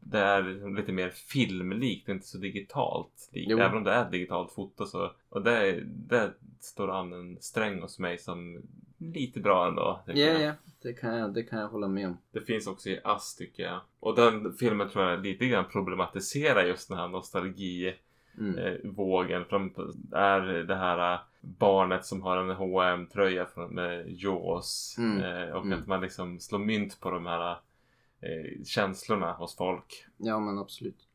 det 0.00 0.18
är 0.18 0.76
lite 0.76 0.92
mer 0.92 1.10
filmlikt, 1.10 2.08
inte 2.08 2.26
så 2.26 2.38
digitalt 2.38 3.28
likt. 3.32 3.50
Jo. 3.50 3.58
Även 3.58 3.76
om 3.76 3.84
det 3.84 3.92
är 3.92 4.10
digitalt 4.10 4.52
foto 4.52 4.86
så. 4.86 5.12
Och 5.28 5.42
det, 5.42 5.82
det 5.84 6.32
står 6.60 6.90
an 6.90 7.12
en 7.12 7.38
sträng 7.40 7.80
hos 7.80 7.98
mig 7.98 8.18
som 8.18 8.62
lite 8.98 9.40
bra 9.40 9.68
ändå. 9.68 10.00
Ja, 10.06 10.14
yeah, 10.14 10.40
yeah. 10.40 10.54
det, 10.82 10.92
kan 10.92 11.16
jag, 11.18 11.34
det 11.34 11.42
kan 11.42 11.58
jag 11.58 11.68
hålla 11.68 11.88
med 11.88 12.06
om. 12.06 12.18
Det 12.30 12.40
finns 12.40 12.66
också 12.66 12.88
i 12.88 13.00
Ass 13.04 13.36
tycker 13.36 13.62
jag. 13.62 13.80
Och 14.00 14.14
den 14.14 14.52
filmen 14.52 14.88
tror 14.88 15.04
jag 15.04 15.22
lite 15.22 15.46
grann 15.46 15.64
problematiserar 15.72 16.64
just 16.64 16.88
den 16.88 16.98
här 16.98 17.08
nostalgivågen. 17.08 17.96
Mm. 18.38 18.58
Eh, 18.58 18.74
är 20.12 20.40
det 20.40 20.76
här 20.76 21.12
eh, 21.12 21.20
barnet 21.40 22.04
som 22.04 22.22
har 22.22 22.36
en 22.36 22.50
hm 22.50 23.06
tröja 23.06 23.46
med 23.70 24.04
Jaws. 24.08 24.96
Mm. 24.98 25.22
Eh, 25.22 25.54
och 25.54 25.64
mm. 25.64 25.78
att 25.78 25.86
man 25.86 26.00
liksom 26.00 26.40
slår 26.40 26.58
mynt 26.58 27.00
på 27.00 27.10
de 27.10 27.26
här 27.26 27.50
eh, 28.20 28.64
känslorna 28.64 29.32
hos 29.32 29.56
folk. 29.56 30.06
Ja 30.16 30.40
men 30.40 30.58
absolut. 30.58 31.05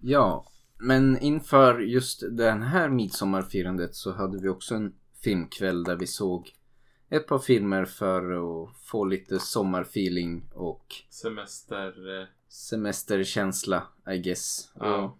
Ja, 0.00 0.46
men 0.78 1.18
inför 1.18 1.78
just 1.78 2.22
det 2.30 2.50
här 2.50 2.88
midsommarfirandet 2.88 3.94
så 3.94 4.12
hade 4.12 4.38
vi 4.38 4.48
också 4.48 4.74
en 4.74 4.94
filmkväll 5.22 5.84
där 5.84 5.96
vi 5.96 6.06
såg 6.06 6.52
ett 7.10 7.26
par 7.26 7.38
filmer 7.38 7.84
för 7.84 8.32
att 8.32 8.76
få 8.76 9.04
lite 9.04 9.38
sommarfeeling 9.38 10.50
och 10.54 10.94
semester... 11.10 12.20
Eh, 12.20 12.26
semesterkänsla, 12.48 13.82
I 14.12 14.18
guess. 14.18 14.72
Ja. 14.74 15.16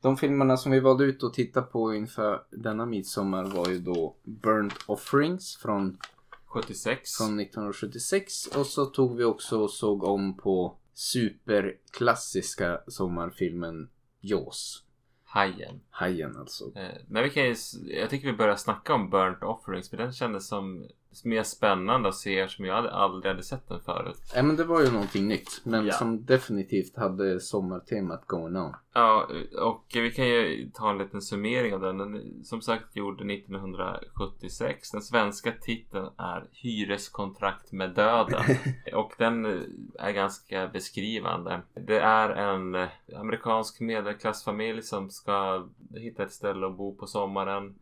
De 0.00 0.16
filmerna 0.16 0.56
som 0.56 0.72
vi 0.72 0.80
valde 0.80 1.04
ut 1.04 1.24
att 1.24 1.34
titta 1.34 1.62
på 1.62 1.94
inför 1.94 2.42
denna 2.50 2.86
midsommar 2.86 3.44
var 3.44 3.68
ju 3.68 3.78
då 3.78 4.16
Burnt 4.24 4.74
Offerings 4.86 5.56
från 5.56 5.98
76. 6.46 7.16
Från 7.16 7.40
1976 7.40 8.46
och 8.46 8.66
så 8.66 8.86
tog 8.86 9.16
vi 9.16 9.24
också 9.24 9.60
och 9.60 9.70
såg 9.70 10.04
om 10.04 10.36
på 10.36 10.76
superklassiska 10.94 12.80
sommarfilmen 12.86 13.88
Jaws. 14.20 14.84
Hajen. 15.24 15.80
Hajen 15.90 16.36
alltså. 16.36 16.64
Eh, 16.76 17.00
men 17.08 17.22
vi 17.22 17.30
kan 17.30 17.44
ju, 17.44 17.54
jag 17.84 18.10
tycker 18.10 18.26
vi 18.26 18.36
börjar 18.36 18.56
snacka 18.56 18.94
om 18.94 19.10
Burnt 19.10 19.42
Offerings 19.42 19.90
för 19.90 19.96
den 19.96 20.12
kändes 20.12 20.48
som 20.48 20.88
mer 21.24 21.42
spännande 21.42 22.08
att 22.08 22.14
se 22.14 22.40
eftersom 22.40 22.64
jag 22.64 22.86
aldrig 22.86 23.32
hade 23.32 23.42
sett 23.42 23.68
den 23.68 23.80
förut. 23.80 24.32
Ja 24.34 24.42
men 24.42 24.56
det 24.56 24.64
var 24.64 24.80
ju 24.80 24.90
någonting 24.90 25.28
nytt. 25.28 25.60
Men 25.64 25.86
ja. 25.86 25.92
som 25.92 26.24
definitivt 26.24 26.96
hade 26.96 27.40
sommartemat 27.40 28.26
going 28.26 28.56
on. 28.56 28.72
Ja 28.94 29.28
och 29.62 29.84
vi 29.94 30.10
kan 30.10 30.28
ju 30.28 30.70
ta 30.74 30.90
en 30.90 30.98
liten 30.98 31.22
summering 31.22 31.74
av 31.74 31.80
den. 31.80 31.98
Den 31.98 32.44
som 32.44 32.60
sagt 32.60 32.96
gjord 32.96 33.30
1976. 33.30 34.90
Den 34.90 35.02
svenska 35.02 35.52
titeln 35.60 36.08
är 36.16 36.48
Hyreskontrakt 36.52 37.72
med 37.72 37.90
döden. 37.90 38.44
och 38.94 39.12
den 39.18 39.44
är 39.98 40.12
ganska 40.12 40.68
beskrivande. 40.68 41.60
Det 41.74 41.98
är 41.98 42.30
en 42.30 42.88
amerikansk 43.16 43.80
medelklassfamilj 43.80 44.82
som 44.82 45.10
ska 45.10 45.66
hitta 45.94 46.22
ett 46.22 46.32
ställe 46.32 46.66
att 46.66 46.76
bo 46.76 46.94
på 46.94 47.06
sommaren 47.06 47.74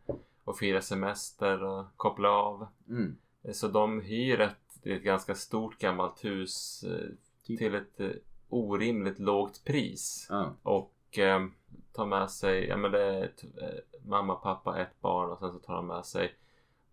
och 0.43 0.57
fira 0.57 0.81
semester 0.81 1.63
och 1.63 1.85
koppla 1.95 2.29
av. 2.29 2.67
Mm. 2.89 3.17
Så 3.53 3.67
de 3.67 4.01
hyr 4.01 4.39
ett, 4.39 4.85
ett 4.85 5.03
ganska 5.03 5.35
stort 5.35 5.77
gammalt 5.77 6.25
hus 6.25 6.83
eh, 6.83 7.09
typ. 7.43 7.59
till 7.59 7.75
ett 7.75 7.99
eh, 7.99 8.09
orimligt 8.49 9.19
lågt 9.19 9.63
pris. 9.65 10.27
Ja. 10.29 10.55
Och 10.63 11.17
eh, 11.17 11.47
tar 11.91 12.05
med 12.05 12.31
sig, 12.31 12.67
ja 12.67 12.77
men 12.77 12.91
det 12.91 13.03
är 13.03 13.23
ett, 13.23 13.43
eh, 13.43 13.79
mamma, 14.05 14.35
pappa, 14.35 14.79
ett 14.79 15.01
barn 15.01 15.31
och 15.31 15.39
sen 15.39 15.51
så 15.51 15.59
tar 15.59 15.75
de 15.75 15.87
med 15.87 16.05
sig 16.05 16.35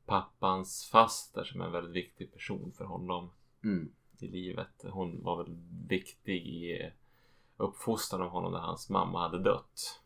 pappans 0.06 0.88
faster 0.92 1.44
som 1.44 1.60
är 1.60 1.64
en 1.64 1.72
väldigt 1.72 2.04
viktig 2.04 2.32
person 2.32 2.72
för 2.76 2.84
honom 2.84 3.30
mm. 3.64 3.92
i 4.18 4.26
livet. 4.26 4.84
Hon 4.90 5.22
var 5.22 5.36
väl 5.36 5.56
viktig 5.88 6.46
i 6.46 6.92
uppfostran 7.56 8.22
av 8.22 8.28
honom 8.28 8.52
när 8.52 8.58
hans 8.58 8.90
mamma 8.90 9.20
hade 9.20 9.38
dött. 9.38 10.00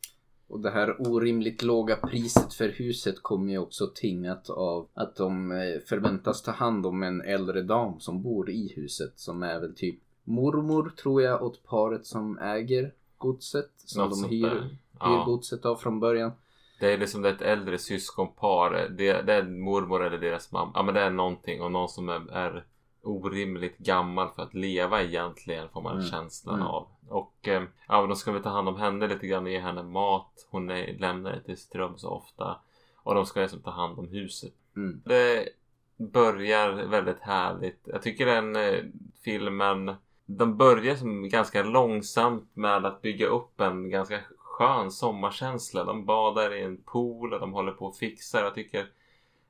Och 0.51 0.61
det 0.61 0.71
här 0.71 1.09
orimligt 1.09 1.63
låga 1.63 1.97
priset 1.97 2.55
för 2.55 2.69
huset 2.69 3.23
kommer 3.23 3.53
ju 3.53 3.59
också 3.59 3.87
tingat 3.95 4.51
av 4.51 4.89
att 4.95 5.17
de 5.17 5.53
eh, 5.53 5.81
förväntas 5.89 6.43
ta 6.43 6.51
hand 6.51 6.87
om 6.87 7.03
en 7.03 7.21
äldre 7.21 7.63
dam 7.63 8.01
som 8.01 8.23
bor 8.23 8.51
i 8.51 8.73
huset 8.77 9.13
som 9.17 9.43
är 9.43 9.61
väl 9.61 9.75
typ 9.75 10.01
mormor 10.25 10.93
tror 11.03 11.23
jag 11.23 11.43
åt 11.43 11.65
paret 11.65 12.07
som 12.07 12.39
äger 12.39 12.93
godset. 13.19 13.71
Som 13.77 14.03
Något 14.03 14.23
de 14.23 14.29
hyr, 14.29 14.47
hyr 14.47 14.79
Ja. 15.01 15.25
godset 15.27 15.65
av 15.65 15.77
från 15.77 16.01
början. 16.01 16.33
Det 16.81 16.93
är 16.93 16.99
liksom 16.99 17.25
ett 17.25 17.43
äldre 17.43 17.79
syskonpar. 17.79 18.89
Det, 18.99 19.23
det 19.23 19.35
är 19.35 19.43
mormor 19.43 20.05
eller 20.07 20.19
deras 20.19 20.53
mamma. 20.53 20.73
Ja 20.75 20.83
men 20.83 20.95
det 20.95 21.01
är 21.01 21.11
någonting 21.11 21.63
och 21.63 21.73
någon 21.73 21.89
som 21.89 22.09
är, 22.09 22.33
är 22.33 22.65
orimligt 23.03 23.79
gammal 23.79 24.29
för 24.37 24.43
att 24.43 24.55
leva 24.55 25.03
egentligen 25.03 25.69
får 25.69 25.83
man 25.83 25.97
Mm. 25.97 26.07
känslan 26.07 26.55
Mm. 26.55 26.67
av. 26.67 26.87
Och 27.09 27.49
eh, 27.49 27.63
ja, 27.89 28.07
de 28.07 28.17
ska 28.17 28.33
väl 28.33 28.43
ta 28.43 28.49
hand 28.49 28.69
om 28.69 28.77
henne 28.77 29.07
lite 29.07 29.27
grann, 29.27 29.47
ge 29.47 29.59
henne 29.61 29.83
mat. 29.83 30.47
Hon 30.51 30.71
är, 30.71 30.99
lämnar 30.99 31.33
det 31.33 31.41
till 31.43 31.57
Ström 31.59 31.99
så 31.99 32.09
ofta. 32.11 32.57
Och 33.03 33.15
de 33.15 33.27
ska 33.27 33.41
liksom 33.41 33.61
ta 33.63 33.71
hand 33.71 33.99
om 33.99 34.09
huset. 34.09 34.55
Mm. 34.77 35.03
Det 35.05 35.49
börjar 35.97 36.71
väldigt 36.73 37.21
härligt. 37.21 37.81
Jag 37.85 38.03
tycker 38.03 38.27
den 38.27 38.57
eh, 38.57 38.85
filmen 39.25 39.95
den 40.27 40.57
börjar 40.57 40.95
som 40.95 41.29
ganska 41.29 41.63
långsamt 41.63 42.51
med 42.57 42.87
att 42.87 43.03
bygga 43.03 43.27
upp 43.27 43.61
en 43.61 43.91
ganska 43.91 44.21
skön 44.39 44.91
sommarkänsla. 44.91 45.85
De 45.85 46.05
badar 46.05 46.55
i 46.55 46.63
en 46.63 46.77
pool 46.77 47.33
och 47.35 47.41
de 47.41 47.53
håller 47.53 47.73
på 47.73 47.87
och 47.87 47.97
fixar. 47.97 48.43
Jag 48.45 48.55
tycker 48.55 48.81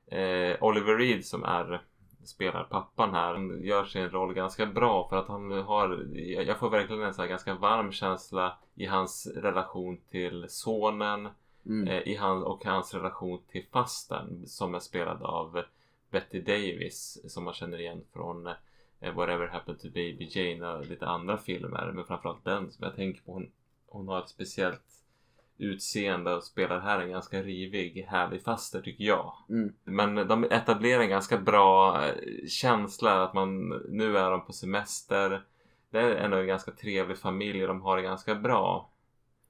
eh, 0.07 0.63
Oliver 0.63 0.97
Reed 0.97 1.25
som 1.25 1.43
är 1.43 1.81
spelar 2.23 2.63
pappan 2.63 3.13
här 3.13 3.33
han 3.33 3.63
gör 3.63 3.85
sin 3.85 4.09
roll 4.09 4.33
ganska 4.33 4.65
bra 4.65 5.09
för 5.09 5.15
att 5.15 5.27
han 5.27 5.51
har 5.51 6.07
jag 6.45 6.59
får 6.59 6.69
verkligen 6.69 7.03
en 7.03 7.13
så 7.13 7.25
ganska 7.25 7.53
varm 7.53 7.91
känsla 7.91 8.57
i 8.75 8.85
hans 8.85 9.27
relation 9.35 9.97
till 10.11 10.45
sonen 10.49 11.29
Mm. 11.65 11.87
eh, 11.87 12.07
i 12.07 12.15
han, 12.15 12.43
och 12.43 12.65
hans 12.65 12.93
relation 12.93 13.41
till 13.51 13.65
fasten 13.71 14.47
som 14.47 14.75
är 14.75 14.79
spelad 14.79 15.23
av 15.23 15.63
Betty 16.09 16.41
Davis 16.41 17.17
som 17.27 17.43
man 17.43 17.53
känner 17.53 17.79
igen 17.79 18.03
från 18.13 18.47
eh, 18.99 19.13
Whatever 19.13 19.47
Happened 19.47 19.81
to 19.81 19.87
Baby 19.87 20.27
Jane 20.31 20.67
och 20.67 20.85
lite 20.85 21.07
andra 21.07 21.37
filmer 21.37 21.91
men 21.93 22.05
framförallt 22.05 22.43
den 22.43 22.71
som 22.71 22.83
jag 22.83 22.95
tänker 22.95 23.21
på 23.21 23.31
hon, 23.31 23.51
hon 23.87 24.07
har 24.07 24.19
ett 24.19 24.29
speciellt 24.29 25.00
utseende 25.57 26.35
och 26.35 26.43
spelar 26.43 26.79
här 26.79 26.99
en 26.99 27.09
ganska 27.09 27.43
rivig 27.43 28.05
härlig 28.07 28.41
faster 28.41 28.81
tycker 28.81 29.03
jag. 29.03 29.33
Mm. 29.49 29.73
Men 29.83 30.27
de 30.27 30.43
etablerar 30.43 31.01
en 31.01 31.09
ganska 31.09 31.37
bra 31.37 32.05
eh, 32.07 32.47
känsla 32.47 33.23
att 33.23 33.33
man 33.33 33.69
nu 33.89 34.17
är 34.17 34.31
de 34.31 34.45
på 34.45 34.53
semester. 34.53 35.45
Det 35.89 35.99
är 35.99 36.15
ändå 36.15 36.37
en 36.37 36.47
ganska 36.47 36.71
trevlig 36.71 37.17
familj 37.17 37.61
och 37.61 37.67
de 37.67 37.81
har 37.81 37.97
det 37.97 38.03
ganska 38.03 38.35
bra. 38.35 38.91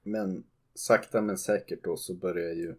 Men 0.02 0.44
sakta 0.74 1.20
men 1.20 1.38
säkert 1.38 1.84
då 1.84 1.96
så 1.96 2.14
börjar 2.14 2.52
ju 2.52 2.74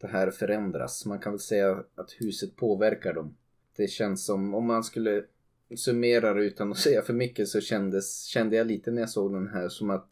det 0.00 0.06
här 0.06 0.30
förändras. 0.30 1.06
Man 1.06 1.18
kan 1.18 1.32
väl 1.32 1.40
säga 1.40 1.84
att 1.94 2.12
huset 2.18 2.56
påverkar 2.56 3.14
dem. 3.14 3.36
Det 3.76 3.86
känns 3.86 4.26
som, 4.26 4.54
om 4.54 4.66
man 4.66 4.84
skulle 4.84 5.24
summera 5.76 6.34
det 6.34 6.44
utan 6.44 6.72
att 6.72 6.78
säga 6.86 7.02
för 7.02 7.12
mycket 7.12 7.48
så 7.48 7.60
kändes, 7.60 8.24
kände 8.24 8.56
jag 8.56 8.66
lite 8.66 8.90
när 8.90 9.00
jag 9.00 9.10
såg 9.10 9.32
den 9.32 9.48
här 9.48 9.68
som 9.68 9.90
att 9.90 10.08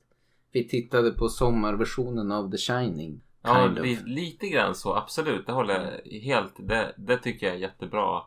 vi 0.56 0.68
tittade 0.68 1.10
på 1.10 1.28
sommarversionen 1.28 2.32
av 2.32 2.50
The 2.50 2.56
Shining. 2.56 3.20
Ja, 3.42 3.66
li, 3.66 3.98
lite 4.04 4.48
grann 4.48 4.74
så. 4.74 4.94
Absolut, 4.94 5.46
det 5.46 5.52
håller 5.52 6.02
jag 6.04 6.20
helt. 6.20 6.52
Det, 6.58 6.94
det 6.96 7.16
tycker 7.16 7.46
jag 7.46 7.54
är 7.54 7.60
jättebra 7.60 8.22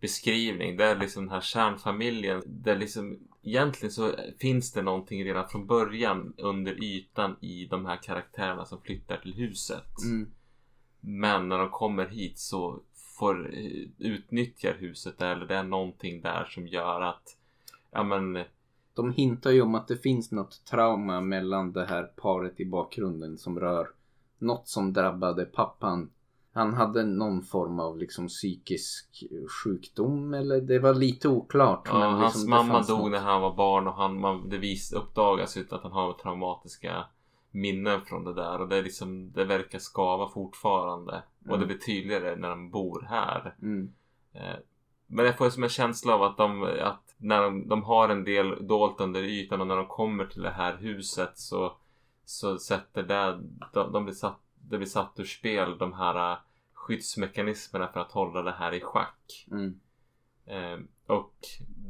beskrivning. 0.00 0.76
Det 0.76 0.84
är 0.84 0.96
liksom 0.96 1.24
den 1.24 1.32
här 1.32 1.40
kärnfamiljen. 1.40 2.42
Det 2.46 2.70
är 2.70 2.76
liksom, 2.76 3.18
egentligen 3.42 3.92
så 3.92 4.14
finns 4.38 4.72
det 4.72 4.82
någonting 4.82 5.24
redan 5.24 5.48
från 5.48 5.66
början 5.66 6.34
under 6.36 6.84
ytan 6.84 7.36
i 7.40 7.66
de 7.66 7.86
här 7.86 7.96
karaktärerna 7.96 8.64
som 8.64 8.82
flyttar 8.82 9.16
till 9.16 9.34
huset. 9.34 10.02
Mm. 10.04 10.30
Men 11.00 11.48
när 11.48 11.58
de 11.58 11.70
kommer 11.70 12.06
hit 12.06 12.38
så 12.38 12.80
får 13.18 13.54
utnyttjar 13.98 14.74
huset 14.78 15.18
det, 15.18 15.26
eller 15.26 15.46
det 15.46 15.56
är 15.56 15.62
någonting 15.62 16.20
där 16.20 16.44
som 16.44 16.68
gör 16.68 17.00
att 17.00 17.36
ja 17.90 18.02
men 18.02 18.44
De 18.94 19.12
hintar 19.12 19.50
ju 19.50 19.62
om 19.62 19.74
att 19.74 19.88
det 19.88 19.96
finns 19.96 20.32
något 20.32 20.64
trauma 20.64 21.20
mellan 21.20 21.72
det 21.72 21.84
här 21.84 22.02
paret 22.16 22.60
i 22.60 22.64
bakgrunden 22.66 23.38
som 23.38 23.60
rör 23.60 23.88
något 24.38 24.68
som 24.68 24.92
drabbade 24.92 25.44
pappan. 25.44 26.10
Han 26.54 26.74
hade 26.74 27.04
någon 27.04 27.42
form 27.42 27.80
av 27.80 27.98
liksom 27.98 28.28
psykisk 28.28 29.24
sjukdom 29.64 30.34
eller 30.34 30.60
det 30.60 30.78
var 30.78 30.94
lite 30.94 31.28
oklart. 31.28 31.82
ja, 31.92 31.98
men 31.98 32.10
hans 32.18 32.34
liksom 32.34 32.50
mamma 32.50 32.82
dog 32.82 32.98
något. 32.98 33.10
när 33.10 33.18
han 33.20 33.42
var 33.42 33.54
barn 33.56 33.86
och 33.86 33.94
han, 33.94 34.20
man, 34.20 34.48
det 34.48 34.58
vis, 34.58 34.92
uppdagas 34.92 35.56
ut 35.56 35.72
att 35.72 35.82
han 35.82 35.92
har 35.92 36.12
traumatiska 36.12 37.04
minnen 37.50 38.00
från 38.00 38.24
det 38.24 38.34
där 38.34 38.60
och 38.60 38.68
det, 38.68 38.76
är 38.76 38.82
liksom, 38.82 39.32
det 39.32 39.44
verkar 39.44 39.78
skava 39.78 40.28
fortfarande. 40.28 41.22
Och 41.40 41.48
det 41.48 41.54
Mm. 41.54 41.66
blir 41.68 41.78
tydligare 41.78 42.36
när 42.36 42.48
de 42.48 42.70
bor 42.70 43.06
här. 43.08 43.54
Mm. 43.62 43.92
Eh, 44.32 44.56
Men 45.06 45.24
jag 45.26 45.38
får 45.38 45.50
som 45.50 45.62
en 45.62 45.68
känsla 45.68 46.14
av 46.14 46.22
att 46.22 46.36
de, 46.36 46.62
att 46.82 47.11
när 47.22 47.42
de, 47.42 47.68
de 47.68 47.82
har 47.82 48.08
en 48.08 48.24
del 48.24 48.66
dolt 48.66 49.00
under 49.00 49.22
ytan 49.22 49.60
och 49.60 49.66
när 49.66 49.76
de 49.76 49.86
kommer 49.86 50.26
till 50.26 50.42
det 50.42 50.50
här 50.50 50.76
huset 50.76 51.30
så, 51.34 51.76
så 52.24 52.58
sätter 52.58 53.02
det, 53.02 53.40
de, 53.72 53.92
de 53.92 54.04
blir 54.04 54.14
satt, 54.14 54.40
det 54.54 54.76
blir 54.76 54.88
satt 54.88 55.12
ur 55.16 55.24
spel 55.24 55.78
de 55.78 55.92
här 55.92 56.32
eh, 56.32 56.38
skyddsmekanismerna 56.72 57.88
för 57.92 58.00
att 58.00 58.12
hålla 58.12 58.42
det 58.42 58.52
här 58.52 58.74
i 58.74 58.80
schack. 58.80 59.46
Mm. 59.50 59.80
Eh, 60.46 60.78
och 61.06 61.34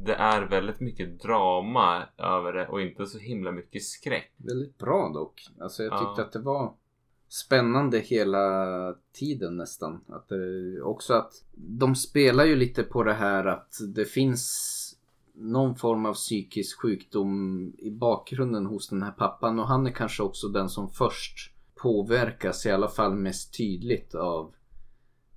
det 0.03 0.13
är 0.13 0.41
väldigt 0.41 0.79
mycket 0.79 1.21
drama 1.21 2.03
över 2.17 2.53
det 2.53 2.67
och 2.67 2.81
inte 2.81 3.05
så 3.05 3.17
himla 3.17 3.51
mycket 3.51 3.83
skräck. 3.83 4.33
Väldigt 4.37 4.77
bra 4.77 5.11
dock. 5.13 5.47
Alltså 5.61 5.83
jag 5.83 5.91
tyckte 5.91 6.21
Ja. 6.21 6.25
att 6.25 6.31
det 6.31 6.39
var 6.41 6.73
spännande 7.27 7.99
hela 7.99 8.95
tiden 9.13 9.57
nästan. 9.57 10.01
Att 10.07 10.29
det, 10.29 10.81
också 10.81 11.13
att 11.13 11.33
de 11.55 11.95
spelar 11.95 12.45
ju 12.45 12.55
lite 12.55 12.83
på 12.83 13.03
det 13.03 13.13
här 13.13 13.45
att 13.45 13.73
det 13.95 14.05
finns 14.05 14.79
någon 15.33 15.75
form 15.75 16.05
av 16.05 16.13
psykisk 16.13 16.81
sjukdom 16.81 17.73
i 17.77 17.91
bakgrunden 17.91 18.65
hos 18.65 18.89
den 18.89 19.03
här 19.03 19.11
pappan 19.11 19.59
och 19.59 19.67
han 19.67 19.87
är 19.87 19.91
kanske 19.91 20.23
också 20.23 20.47
den 20.47 20.69
som 20.69 20.89
först 20.89 21.53
påverkas 21.75 22.65
i 22.65 22.71
alla 22.71 22.87
fall 22.87 23.15
mest 23.15 23.57
tydligt 23.57 24.15
av 24.15 24.53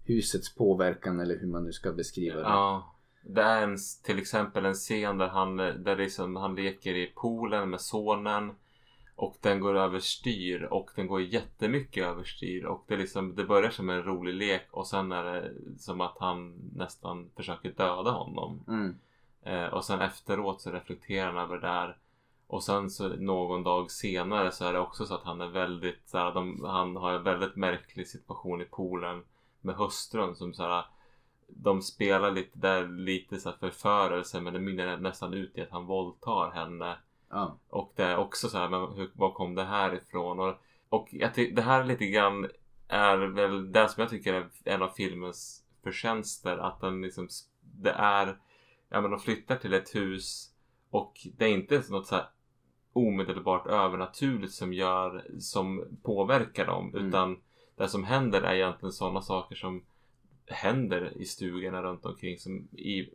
husets 0.04 0.54
påverkan 0.54 1.20
eller 1.20 1.38
hur 1.38 1.46
man 1.46 1.64
nu 1.64 1.72
ska 1.72 1.92
beskriva 1.92 2.36
det. 2.36 2.42
Ja. 2.42 2.92
Det 3.28 3.42
är 3.42 3.62
en, 3.62 3.76
till 4.04 4.18
exempel 4.18 4.64
en 4.64 4.74
scen 4.74 5.18
där 5.18 5.28
han, 5.28 5.56
där 5.56 5.96
liksom, 5.96 6.36
han 6.36 6.54
leker 6.54 6.94
i 6.94 7.06
poolen 7.06 7.70
med 7.70 7.80
sonen. 7.80 8.50
Och 9.16 9.36
den 9.40 9.60
går 9.60 9.76
överstyr 9.76 10.62
och 10.62 10.90
den 10.96 11.06
går 11.06 11.22
jättemycket 11.22 12.04
överstyr. 12.04 12.64
Och 12.64 12.84
det, 12.88 12.96
liksom, 12.96 13.34
det 13.34 13.44
börjar 13.44 13.70
som 13.70 13.90
en 13.90 14.02
rolig 14.02 14.34
lek 14.34 14.66
och 14.70 14.86
sen 14.86 15.12
är 15.12 15.24
det 15.24 15.52
som 15.78 16.00
att 16.00 16.16
han 16.20 16.54
nästan 16.74 17.30
försöker 17.36 17.70
döda 17.70 18.10
honom. 18.10 18.64
Mm. 18.68 18.98
Eh, 19.46 19.66
och 19.66 19.84
sen 19.84 20.00
efteråt 20.00 20.60
så 20.60 20.70
reflekterar 20.70 21.26
han 21.26 21.44
över 21.44 21.56
det 21.56 21.66
där. 21.66 21.96
Och 22.46 22.64
sen 22.64 22.90
så 22.90 23.08
någon 23.08 23.62
dag 23.62 23.90
senare 23.90 24.52
så 24.52 24.64
är 24.64 24.72
det 24.72 24.78
också 24.78 25.06
så 25.06 25.14
att 25.14 25.24
han 25.24 25.40
är 25.40 25.48
väldigt 25.48 26.08
så 26.08 26.18
här, 26.18 26.34
de, 26.34 26.64
Han 26.64 26.96
har 26.96 27.12
en 27.12 27.22
väldigt 27.22 27.56
märklig 27.56 28.08
situation 28.08 28.60
i 28.60 28.64
poolen 28.64 29.24
med 29.60 29.74
hustrun 29.74 30.36
som 30.36 30.54
så 30.54 30.62
här 30.62 30.84
de 31.48 31.82
spelar 31.82 32.30
lite 32.30 32.58
där 32.58 32.88
lite 32.88 33.38
så 33.38 33.50
här 33.50 33.56
förförelse 33.56 34.40
men 34.40 34.52
det 34.52 34.60
mynnar 34.60 34.96
nästan 34.96 35.34
ut 35.34 35.58
i 35.58 35.62
att 35.62 35.70
han 35.70 35.86
våldtar 35.86 36.50
henne. 36.50 36.96
Ja. 37.30 37.58
Och 37.68 37.92
det 37.96 38.04
är 38.04 38.16
också 38.16 38.48
så 38.48 38.58
här, 38.58 38.68
men 38.68 38.80
hur, 38.80 39.10
var 39.14 39.32
kom 39.32 39.54
det 39.54 39.64
här 39.64 39.94
ifrån? 39.94 40.40
Och, 40.40 40.54
och 40.88 41.08
jag 41.10 41.30
det 41.34 41.62
här 41.62 41.84
lite 41.84 42.06
grann 42.06 42.48
är 42.88 43.16
väl 43.16 43.72
det 43.72 43.88
som 43.88 44.00
jag 44.00 44.10
tycker 44.10 44.34
är 44.34 44.48
en 44.64 44.82
av 44.82 44.88
filmens 44.88 45.64
förtjänster. 45.82 46.58
Att 46.58 46.80
den 46.80 47.02
liksom, 47.02 47.28
det 47.60 47.90
är, 47.90 48.38
ja 48.96 49.00
men 49.00 49.10
de 49.10 49.20
flyttar 49.20 49.56
till 49.56 49.74
ett 49.74 49.94
hus 49.94 50.52
och 50.90 51.26
det 51.36 51.44
är 51.44 51.48
inte 51.48 51.82
något 51.90 52.06
så 52.06 52.14
här 52.14 52.28
omedelbart 52.92 53.66
övernaturligt 53.66 54.52
som 54.52 54.72
gör, 54.72 55.24
som 55.38 55.84
påverkar 56.02 56.66
dem. 56.66 56.90
Mm. 56.94 57.06
Utan 57.06 57.40
det 57.76 57.88
som 57.88 58.04
händer 58.04 58.42
är 58.42 58.54
egentligen 58.54 58.92
sådana 58.92 59.22
saker 59.22 59.56
som 59.56 59.84
händer 60.46 61.12
i 61.16 61.24
stugorna 61.24 61.82
runt 61.82 62.06
omkring 62.06 62.38
som 62.38 62.68
i, 62.72 63.10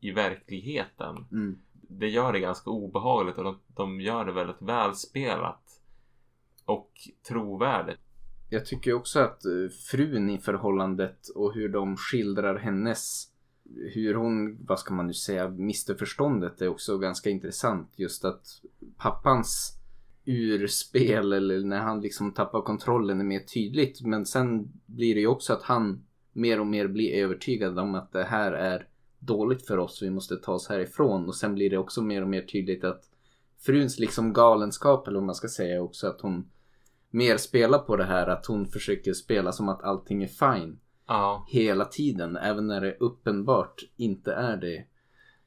i 0.00 0.10
verkligheten 0.10 1.26
Mm. 1.32 1.58
det 1.72 2.08
gör 2.08 2.32
det 2.32 2.40
ganska 2.40 2.70
obehagligt 2.70 3.38
och 3.38 3.44
de, 3.44 3.58
de 3.66 4.00
gör 4.00 4.24
det 4.24 4.32
väldigt 4.32 4.62
välspelat. 4.62 5.80
Och 6.64 6.90
trovärdigt. 7.28 8.00
Jag 8.50 8.66
tycker 8.66 8.92
också 8.92 9.20
att 9.20 9.44
eh, 9.44 9.68
frun 9.90 10.30
i 10.30 10.38
förhållandet 10.38 11.28
och 11.28 11.54
hur 11.54 11.68
de 11.68 11.96
skildrar 11.96 12.58
hennes 12.58 13.32
hur 13.94 14.14
hon, 14.14 14.64
vad 14.66 14.78
ska 14.78 14.94
man 14.94 15.06
nu 15.06 15.14
säga, 15.14 15.48
mister 15.48 15.94
förståndet 15.94 16.62
är 16.62 16.68
också 16.68 16.98
ganska 16.98 17.30
intressant. 17.30 17.92
Just 17.96 18.24
att 18.24 18.62
pappans 18.96 19.72
urspel 20.24 21.32
eller 21.32 21.64
när 21.64 21.80
han 21.80 22.00
liksom 22.00 22.32
tappar 22.32 22.62
kontrollen 22.62 23.20
är 23.20 23.24
mer 23.24 23.40
tydligt. 23.40 24.00
Men 24.02 24.26
sen 24.26 24.72
blir 24.86 25.14
det 25.14 25.20
ju 25.20 25.26
också 25.26 25.52
att 25.52 25.62
han 25.62 26.04
mer 26.32 26.60
och 26.60 26.66
mer 26.66 26.88
blir 26.88 27.12
övertygad 27.12 27.78
om 27.78 27.94
att 27.94 28.12
det 28.12 28.24
här 28.24 28.52
är 28.52 28.88
dåligt 29.18 29.66
för 29.66 29.78
oss. 29.78 30.02
Vi 30.02 30.10
måste 30.10 30.36
ta 30.36 30.52
oss 30.52 30.68
härifrån. 30.68 31.26
Och 31.26 31.34
sen 31.34 31.54
blir 31.54 31.70
det 31.70 31.78
också 31.78 32.02
mer 32.02 32.22
och 32.22 32.28
mer 32.28 32.42
tydligt 32.42 32.84
att 32.84 33.10
fruns 33.58 33.98
liksom 33.98 34.32
galenskap 34.32 35.08
eller 35.08 35.18
vad 35.18 35.26
man 35.26 35.34
ska 35.34 35.48
säga 35.48 35.82
också 35.82 36.06
att 36.06 36.20
hon 36.20 36.50
mer 37.10 37.36
spelar 37.36 37.78
på 37.78 37.96
det 37.96 38.04
här 38.04 38.26
att 38.26 38.46
hon 38.46 38.66
försöker 38.66 39.12
spela 39.12 39.52
som 39.52 39.68
att 39.68 39.82
allting 39.82 40.22
är 40.22 40.26
fine. 40.28 40.78
Ja. 41.06 41.44
Hela 41.48 41.84
tiden, 41.84 42.36
även 42.36 42.66
när 42.66 42.80
det 42.80 42.96
uppenbart 43.00 43.82
inte 43.96 44.32
är 44.34 44.56
det. 44.56 44.84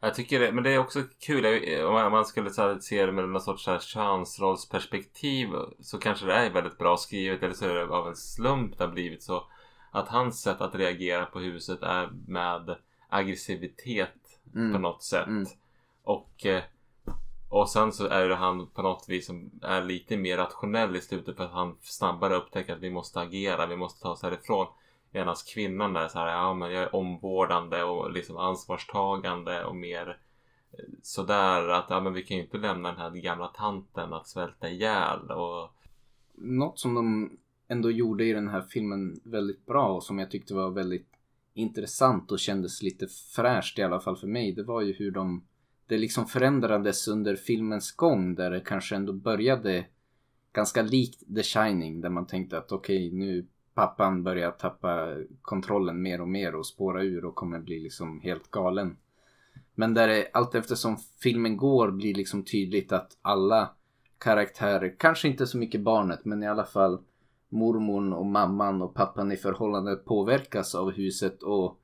Jag 0.01 0.15
tycker 0.15 0.39
det, 0.39 0.51
men 0.51 0.63
det 0.63 0.73
är 0.73 0.77
också 0.79 1.03
kul 1.19 1.45
om 1.85 2.11
man- 2.11 2.25
skulle 2.25 2.49
så 2.49 2.61
här, 2.61 2.79
se 2.79 3.05
det 3.05 3.11
med 3.11 3.29
någon 3.29 3.41
sorts 3.41 3.63
så 3.63 3.71
här 3.71 3.79
könsrollsperspektiv 3.79 5.49
så 5.81 5.97
kanske 5.97 6.25
det 6.25 6.33
är 6.33 6.49
väldigt 6.49 6.77
bra 6.77 6.97
skrivet 6.97 7.43
eller 7.43 7.53
så 7.53 7.65
är 7.65 7.73
det 7.73 7.87
av 7.87 8.07
en 8.07 8.15
slump 8.15 8.77
det 8.77 8.83
har 8.83 8.91
blivit 8.91 9.23
så 9.23 9.43
att 9.91 10.07
hans 10.07 10.41
sätt 10.41 10.61
att 10.61 10.75
reagera 10.75 11.25
på 11.25 11.39
huset 11.39 11.83
är 11.83 12.09
med 12.27 12.75
aggressivitet 13.09 14.13
på 14.53 14.59
Mm. 14.59 14.81
något 14.81 15.03
sätt. 15.03 15.27
Mm. 15.27 15.45
Och, 16.03 16.45
eh, 16.45 16.63
och 17.49 17.69
sen 17.69 17.91
så 17.91 18.07
är 18.07 18.29
det 18.29 18.35
han 18.35 18.67
på 18.67 18.81
något 18.81 19.05
vis 19.07 19.25
som 19.27 19.51
är 19.61 19.81
lite 19.83 20.17
mer 20.17 20.37
rationell 20.37 20.95
i 20.95 21.01
slutet 21.01 21.37
för 21.37 21.43
att 21.43 21.51
han 21.51 21.77
snabbare 21.81 22.35
upptäcker 22.35 22.73
att 22.73 22.79
vi 22.81 22.89
måste 22.89 23.19
agera, 23.19 23.65
vi 23.65 23.75
måste 23.77 24.01
ta 24.01 24.09
oss 24.09 24.23
härifrån. 24.23 24.67
Medan 25.11 25.35
kvinnan 25.53 25.95
är 25.95 26.07
så 26.07 26.19
här, 26.19 26.27
ja 26.27 26.53
men 26.53 26.71
jag 26.71 26.83
är 26.83 26.95
omvårdande 26.95 27.83
och 27.83 28.11
liksom 28.11 28.37
ansvarstagande 28.37 29.65
och 29.65 29.75
mer 29.75 30.17
eh, 30.71 30.85
sådär 31.01 31.69
att 31.69 31.85
ja 31.89 31.99
men 31.99 32.13
vi 32.13 32.23
kan 32.23 32.37
ju 32.37 32.43
inte 32.43 32.57
lämna 32.57 32.89
den 32.91 32.99
här 32.99 33.11
gamla 33.11 33.47
tanten 33.47 34.13
att 34.13 34.27
svälta 34.27 34.69
ihjäl 34.69 35.31
och 35.31 35.73
Något 36.41 36.79
som 36.79 36.93
de 36.93 37.37
ändå 37.67 37.91
gjorde 37.91 38.25
i 38.25 38.33
den 38.33 38.47
här 38.47 38.61
filmen 38.61 39.19
väldigt 39.23 39.65
bra 39.65 39.95
och 39.95 40.03
som 40.03 40.19
jag 40.19 40.31
tyckte 40.31 40.53
var 40.53 40.71
väldigt 40.71 41.07
intressant 41.53 42.31
och 42.31 42.39
kändes 42.39 42.81
lite 42.81 43.07
fräscht 43.07 43.79
i 43.79 43.83
alla 43.83 43.99
fall 43.99 44.17
för 44.17 44.27
mig. 44.27 44.51
Det 44.51 44.63
var 44.63 44.81
ju 44.81 44.93
hur 44.93 45.11
de 45.11 45.43
det 45.87 45.97
liksom 45.97 46.25
förändrades 46.25 47.07
under 47.07 47.35
filmens 47.35 47.91
gång 47.91 48.35
där 48.35 48.51
det 48.51 48.59
kanske 48.59 48.95
ändå 48.95 49.13
började 49.13 49.85
ganska 50.53 50.81
likt 50.81 51.35
The 51.35 51.43
Shining 51.43 52.01
där 52.01 52.09
man 52.09 52.27
tänkte 52.27 52.57
att 52.57 52.71
okej 52.71 53.11
nu 53.11 53.47
pappan 53.79 54.23
börjar 54.23 54.51
tappa 54.51 55.15
kontrollen 55.41 56.01
mer 56.01 56.21
och 56.21 56.27
mer 56.27 56.55
och 56.55 56.65
spåra 56.65 57.03
ur 57.03 57.25
och 57.25 57.35
kommer 57.35 57.59
bli 57.59 57.79
liksom 57.79 58.21
helt 58.21 58.51
galen. 58.51 58.97
Men 59.75 59.93
där 59.93 60.07
det 60.07 60.29
allt 60.33 60.55
eftersom 60.55 60.97
filmen 61.23 61.57
går 61.57 61.91
blir 61.91 62.13
liksom 62.13 62.43
tydligt 62.43 62.91
att 62.91 63.17
alla 63.21 63.69
karaktärer, 64.17 64.95
kanske 64.97 65.27
inte 65.27 65.47
så 65.47 65.57
mycket 65.57 65.81
barnet 65.81 66.25
men 66.25 66.43
i 66.43 66.47
alla 66.47 66.65
fall 66.65 66.99
mormon 67.49 68.13
och 68.13 68.25
mamman 68.25 68.81
och 68.81 68.93
pappan 68.93 69.31
i 69.31 69.37
förhållandet 69.37 70.05
påverkas 70.05 70.75
av 70.75 70.91
huset 70.91 71.43
och 71.43 71.79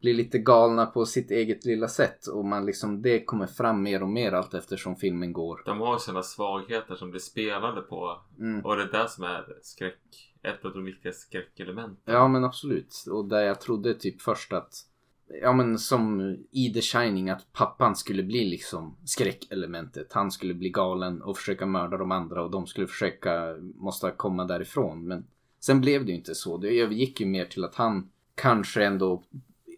blir 0.00 0.14
lite 0.14 0.38
galna 0.38 0.86
på 0.86 1.06
sitt 1.06 1.30
eget 1.30 1.64
lilla 1.64 1.88
sätt 1.88 2.26
och 2.26 2.44
man 2.44 2.66
liksom 2.66 3.02
det 3.02 3.24
kommer 3.24 3.46
fram 3.46 3.82
mer 3.82 4.02
och 4.02 4.08
mer 4.08 4.32
allt 4.32 4.54
eftersom 4.54 4.96
filmen 4.96 5.32
går. 5.32 5.62
de 5.64 5.80
har 5.80 5.98
sina 5.98 6.22
svagheter 6.22 6.94
som 6.94 7.10
blir 7.10 7.20
spelade 7.20 7.80
på 7.80 8.20
Mm. 8.38 8.64
och 8.64 8.76
det 8.76 8.82
är 8.82 9.02
det 9.02 9.08
som 9.08 9.24
är 9.24 9.58
skräck, 9.62 9.98
ett 10.46 10.64
av 10.64 10.72
de 10.72 10.84
viktiga 10.84 11.12
skräckelementen. 11.12 12.14
Ja 12.14 12.28
men 12.28 12.44
absolut. 12.44 13.04
Och 13.10 13.24
där 13.24 13.42
jag 13.42 13.60
trodde 13.60 13.94
typ 13.94 14.22
först 14.22 14.52
att 14.52 14.86
Ja 15.28 15.52
men 15.52 15.78
som 15.78 16.36
i 16.50 16.72
The 16.72 16.80
Shining 16.80 17.30
att 17.30 17.52
pappan 17.52 17.96
skulle 17.96 18.22
bli 18.22 18.44
liksom 18.44 18.96
skräckelementet. 19.04 20.12
Han 20.12 20.30
skulle 20.30 20.54
bli 20.54 20.70
galen 20.70 21.22
och 21.22 21.36
försöka 21.36 21.66
mörda 21.66 21.96
de 21.96 22.12
andra 22.12 22.44
och 22.44 22.50
de 22.50 22.66
skulle 22.66 22.86
försöka 22.86 23.56
måste 23.60 24.10
komma 24.16 24.44
därifrån. 24.44 25.06
Men 25.06 25.26
sen 25.60 25.80
blev 25.80 26.04
det 26.04 26.10
ju 26.10 26.16
inte 26.16 26.34
så. 26.34 26.56
Det 26.56 26.80
övergick 26.80 27.20
ju 27.20 27.26
mer 27.26 27.44
till 27.44 27.64
att 27.64 27.74
han 27.74 28.10
kanske 28.34 28.84
ändå 28.84 29.22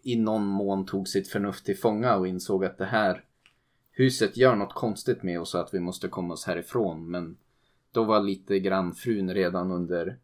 i 0.03 0.15
någon 0.15 0.45
mån 0.45 0.85
tog 0.85 1.07
sitt 1.07 1.27
förnuft 1.27 1.65
till 1.65 1.77
fånga 1.77 2.15
och 2.15 2.27
insåg 2.27 2.65
att 2.65 2.77
det 2.77 2.85
här 2.85 3.23
huset 3.91 4.37
gör 4.37 4.55
något 4.55 4.73
konstigt 4.73 5.23
med 5.23 5.41
oss 5.41 5.55
och 5.55 5.61
att 5.61 5.73
vi 5.73 5.79
måste 5.79 6.07
komma 6.07 6.33
oss 6.33 6.45
härifrån. 6.45 7.11
Men 7.11 7.37
då 7.91 8.03
var 8.03 8.19
lite 8.19 8.59
grann 8.59 8.93
frun 8.93 9.33
redan 9.33 9.71
under 9.71 10.17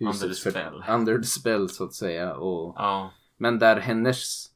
under 0.00 0.28
the 0.28 0.34
för- 0.34 0.50
spell. 0.50 0.84
under 0.88 1.18
the 1.18 1.24
spell 1.24 1.68
så 1.68 1.84
att 1.84 1.94
säga. 1.94 2.34
Och, 2.34 2.74
Ja, 2.76 3.10
men 3.36 3.58
där 3.58 3.76
hennes 3.76 4.46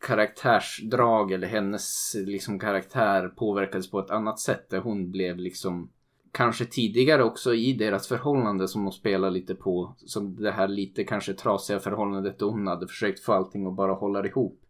karaktärsdrag 0.00 1.32
eller 1.32 1.46
hennes 1.46 2.14
liksom 2.18 2.58
karaktär 2.58 3.28
påverkades 3.28 3.90
på 3.90 3.98
ett 3.98 4.10
annat 4.10 4.38
sätt. 4.40 4.70
Där 4.70 4.78
hon 4.80 5.10
blev 5.10 5.36
liksom 5.38 5.90
kanske 6.32 6.64
tidigare 6.64 7.24
också 7.24 7.54
i 7.54 7.72
deras 7.72 8.08
förhållande 8.08 8.68
som 8.68 8.84
de 8.84 8.92
spelar 8.92 9.30
lite 9.30 9.54
på. 9.54 9.94
Som 9.98 10.36
det 10.36 10.50
här 10.50 10.68
lite 10.68 11.04
kanske 11.04 11.34
trasiga 11.34 11.78
förhållandet 11.78 12.38
då 12.38 12.50
hon 12.50 12.66
hade 12.66 12.86
försökt 12.88 13.20
få 13.20 13.32
allting 13.32 13.66
att 13.66 13.74
bara 13.76 13.92
hålla 13.92 14.26
ihop. 14.26 14.60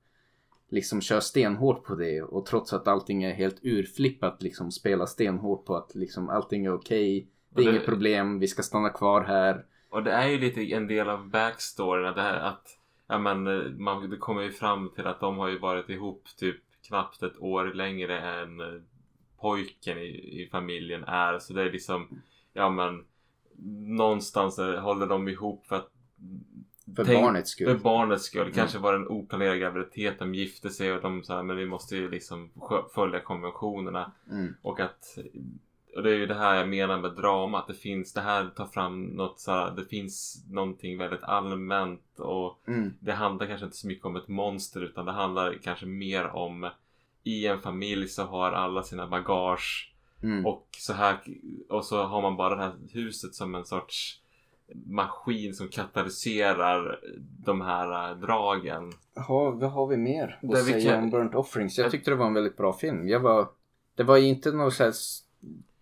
Liksom 0.71 1.01
kör 1.01 1.21
stenhårt 1.21 1.85
på 1.85 1.95
det 1.95 2.23
och 2.23 2.47
trots 2.47 2.73
att 2.73 2.89
allting 2.89 3.23
är 3.25 3.35
helt 3.35 3.59
urflippat 3.63 4.43
liksom 4.43 4.71
spela 4.71 5.07
stenhårt 5.07 5.65
på 5.65 5.77
att 5.77 5.95
liksom 5.95 6.29
allting 6.29 6.67
är 6.67 6.75
okej. 6.75 7.29
det 7.55 7.61
är 7.63 7.65
det- 7.65 7.71
inget 7.71 7.85
problem, 7.87 8.39
vi 8.39 8.49
ska 8.49 8.63
stanna 8.63 8.89
kvar 8.89 9.21
här. 9.25 9.65
Och 9.89 10.03
det 10.03 10.13
är 10.13 10.29
ju 10.29 10.39
lite 10.39 10.73
en 10.73 10.87
del 10.87 11.09
av 11.09 11.29
backstoryn 11.29 12.07
att 12.07 12.17
det 12.17 12.23
här 12.23 12.41
att 12.41 12.79
ja 13.07 13.19
men 13.19 13.47
eh, 13.47 13.71
man, 13.71 14.11
det 14.11 14.17
kommer 14.17 14.43
ju 14.43 14.53
fram 14.53 14.91
till 14.95 15.07
att 15.07 15.21
de 15.21 15.39
har 15.39 15.49
ju 15.49 15.59
varit 15.59 15.89
ihop 15.89 16.25
typ 16.37 16.57
knappt 16.89 17.23
ett 17.23 17.39
år 17.39 17.65
längre 17.65 18.21
än 18.21 18.61
eh, 18.61 18.81
pojken 19.41 19.99
i, 19.99 20.43
i 20.43 20.49
familjen 20.51 21.05
är 21.05 21.39
så 21.39 21.53
det 21.53 21.63
är 21.63 21.73
liksom 21.73 22.09
ja 22.53 22.71
men 22.71 23.05
någonstans 23.97 24.59
håller 24.59 25.07
de 25.07 25.29
ihop 25.29 25.67
för 25.67 25.77
att 25.77 25.91
För 26.97 27.05
Tänk- 27.05 27.23
barnets 27.23 27.51
skull. 27.51 27.67
För 27.67 27.85
barnets 27.85 28.25
skull. 28.25 28.53
Kanske 28.55 28.79
var 28.79 28.93
det 28.93 28.99
en 28.99 29.09
oplanerad 29.09 29.59
graviditet. 29.59 30.19
De 30.19 30.35
gifte 30.35 30.71
sig 30.71 30.93
och 30.93 31.03
de 31.03 31.23
sa 31.23 31.43
men 31.43 31.57
vi 31.57 31.67
måste 31.67 31.97
ju 31.97 32.11
liksom 32.11 32.51
följa 32.95 33.21
konventionerna. 33.21 34.13
Mm. 34.31 34.55
Och 34.63 34.81
att 34.81 35.19
och 35.97 36.03
det 36.03 36.11
är 36.11 36.15
ju 36.15 36.27
det 36.27 36.35
här 36.35 36.55
jag 36.55 36.69
menar 36.69 36.99
med 36.99 37.13
drama. 37.13 37.59
Att 37.59 37.67
det 37.67 37.75
finns, 37.75 38.13
det 38.13 38.21
här 38.21 38.51
tar 38.57 38.67
fram 38.67 39.05
något 39.05 39.41
så 39.41 39.53
här, 39.53 39.71
det 39.71 39.85
finns 39.85 40.45
någonting 40.51 40.99
väldigt 40.99 41.23
allmänt 41.23 42.19
och 42.19 42.59
Mm. 42.69 42.95
det 43.01 43.13
handlar 43.13 43.47
kanske 43.47 43.65
inte 43.65 43.77
så 43.77 43.87
mycket 43.87 44.05
om 44.07 44.17
ett 44.17 44.29
monster 44.29 44.81
utan 44.81 45.07
det 45.07 45.13
handlar 45.13 45.59
kanske 45.63 45.87
mer 45.87 46.27
om 46.27 46.71
i 47.25 47.47
en 47.47 47.61
familj 47.61 48.09
så 48.09 48.23
har 48.23 48.53
alla 48.53 48.83
sina 48.83 49.07
bagage 49.07 49.95
Mm. 50.23 50.47
och 50.47 50.67
så 50.79 50.93
här 50.93 51.17
och 51.69 51.85
så 51.85 52.03
har 52.03 52.23
man 52.23 52.37
bara 52.37 52.55
det 52.57 52.63
här 52.63 52.73
huset 52.93 53.35
som 53.35 53.55
en 53.55 53.65
sorts 53.65 54.21
maskin 54.87 55.55
som 55.55 55.69
katalyserar 55.69 57.01
de 57.45 57.61
här 57.61 58.11
äh, 58.11 58.17
dragen. 58.19 58.93
Ha, 59.29 59.51
vad 59.51 59.71
har 59.71 59.87
vi 59.87 59.97
mer 59.97 60.39
att 60.43 60.65
säga 60.65 60.91
kan- 60.95 61.03
om 61.05 61.11
Burnt 61.11 61.35
Offerings? 61.35 61.79
Jag 61.79 61.91
tyckte 61.91 62.11
det 62.11 62.15
var 62.17 62.27
en 62.27 62.35
väldigt 62.35 62.57
bra 62.57 62.73
film. 62.73 63.09
Jag 63.09 63.21
var, 63.21 63.49
det 63.95 64.03
var 64.03 64.17
ju 64.17 64.27
inte 64.27 64.53
något 64.53 64.75
så 64.75 64.85
här, 64.85 64.93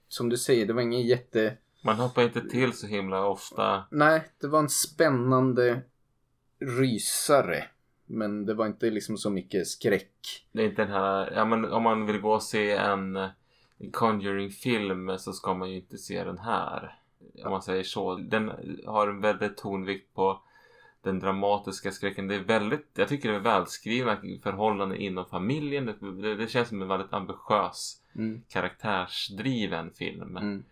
som 0.08 0.28
du 0.28 0.36
säger, 0.36 0.66
det 0.66 0.72
var 0.72 0.82
ingen 0.82 1.02
jätte... 1.02 1.56
Man 1.84 1.96
hoppar 1.96 2.22
inte 2.22 2.48
till 2.48 2.72
så 2.72 2.86
himla 2.86 3.26
ofta. 3.26 3.84
Nej, 3.90 4.22
det 4.40 4.46
var 4.46 4.58
en 4.58 4.68
spännande 4.68 5.82
rysare. 6.58 7.64
Men 8.06 8.46
det 8.46 8.54
var 8.54 8.66
inte 8.66 8.90
liksom 8.90 9.18
så 9.18 9.30
mycket 9.30 9.66
skräck. 9.66 10.46
Det 10.52 10.62
är 10.62 10.66
inte 10.66 10.82
den 10.82 10.92
här, 10.92 11.32
ja 11.34 11.44
men 11.44 11.64
om 11.64 11.82
man 11.82 12.06
vill 12.06 12.20
gå 12.20 12.32
och 12.32 12.42
se 12.42 12.72
en 12.72 13.18
Conjuring-film 13.92 15.18
så 15.18 15.32
ska 15.32 15.54
man 15.54 15.70
ju 15.70 15.76
inte 15.76 15.98
se 15.98 16.24
den 16.24 16.38
här. 16.38 16.98
Om 17.44 17.50
man 17.50 17.62
säger 17.62 17.82
så. 17.82 18.16
Den 18.16 18.52
har 18.86 19.08
en 19.08 19.20
väldigt 19.20 19.56
tonvikt 19.56 20.14
på 20.14 20.40
den 21.02 21.18
dramatiska 21.18 21.90
skräcken. 21.90 22.28
Det 22.28 22.34
är 22.34 22.44
väldigt, 22.44 22.90
jag 22.94 23.08
tycker 23.08 23.30
det 23.30 23.36
är 23.36 23.40
välskrivna 23.40 24.18
förhållanden 24.42 24.98
inom 24.98 25.26
familjen. 25.26 25.86
Det, 25.86 26.22
det, 26.22 26.34
det 26.34 26.46
känns 26.48 26.68
som 26.68 26.82
en 26.82 26.88
väldigt 26.88 27.12
ambitiös 27.12 28.02
Mm. 28.16 28.42
karaktärsdriven 28.48 29.90
film. 29.90 30.36
Mm. 30.36 30.64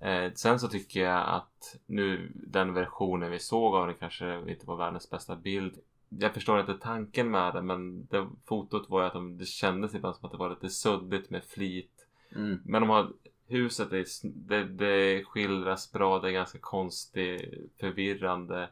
Eh, 0.00 0.32
sen 0.34 0.60
så 0.60 0.68
tycker 0.68 1.00
jag 1.00 1.28
att 1.28 1.76
nu 1.86 2.32
den 2.34 2.74
versionen 2.74 3.30
vi 3.30 3.38
såg 3.38 3.74
av 3.74 3.86
den 3.86 3.96
kanske 3.96 4.50
inte 4.50 4.66
var 4.66 4.76
världens 4.76 5.10
bästa 5.10 5.36
bild. 5.36 5.78
Jag 6.08 6.34
förstår 6.34 6.60
inte 6.60 6.74
tanken 6.74 7.30
med 7.30 7.54
det 7.54 7.62
men 7.62 8.06
det, 8.06 8.28
fotot 8.44 8.90
var 8.90 9.00
ju 9.00 9.06
att 9.06 9.12
de, 9.12 9.38
det 9.38 9.46
kändes 9.46 9.94
ibland 9.94 10.16
som 10.16 10.26
att 10.26 10.32
det 10.32 10.38
var 10.38 10.50
lite 10.50 10.70
suddigt 10.70 11.30
med 11.30 11.44
flit. 11.44 12.06
Mm. 12.36 12.60
Men 12.64 12.82
de 12.82 12.90
har, 12.90 13.12
huset 13.46 13.92
är, 13.92 14.06
det, 14.48 14.64
det 14.64 15.24
skildras 15.24 15.92
bra, 15.92 16.18
det 16.18 16.28
är 16.28 16.32
ganska 16.32 16.58
konstig, 16.58 17.54
förvirrande 17.80 18.68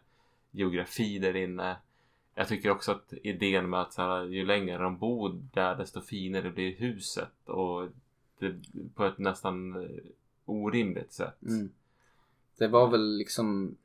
geografi 0.51 1.19
där 1.19 1.37
inne. 1.37 1.77
Jag 2.35 2.49
tycker 2.49 2.71
också 2.71 2.93
att 2.93 3.13
idén 3.23 3.71
med 3.71 3.81
att 3.81 3.93
så 3.93 4.03
här, 4.03 4.25
ju 4.25 4.47
längre 4.47 4.79
de 4.79 4.99
bor 4.99 5.41
där 5.53 5.77
desto 5.77 6.01
finare 6.01 6.51
blir 6.51 6.77
huset 6.77 7.49
och 7.49 7.89
på 8.95 9.05
ett 9.05 9.19
nästan 9.19 9.83
eh, 9.83 10.01
orimligt 10.45 11.13
sätt. 11.13 11.43
Mm. 11.43 11.71
Det 12.59 12.69
var 12.69 12.91
väl 12.91 13.17
liksom 13.17 13.77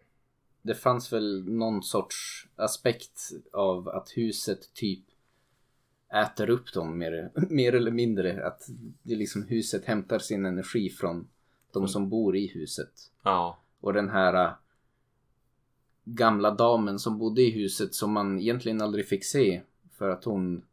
Det 0.61 0.75
fanns 0.75 1.13
väl 1.13 1.49
någon 1.49 1.83
sorts 1.83 2.47
aspekt 2.55 3.31
av 3.53 3.89
att 3.89 4.09
huset 4.17 4.73
typ 4.73 5.03
äter 6.13 6.49
upp 6.49 6.73
dem 6.73 6.97
mer, 6.97 7.31
mer 7.49 7.75
eller 7.75 7.91
mindre. 7.91 8.47
Att 8.47 8.69
det 9.03 9.15
liksom 9.15 9.43
huset 9.43 9.85
hämtar 9.85 10.19
sin 10.19 10.45
energi 10.45 10.89
från 10.89 11.27
de 11.71 11.87
som 11.87 12.09
bor 12.09 12.35
i 12.35 12.47
huset. 12.47 13.11
Ja, 13.23 13.59
Och 13.79 13.93
den 13.93 14.09
här 14.09 14.45
äh, 14.45 14.53
gamla 16.05 16.51
damen 16.51 16.99
som 16.99 17.17
bodde 17.17 17.41
i 17.41 17.51
huset 17.51 17.93
som 17.93 18.11
man 18.11 18.39
egentligen 18.39 18.81
aldrig 18.81 19.07
fick 19.07 19.25
se 19.25 19.61
för 19.91 20.09
att 20.09 20.23
hon 20.23 20.63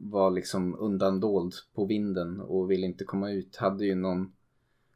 var 0.00 0.30
liksom 0.30 0.78
undandold 0.78 1.54
på 1.74 1.84
vinden 1.84 2.40
och 2.40 2.70
ville 2.70 2.86
inte 2.86 3.04
komma 3.04 3.30
ut 3.30 3.56
hade 3.56 3.84
ju 3.84 3.94
någon 3.94 4.32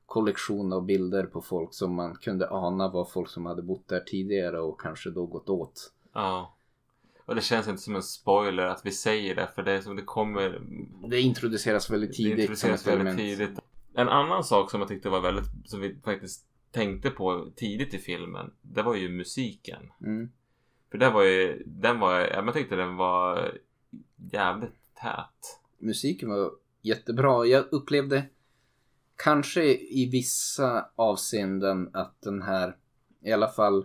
kollektion 0.07 0.73
av 0.73 0.85
bilder 0.85 1.27
på 1.27 1.43
folk 1.43 1.75
som 1.75 1.95
man 1.95 2.15
kunde 2.15 2.51
ana 2.51 2.89
var 2.89 3.05
folk 3.05 3.29
som 3.29 3.47
hade 3.47 3.63
bott 3.63 3.89
där 3.89 4.01
tidigare 4.01 4.61
och 4.61 4.81
kanske 4.81 5.11
då 5.11 5.27
gått 5.27 5.49
åt. 5.49 5.93
Ja. 6.13 6.57
Och 7.25 7.35
det 7.35 7.41
känns 7.41 7.69
inte 7.69 7.83
som 7.83 7.97
en 7.97 8.03
spoiler 8.03 8.67
att 8.67 8.87
vi 8.87 8.91
säger 8.91 9.35
det 9.35 9.49
för 9.55 9.63
det 9.63 9.73
är 9.73 9.81
som 9.81 9.97
det 9.97 10.03
kommer 10.03 10.61
Det 11.09 11.21
introduceras 11.21 11.91
väldigt 11.91 12.11
Det 12.11 12.17
tidigt 12.17 12.39
introduceras 12.39 12.83
som 12.83 12.93
ett 12.93 12.99
väldigt 12.99 13.17
tidigt. 13.17 13.59
En 13.95 14.09
annan 14.09 14.45
sak 14.45 14.71
som 14.71 14.81
jag 14.81 14.89
tyckte 14.89 15.09
var 15.09 15.21
väldigt, 15.21 15.45
som 15.65 15.81
vi 15.81 15.97
faktiskt 16.05 16.47
tänkte 16.71 17.11
på 17.11 17.51
tidigt 17.57 17.95
i 17.95 17.99
filmen. 17.99 18.51
Det 18.63 18.83
var 18.83 18.95
ju 18.95 19.09
musiken. 19.09 19.93
Mm. 20.01 20.31
För 20.91 20.99
det 20.99 21.11
var 21.11 21.23
ju, 21.23 21.63
den 21.67 22.01
var, 22.01 22.21
jag 22.21 22.55
tyckte 22.55 22.77
den 22.77 22.97
var 22.97 23.53
jävligt 24.33 24.80
tät. 25.03 25.61
Musiken 25.79 26.29
var 26.31 26.51
jättebra. 26.83 27.47
Jag 27.47 27.65
upplevde 27.71 28.23
kanske 29.17 29.65
i 29.75 30.09
vissa 30.13 30.87
avseenden 30.97 31.91
att 31.93 32.23
den 32.23 32.43
här 32.43 32.77
i 33.25 33.33
alla 33.33 33.49
fall 33.49 33.85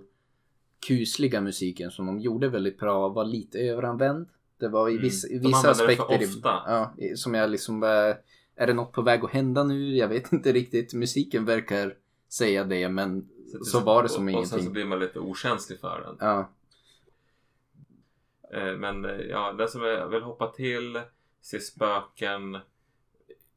kusliga 0.88 1.42
musiken 1.42 1.92
som 1.92 2.06
de 2.06 2.20
gjorde 2.20 2.50
väldigt 2.50 2.80
bra 2.80 3.10
var 3.10 3.26
lite 3.26 3.60
överanvänd. 3.60 4.28
Det 4.60 4.68
var 4.68 4.90
i 4.90 4.92
Mm. 4.92 5.02
vissa, 5.04 5.28
De 5.28 5.40
vissa 5.40 5.58
använde 5.58 5.88
det 5.88 5.96
för 5.96 6.04
aspekter. 6.04 6.28
ofta. 6.38 6.50
Ja, 6.50 6.94
som 7.16 7.34
jag 7.34 7.50
liksom 7.50 7.84
är 8.56 8.68
det 8.68 8.74
något 8.74 8.92
på 8.92 9.02
väg 9.02 9.24
att 9.24 9.32
hända 9.32 9.64
nu? 9.64 9.96
Jag 9.96 10.08
vet 10.08 10.34
inte 10.34 10.52
riktigt. 10.54 10.94
Musiken 10.94 11.46
verkar 11.46 11.94
säga 12.30 12.64
det 12.64 12.90
men 12.90 13.30
så 13.66 13.80
var 13.80 14.04
det 14.04 14.10
som 14.10 14.28
och, 14.28 14.36
Och 14.36 14.40
sen 14.48 14.50
så 14.50 14.56
ingenting. 14.56 14.74
blir 14.74 14.86
man 14.86 15.00
lite 15.00 15.20
okänslig 15.20 15.80
för 15.80 16.02
den. 16.02 16.18
Ja, 16.20 16.50
Men 18.52 19.06
eh, 19.06 19.22
ja, 19.22 19.54
det 19.54 19.68
som 19.68 19.82
jag 19.82 20.08
vill 20.08 20.22
hoppa 20.22 20.52
till, 20.52 21.02
se 21.42 21.60
spöken 21.60 22.56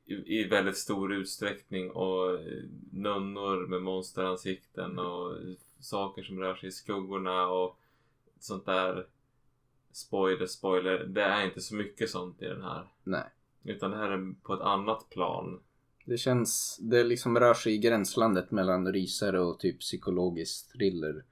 i, 0.07 0.41
i 0.41 0.49
väldigt 0.49 0.77
stor 0.77 1.13
utsträckning 1.13 1.91
och 1.91 2.35
eh, 2.35 2.65
nunnor 2.93 3.67
med 3.67 3.83
monsteransikten 3.83 4.99
och 4.99 5.37
saker 5.81 6.23
som 6.23 6.41
rör 6.41 6.55
sig 6.55 6.69
i 6.69 6.73
skuggorna 6.73 7.47
och 7.47 7.79
sånt 8.39 8.67
där. 8.67 9.07
Spoiler, 9.93 10.47
spoiler. 10.47 10.99
Det 10.99 11.23
är 11.23 11.45
inte 11.45 11.61
så 11.61 11.75
mycket 11.75 12.11
sånt 12.11 12.43
i 12.43 12.45
den 12.45 12.63
här. 12.63 12.89
nej. 13.05 13.25
Utan 13.65 13.91
det 13.91 13.97
här 13.97 14.11
är 14.11 14.35
på 14.43 14.55
ett 14.55 14.61
annat 14.61 15.11
plan. 15.11 15.61
Det 16.05 16.19
känns, 16.19 16.79
det 16.81 17.05
liksom 17.05 17.39
rör 17.39 17.55
sig 17.55 17.75
i 17.75 17.79
gränslandet 17.79 18.51
mellan 18.51 18.93
rysare 18.93 19.41
och 19.41 19.61
typ 19.61 19.81
psykologisk 19.81 20.73
thriller. 20.73 21.25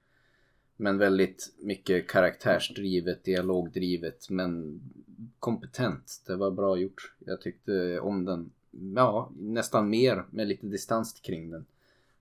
Men 0.77 0.99
väldigt 0.99 1.55
mycket 1.59 2.09
karaktärsdrivet, 2.09 3.25
dialogdrivet 3.25 4.31
men 4.31 4.81
kompetent. 5.39 6.23
Det 6.27 6.37
var 6.37 6.51
bra 6.51 6.77
gjort. 6.79 7.13
Jag 7.19 7.41
tyckte 7.41 8.01
om 8.01 8.25
den, 8.25 8.51
ja 8.97 9.31
nästan 9.39 9.91
mer 9.91 10.25
med 10.31 10.49
lite 10.49 10.67
distans 10.67 11.13
kring 11.21 11.51
den. 11.51 11.67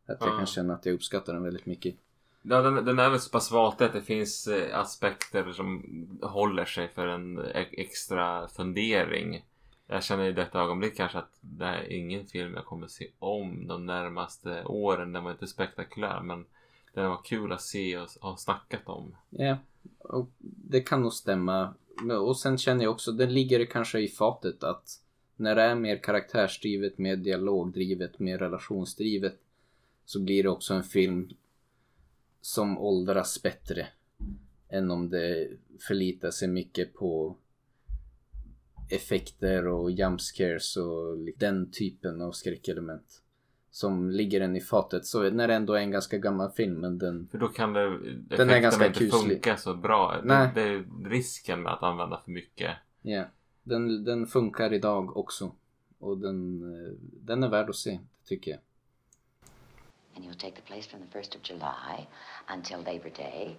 Att 0.06 0.18
jag 0.22 0.30
Ja. 0.30 0.38
kan 0.38 0.46
känna 0.46 0.74
att 0.74 0.86
jag 0.86 0.94
uppskattar 0.94 1.34
den 1.34 1.44
väldigt 1.44 1.66
mycket. 1.66 1.96
Ja, 2.42 2.62
den, 2.62 2.86
den 2.86 3.00
är 3.00 3.10
väl 3.10 3.20
så 3.20 3.30
pass 3.30 3.52
valtig 3.52 3.86
att 3.86 3.94
det 3.94 4.02
finns 4.02 4.48
eh, 4.48 4.80
aspekter 4.80 5.52
som 5.52 5.84
håller 6.22 6.66
sig 6.66 6.88
för 6.88 7.08
en 7.08 7.38
e- 7.40 7.66
extra 7.72 8.48
fundering. 8.48 9.46
Jag 9.88 10.04
känner 10.04 10.24
i 10.26 10.32
detta 10.32 10.60
ögonblick 10.60 10.98
kanske 10.98 11.18
att 11.18 11.38
det 11.42 11.66
är 11.66 11.92
ingen 11.92 12.26
film 12.26 12.54
jag 12.54 12.66
kommer 12.66 12.88
se 12.88 13.08
om 13.20 13.68
de 13.68 13.86
närmaste 13.86 14.64
åren. 14.64 15.14
Den 15.14 15.24
var 15.24 15.32
inte 15.32 15.48
spektakulär 15.48 16.22
men 16.22 16.46
den 16.96 17.10
var 17.10 17.24
kul 17.24 17.52
att 17.52 17.62
se 17.62 17.98
och 17.98 18.10
ha 18.22 18.38
snackat 18.38 18.82
om. 18.86 19.16
Ja, 19.30 19.58
och 20.00 20.30
det 20.40 20.82
kan 20.82 21.02
nog 21.02 21.14
stämma. 21.14 21.74
Och 22.22 22.38
sen 22.38 22.58
känner 22.58 22.84
jag 22.84 22.92
också, 22.92 23.12
det 23.12 23.26
ligger 23.26 23.66
kanske 23.66 24.00
i 24.00 24.08
fatet 24.08 24.64
att 24.64 25.02
när 25.36 25.56
det 25.56 25.62
är 25.62 25.76
mer 25.76 25.98
karaktärsdrivet, 25.98 26.98
mer 26.98 27.16
dialogdrivet, 27.16 28.20
mer 28.20 28.38
relationsdrivet 28.38 29.40
så 30.06 30.20
blir 30.20 30.44
det 30.44 30.50
också 30.50 30.74
en 30.74 30.84
film 30.84 31.30
som 32.42 32.78
åldras 32.78 33.44
bättre 33.44 33.88
än 34.70 34.92
om 34.92 35.10
det 35.10 35.50
förlitar 35.88 36.32
sig 36.32 36.48
mycket 36.48 36.94
på 36.94 37.38
effekter 38.90 39.68
och 39.68 39.92
jump 39.92 40.22
scares 40.22 40.78
och 40.78 41.18
den 41.38 41.72
typen 41.72 42.22
av 42.22 42.32
skräckelement 42.32 43.22
som 43.76 44.10
ligger 44.10 44.40
den 44.40 44.56
i 44.56 44.62
fatet. 44.62 45.06
Så 45.06 45.30
när 45.30 45.48
det 45.48 45.54
ändå 45.54 45.74
är 45.74 45.80
en 45.80 45.92
ganska 45.92 46.18
gammal 46.18 46.52
film 46.52 46.74
men 46.74 46.98
den 46.98 47.28
För 47.32 47.38
då 47.38 47.48
kan 47.48 47.74
det 47.74 48.00
Den 48.14 48.50
är 48.50 48.60
ganska 48.60 48.88
inte 48.88 49.00
kuslig. 49.00 49.32
funka 49.32 49.58
så 49.58 49.74
bra. 49.74 50.22
Nej. 50.24 50.50
Det, 50.56 50.62
det 50.62 50.70
är 50.70 51.10
risken 51.10 51.62
med 51.62 51.74
att 51.74 51.84
använda 51.84 52.22
för 52.26 52.32
mycket. 52.32 52.78
Ja, 53.02 53.24
den, 53.64 54.04
den 54.04 54.28
funkar 54.28 54.74
idag 54.74 55.18
också. 55.18 55.52
Och 56.00 56.18
den, 56.18 56.62
eh, 56.64 56.94
den 57.00 57.44
är 57.44 57.50
värd 57.50 57.70
att 57.70 57.76
se, 57.76 58.00
tycker 58.26 58.52
jag. 58.52 58.60
And 60.16 60.26
you'll 60.26 60.40
take 60.40 60.56
the 60.56 60.62
place 60.62 60.90
from 60.90 61.00
the 61.02 61.20
1st 61.20 61.36
of 61.36 61.50
July 61.50 62.08
until 62.58 62.78
Labor 62.78 63.12
Day, 63.18 63.56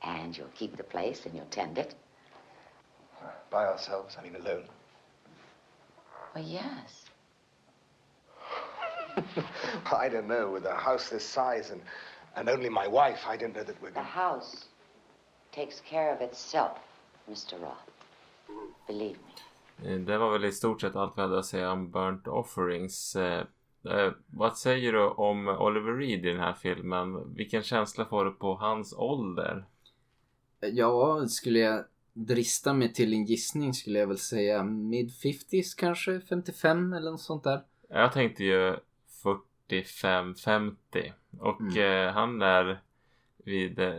and 0.00 0.34
you'll 0.34 0.54
keep 0.54 0.76
the 0.76 0.82
place 0.82 1.28
and 1.28 1.38
you'll 1.38 1.50
tend 1.50 1.78
it. 1.78 1.96
By 3.50 3.56
ourselves, 3.56 4.16
I 4.18 4.30
mean 4.30 4.46
alone. 4.46 4.64
Well, 6.34 6.44
yes. 6.44 7.07
I 10.04 10.08
don't 10.08 10.26
know, 10.26 10.54
with 10.54 10.66
a 10.66 10.74
house 10.74 11.10
this 11.10 11.24
size 11.24 11.72
and, 11.72 11.80
and 12.34 12.48
only 12.48 12.70
my 12.70 12.88
wife, 12.88 13.34
I 13.34 13.36
don't 13.36 13.52
know 13.52 13.64
that 13.64 13.76
we're 13.82 13.90
The 13.90 13.94
going 13.94 14.06
house 14.06 14.66
takes 15.52 15.80
care 15.80 16.14
of 16.14 16.20
itself, 16.20 16.78
Mr. 17.28 17.60
Roth. 17.60 17.88
Believe 18.86 19.16
me. 19.16 19.90
Eh, 19.92 19.98
Det 20.00 20.18
var 20.18 20.30
väl 20.32 20.44
i 20.44 20.52
stort 20.52 20.80
sett 20.80 20.96
allt 20.96 21.12
vi 21.16 21.22
hade 21.22 21.38
att 21.38 21.46
säga 21.46 21.72
om 21.72 21.90
Burnt 21.90 22.28
Offerings. 22.28 23.16
Eh, 23.16 23.44
eh, 23.90 24.12
vad 24.26 24.58
säger 24.58 24.92
du 24.92 25.08
om 25.08 25.48
Oliver 25.48 25.92
Reed 25.92 26.26
i 26.26 26.30
den 26.30 26.40
här 26.40 26.52
filmen? 26.54 27.34
Vilken 27.34 27.62
känsla 27.62 28.04
får 28.04 28.24
du 28.24 28.30
på 28.30 28.54
hans 28.54 28.94
ålder? 28.96 29.64
Ja, 30.60 31.26
skulle 31.28 31.58
jag 31.58 31.84
drista 32.12 32.72
mig 32.72 32.92
till 32.92 33.12
en 33.12 33.24
gissning 33.24 33.74
skulle 33.74 33.98
jag 33.98 34.06
väl 34.06 34.18
säga 34.18 34.62
mid 34.62 35.10
50s 35.10 35.74
kanske, 35.78 36.20
55 36.20 36.92
eller 36.92 37.10
något 37.10 37.20
sånt 37.20 37.44
där. 37.44 37.62
Jag 37.88 38.12
tänkte 38.12 38.44
ju 38.44 38.76
45-50 39.68 41.12
och 41.38 41.76
eh, 41.76 42.12
han 42.12 42.42
är 42.42 42.80
vid 43.44 43.78
eh, 43.78 43.94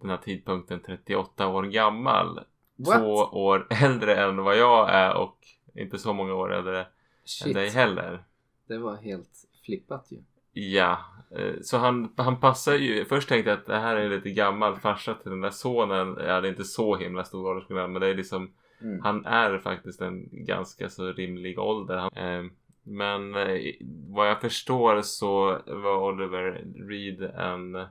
den 0.00 0.10
här 0.10 0.16
tidpunkten 0.16 0.80
38 0.80 1.48
år 1.48 1.62
gammal. 1.62 2.40
What? 2.76 2.98
Två 2.98 3.14
år 3.14 3.66
äldre 3.82 4.24
än 4.24 4.36
vad 4.36 4.56
jag 4.56 4.90
är 4.90 5.16
och 5.16 5.38
inte 5.74 5.98
så 5.98 6.12
många 6.12 6.34
år 6.34 6.52
äldre 6.54 6.80
än 6.80 6.86
Shit, 7.24 7.54
dig 7.54 7.68
heller. 7.68 8.24
det 8.68 8.78
var 8.78 8.96
helt 8.96 9.48
flippat 9.64 10.06
ju. 10.10 10.18
Ja, 10.52 10.98
eh, 11.30 11.54
så 11.62 11.78
han, 11.78 12.12
han 12.16 12.40
passar 12.40 12.74
ju. 12.74 13.04
Först 13.04 13.28
tänkte 13.28 13.50
jag 13.50 13.58
att 13.58 13.66
det 13.66 13.78
här 13.78 13.96
är 13.96 14.10
lite 14.10 14.30
gammal 14.30 14.76
farsa 14.76 15.14
till 15.14 15.30
den 15.30 15.40
där 15.40 15.50
sonen. 15.50 16.16
Ja, 16.26 16.40
det 16.40 16.48
är 16.48 16.50
inte 16.50 16.64
så 16.64 16.96
himla 16.96 17.24
stor 17.24 17.46
åldersskillnad 17.46 17.90
men 17.90 18.00
det 18.00 18.08
är 18.08 18.14
liksom 18.14 18.52
Mm. 18.84 19.00
Han 19.02 19.26
är 19.26 19.58
faktiskt 19.58 20.00
en 20.00 20.28
ganska 20.32 20.88
så 20.88 21.12
rimlig 21.12 21.58
ålder. 21.58 21.96
Han, 21.96 22.10
eh, 22.12 22.50
men 22.84 23.34
eh, 23.34 23.74
vad 24.08 24.28
jag 24.28 24.40
förstår 24.40 25.02
så 25.02 25.58
var 25.66 26.12
Oliver 26.12 26.64
Reed 26.88 27.22
en 27.22 27.74
eh, 27.74 27.86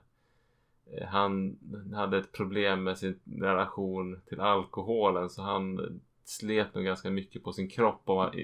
han 1.08 1.58
hade 1.94 2.18
ett 2.18 2.32
problem 2.32 2.84
med 2.84 2.98
sin 2.98 3.20
relation 3.26 4.22
till 4.28 4.40
alkoholen 4.40 5.30
så 5.30 5.42
han 5.42 6.00
slet 6.26 6.76
nog 6.76 6.84
ganska 6.84 7.10
mycket 7.10 7.44
på 7.44 7.54
sin 7.54 7.70
kropp 7.70 8.02
och 8.06 8.36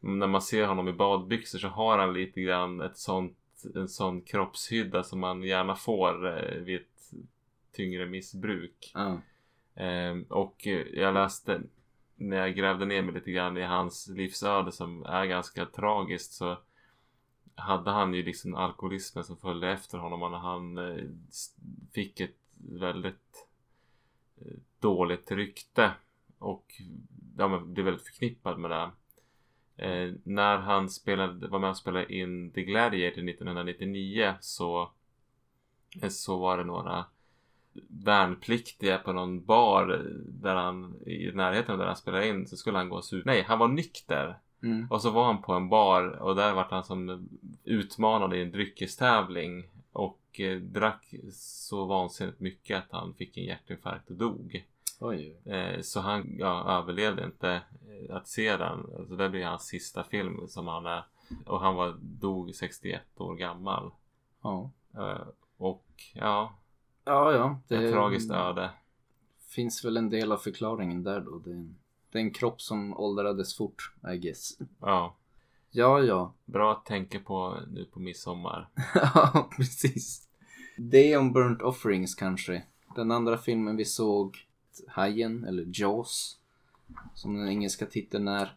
när 0.00 0.26
man 0.26 0.42
ser 0.42 0.66
honom 0.66 0.88
i 0.88 0.92
badbyxor 0.92 1.58
så 1.58 1.68
har 1.68 1.98
han 1.98 2.12
lite 2.12 2.40
grann 2.40 2.80
ett 2.80 2.98
sånt, 2.98 3.38
en 3.74 3.88
sån 3.88 4.20
kroppshydda 4.20 5.02
som 5.02 5.20
man 5.20 5.42
gärna 5.42 5.74
får 5.74 6.26
eh, 6.26 6.58
vid 6.58 6.76
ett 6.76 7.12
tyngre 7.72 8.06
missbruk. 8.06 8.92
Ehm, 9.74 10.22
och 10.22 10.66
jag 10.92 11.14
läste 11.14 11.60
när 12.22 12.36
jag 12.36 12.54
grävde 12.56 12.84
ner 12.84 13.02
mig 13.02 13.14
lite 13.14 13.30
grann 13.30 13.56
i 13.56 13.62
hans 13.62 14.08
livsöde 14.08 14.72
som 14.72 15.04
är 15.04 15.26
ganska 15.26 15.66
tragiskt 15.66 16.32
så 16.32 16.58
hade 17.54 17.90
han 17.90 18.14
ju 18.14 18.22
liksom 18.22 18.54
alkoholismen 18.54 19.24
som 19.24 19.36
följde 19.36 19.70
efter 19.70 19.98
honom 19.98 20.22
och 20.22 20.40
han 20.40 20.78
eh, 20.78 21.04
fick 21.92 22.20
ett 22.20 22.36
väldigt 22.56 23.46
eh, 24.40 24.56
dåligt 24.80 25.30
rykte 25.30 25.90
och 26.38 26.74
ja, 27.38 27.48
men 27.48 27.74
blev 27.74 27.84
väldigt 27.84 28.06
förknippad 28.06 28.58
med 28.58 28.70
det. 28.70 28.90
Eh, 29.76 30.14
när 30.24 30.58
han 30.58 30.90
spelade, 30.90 31.48
var 31.48 31.58
med 31.58 31.70
och 31.70 31.76
spelade 31.76 32.14
in 32.14 32.50
The 32.50 32.62
Gladiator 32.62 33.28
1999 33.28 34.34
så, 34.40 34.92
eh, 36.02 36.08
så 36.08 36.38
var 36.38 36.58
det 36.58 36.64
några 36.64 37.04
värnpliktiga 37.88 38.98
på 38.98 39.12
någon 39.12 39.44
bar 39.44 40.06
där 40.26 40.54
han 40.54 40.94
i 41.06 41.32
närheten 41.34 41.72
av 41.72 41.78
där 41.78 41.86
han 41.86 41.96
spelade 41.96 42.28
in 42.28 42.46
så 42.46 42.56
skulle 42.56 42.78
han 42.78 42.88
gå 42.88 42.96
och 42.96 43.04
supa. 43.04 43.30
Nej, 43.30 43.42
han 43.42 43.58
var 43.58 43.68
nykter. 43.68 44.38
Mm. 44.62 44.86
Och 44.90 45.02
så 45.02 45.10
var 45.10 45.24
han 45.24 45.42
på 45.42 45.52
en 45.52 45.68
bar 45.68 46.08
och 46.08 46.36
där 46.36 46.54
var 46.54 46.66
han 46.70 46.84
som 46.84 47.28
utmanad 47.64 48.34
i 48.34 48.42
en 48.42 48.52
dryckestävling 48.52 49.64
och 49.92 50.40
eh, 50.40 50.56
drack 50.56 51.14
så 51.32 51.84
vansinnigt 51.84 52.40
mycket 52.40 52.78
att 52.78 52.88
han 52.90 53.14
fick 53.14 53.36
en 53.36 53.44
hjärtinfarkt 53.44 54.10
och 54.10 54.16
dog. 54.16 54.64
Eh, 55.44 55.80
så 55.80 56.00
han 56.00 56.36
ja, 56.38 56.78
överlevde 56.78 57.24
inte 57.24 57.50
eh, 57.50 58.16
att 58.16 58.28
se 58.28 58.56
den. 58.56 58.86
Alltså 58.98 59.16
det 59.16 59.28
blir 59.28 59.44
hans 59.44 59.66
sista 59.66 60.04
film 60.04 60.48
som 60.48 60.66
han 60.66 60.86
är 60.86 61.04
Och 61.46 61.60
han 61.60 61.74
var, 61.74 61.96
dog 62.00 62.54
61 62.54 63.02
år 63.16 63.34
gammal. 63.34 63.90
Ja. 64.42 64.70
Eh, 64.94 65.26
och 65.56 65.86
ja, 66.14 66.52
Ja, 67.04 67.32
ja. 67.32 67.76
ett 67.76 67.92
tragiskt 67.92 68.30
öde. 68.30 68.70
finns 69.48 69.84
väl 69.84 69.96
en 69.96 70.10
del 70.10 70.32
av 70.32 70.36
förklaringen 70.36 71.02
där 71.02 71.20
då. 71.20 71.38
Det 71.38 71.50
är, 71.50 71.54
en, 71.54 71.76
det 72.12 72.18
är 72.18 72.22
en 72.22 72.30
kropp 72.30 72.60
som 72.60 72.96
åldrades 72.96 73.56
fort, 73.56 73.92
I 74.14 74.18
guess. 74.18 74.58
Ja, 74.80 75.16
Ja, 75.74 76.00
ja. 76.00 76.34
bra 76.44 76.72
att 76.72 76.86
tänka 76.86 77.20
på 77.20 77.60
nu 77.72 77.84
på 77.84 78.00
midsommar. 78.00 78.68
Ja, 78.94 79.48
precis. 79.56 80.28
Day 80.76 81.16
on 81.16 81.32
Burnt 81.32 81.62
Offerings 81.62 82.14
kanske. 82.14 82.62
Den 82.96 83.10
andra 83.10 83.38
filmen 83.38 83.76
vi 83.76 83.84
såg, 83.84 84.36
Hajen 84.88 85.44
eller 85.44 85.66
Jaws, 85.72 86.36
som 87.14 87.36
den 87.38 87.48
engelska 87.48 87.86
titeln 87.86 88.28
är. 88.28 88.56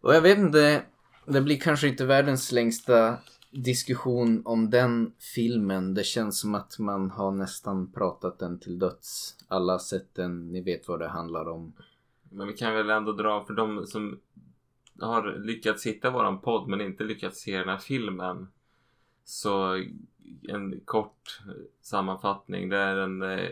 Och 0.00 0.14
jag 0.14 0.20
vet 0.20 0.38
inte, 0.38 0.82
det 1.26 1.40
blir 1.40 1.60
kanske 1.60 1.88
inte 1.88 2.04
världens 2.04 2.52
längsta 2.52 3.18
diskussion 3.50 4.42
om 4.46 4.70
den 4.70 5.12
filmen. 5.34 5.94
Det 5.94 6.04
känns 6.04 6.40
som 6.40 6.54
att 6.54 6.78
man 6.78 7.10
har 7.10 7.30
nästan 7.30 7.92
pratat 7.92 8.38
den 8.38 8.58
till 8.58 8.78
döds. 8.78 9.36
Alla 9.48 9.72
har 9.72 9.78
sett 9.78 10.14
den, 10.14 10.52
ni 10.52 10.60
vet 10.60 10.88
vad 10.88 10.98
det 10.98 11.08
handlar 11.08 11.48
om. 11.48 11.72
Men 12.30 12.46
vi 12.46 12.52
kan 12.52 12.74
väl 12.74 12.90
ändå 12.90 13.12
dra 13.12 13.44
för 13.44 13.54
de 13.54 13.86
som 13.86 14.20
har 15.00 15.38
lyckats 15.38 15.86
hitta 15.86 16.10
våran 16.10 16.40
podd 16.40 16.68
men 16.68 16.80
inte 16.80 17.04
lyckats 17.04 17.40
se 17.40 17.58
den 17.58 17.68
här 17.68 17.78
filmen. 17.78 18.48
Så 19.24 19.84
en 20.48 20.80
kort 20.84 21.40
sammanfattning. 21.82 22.68
Det 22.68 22.76
är 22.78 22.96
en 22.96 23.22
eh, 23.22 23.50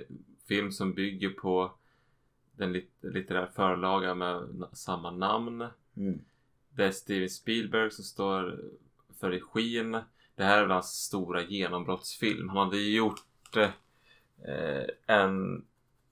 film 0.48 0.72
som 0.72 0.94
bygger 0.94 1.30
på 1.30 1.72
den 2.56 2.72
lit- 2.72 2.90
litterära 3.00 3.46
förlagan 3.46 4.18
med 4.18 4.48
samma 4.72 5.10
namn. 5.10 5.66
Mm. 5.96 6.20
Det 6.70 6.84
är 6.84 6.90
Steven 6.90 7.30
Spielberg 7.30 7.90
som 7.90 8.04
står 8.04 8.60
för 9.20 9.30
regin. 9.30 9.92
Det 10.36 10.44
här 10.44 10.58
är 10.58 10.62
väl 10.62 10.70
hans 10.70 10.86
stora 11.04 11.42
genombrottsfilm. 11.42 12.48
Han 12.48 12.58
hade 12.58 12.78
ju 12.78 12.96
gjort 12.96 13.24
eh, 14.46 14.84
en 15.06 15.64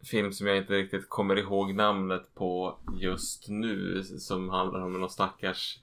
film 0.05 0.33
som 0.33 0.47
jag 0.47 0.57
inte 0.57 0.73
riktigt 0.73 1.09
kommer 1.09 1.37
ihåg 1.37 1.75
namnet 1.75 2.35
på 2.35 2.79
just 3.01 3.49
nu. 3.49 4.03
Som 4.03 4.49
handlar 4.49 4.81
om 4.81 4.93
någon 4.93 5.11
stackars 5.11 5.79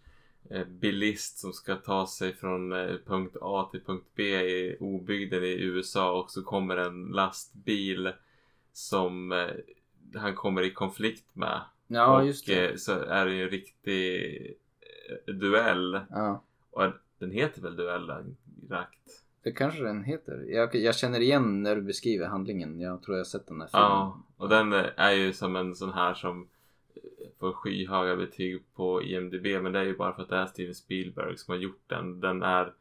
eh, 0.49 0.65
bilist 0.67 1.37
som 1.39 1.53
ska 1.53 1.75
ta 1.75 2.07
sig 2.07 2.33
från 2.33 2.71
eh, 2.71 2.95
punkt 3.05 3.37
A 3.41 3.67
till 3.71 3.83
punkt 3.83 4.07
B 4.15 4.23
i 4.41 4.77
obygden 4.79 5.43
i 5.43 5.61
USA 5.63 6.19
och 6.19 6.31
så 6.31 6.43
kommer 6.43 6.77
en 6.77 7.03
lastbil 7.05 8.11
som 8.73 9.31
eh, 9.31 9.47
han 10.15 10.35
kommer 10.35 10.61
i 10.61 10.71
konflikt 10.71 11.35
med. 11.35 11.61
Ja, 11.87 12.19
och 12.19 12.27
just 12.27 12.47
det. 12.47 12.69
eh, 12.69 12.75
så 12.75 12.91
är 12.99 13.25
det 13.25 13.33
ju 13.33 13.43
en 13.43 13.49
riktig 13.49 14.35
eh, 15.27 15.33
duell. 15.33 15.99
Ja, 16.09 16.43
Och 16.71 16.83
den 17.23 17.31
heter 17.31 17.61
väl 17.61 17.75
duellen? 17.75 18.37
Rakt. 18.69 19.23
det 19.43 19.51
kanske 19.51 19.83
den 19.83 20.03
heter. 20.03 20.45
Jag, 20.47 20.75
jag 20.75 20.95
känner 20.95 21.19
igen 21.19 21.63
när 21.63 21.75
du 21.75 21.81
beskriver 21.81 22.27
handlingen. 22.27 22.79
Jag 22.79 23.01
tror 23.01 23.17
jag 23.17 23.19
har 23.19 23.25
sett 23.29 23.47
den 23.47 23.61
här 23.61 23.67
filmen. 23.67 23.89
Ja, 23.89 24.23
och 24.37 24.49
den 24.49 24.73
är 24.73 25.11
ju 25.11 25.33
som 25.33 25.55
en 25.55 25.75
sån 25.75 25.93
här 25.93 26.13
som 26.13 26.47
eh, 26.95 27.01
får 27.39 27.53
skyhöga 27.53 28.15
betyg 28.15 28.63
på 28.75 29.03
IMDB 29.03 29.45
men 29.45 29.71
det 29.71 29.79
är 29.79 29.83
ju 29.83 29.97
bara 29.97 30.13
för 30.13 30.23
att 30.23 30.29
det 30.29 30.37
är 30.37 30.45
Steven 30.45 30.75
Spielberg 30.75 31.37
som 31.37 31.51
har 31.51 31.59
gjort 31.59 31.83
den. 31.87 32.19
Den 32.19 32.43
är 32.43 32.73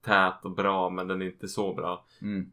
tät 0.00 0.44
och 0.44 0.50
bra 0.50 0.90
men 0.90 1.08
den 1.08 1.22
är 1.22 1.26
inte 1.26 1.48
så 1.48 1.74
bra. 1.74 2.04
Mm. 2.22 2.52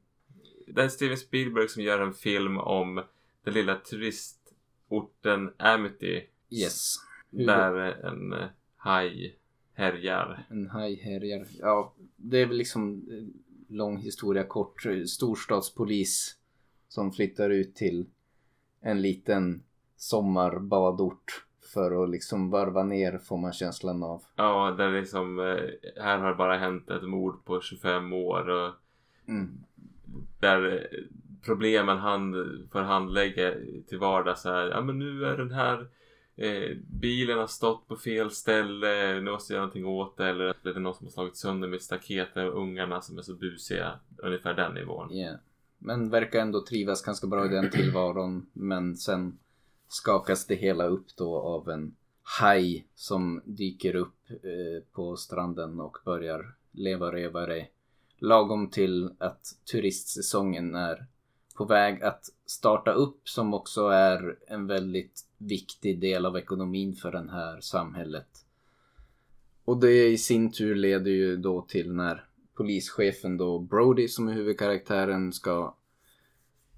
Det 0.68 0.82
är 0.82 0.90
Steven 0.90 1.18
Spielberg 1.18 1.68
som 1.68 1.84
gör 1.84 2.00
en 2.00 2.14
film 2.14 2.58
om 2.58 3.04
den 3.44 3.54
lilla 3.54 3.76
turistorten 3.76 5.54
Amity 5.58 6.24
Yes. 6.50 6.96
Där 7.30 7.76
en 8.06 8.34
eh, 8.34 8.48
haj 8.78 9.37
härjar. 9.78 10.46
En 10.50 10.68
haj 10.70 10.96
härjar. 10.96 11.46
Ja, 11.60 11.94
det 12.16 12.38
är 12.42 12.46
väl 12.46 12.58
liksom 12.58 13.08
eh, 13.12 13.76
lång 13.76 13.98
historia 13.98 14.44
kort. 14.44 14.86
Storstadspolis 15.08 16.36
som 16.88 17.12
flyttar 17.12 17.50
ut 17.50 17.76
till 17.76 18.06
en 18.82 19.02
liten 19.02 19.64
sommarbadort 19.96 21.46
för 21.74 22.04
att 22.04 22.10
liksom 22.10 22.50
varva 22.50 22.84
ner 22.84 23.18
får 23.18 23.38
man 23.38 23.54
känslan 23.54 24.04
av. 24.04 24.24
Ja, 24.36 24.76
där 24.78 24.92
liksom 24.92 25.40
eh, 25.40 26.04
här 26.04 26.18
har 26.18 26.30
det 26.30 26.36
bara 26.36 26.58
hänt 26.58 26.90
ett 26.90 27.04
mord 27.10 27.46
på 27.46 27.62
25 27.62 28.14
år 28.14 28.50
och 28.50 28.74
Mm. 29.28 29.58
där 30.40 30.74
eh, 30.74 31.00
problemen 31.46 31.98
han 31.98 32.34
får 32.72 32.80
handlägga 32.80 33.54
till 33.88 34.00
vardags 34.00 34.46
är 34.46 34.70
ja 34.70 34.82
men 34.82 35.00
nu 35.00 35.26
är 35.26 35.38
den 35.38 35.52
här 35.52 35.88
eh, 36.38 36.78
bilen 36.88 37.38
har 37.38 37.48
stått 37.48 37.88
på 37.88 37.96
fel 37.96 38.32
ställe, 38.32 39.14
nu 39.14 39.32
måste 39.32 39.54
jag 39.54 39.58
göra 39.58 39.66
någonting 39.66 39.86
åt 39.86 40.18
det 40.18 40.28
eller 40.28 40.46
är 40.46 40.74
det 40.74 40.80
någon 40.80 40.96
som 40.96 41.06
har 41.06 41.12
slagit 41.12 41.38
sönder 41.38 41.68
mitt 41.68 41.84
staket 41.84 42.36
med 42.36 42.48
ungarna 42.48 43.02
som 43.02 43.18
är 43.18 43.22
så 43.22 43.34
busiga. 43.34 44.00
Ungefär 44.18 44.54
den 44.54 44.74
nivån. 44.74 45.14
Yeah. 45.14 45.36
Men 45.78 46.10
verkar 46.10 46.40
ändå 46.40 46.66
trivas 46.66 47.02
ganska 47.02 47.28
bra 47.28 47.46
i 47.46 47.50
den 47.50 47.70
tillvaron. 47.72 48.50
Men 48.54 48.98
sen 48.98 49.40
skakas 49.88 50.46
det 50.46 50.56
hela 50.56 50.86
upp 50.86 51.16
då 51.16 51.42
av 51.42 51.70
en 51.70 51.96
haj 52.40 52.88
som 52.96 53.42
dyker 53.46 53.96
upp 53.96 54.30
eh, 54.30 54.84
på 54.92 55.16
stranden 55.16 55.80
och 55.80 55.98
börjar 56.06 56.56
leva 56.72 57.12
rövare. 57.12 57.68
Lagom 58.20 58.70
till 58.70 59.10
att 59.18 59.46
turistsäsongen 59.72 60.76
är 60.76 61.06
på 61.56 61.66
väg 61.66 62.04
att 62.04 62.26
starta 62.46 62.92
upp 62.92 63.30
som 63.30 63.54
också 63.54 63.88
är 63.88 64.38
en 64.48 64.68
väldigt 64.68 65.27
viktig 65.38 66.00
del 66.00 66.26
av 66.26 66.38
ekonomin 66.38 66.96
för 66.96 67.12
det 67.12 67.32
här 67.32 67.62
samhället. 67.62 68.46
Och 69.66 69.80
det 69.80 70.08
i 70.08 70.18
sin 70.18 70.52
tur 70.52 70.76
leder 70.76 71.12
ju 71.12 71.38
då 71.38 71.62
till 71.62 71.94
när 71.94 72.26
polischefen 72.54 73.38
då 73.38 73.60
Brody 73.60 74.08
som 74.08 74.28
är 74.28 74.34
huvudkaraktären 74.34 75.34
ska 75.34 75.76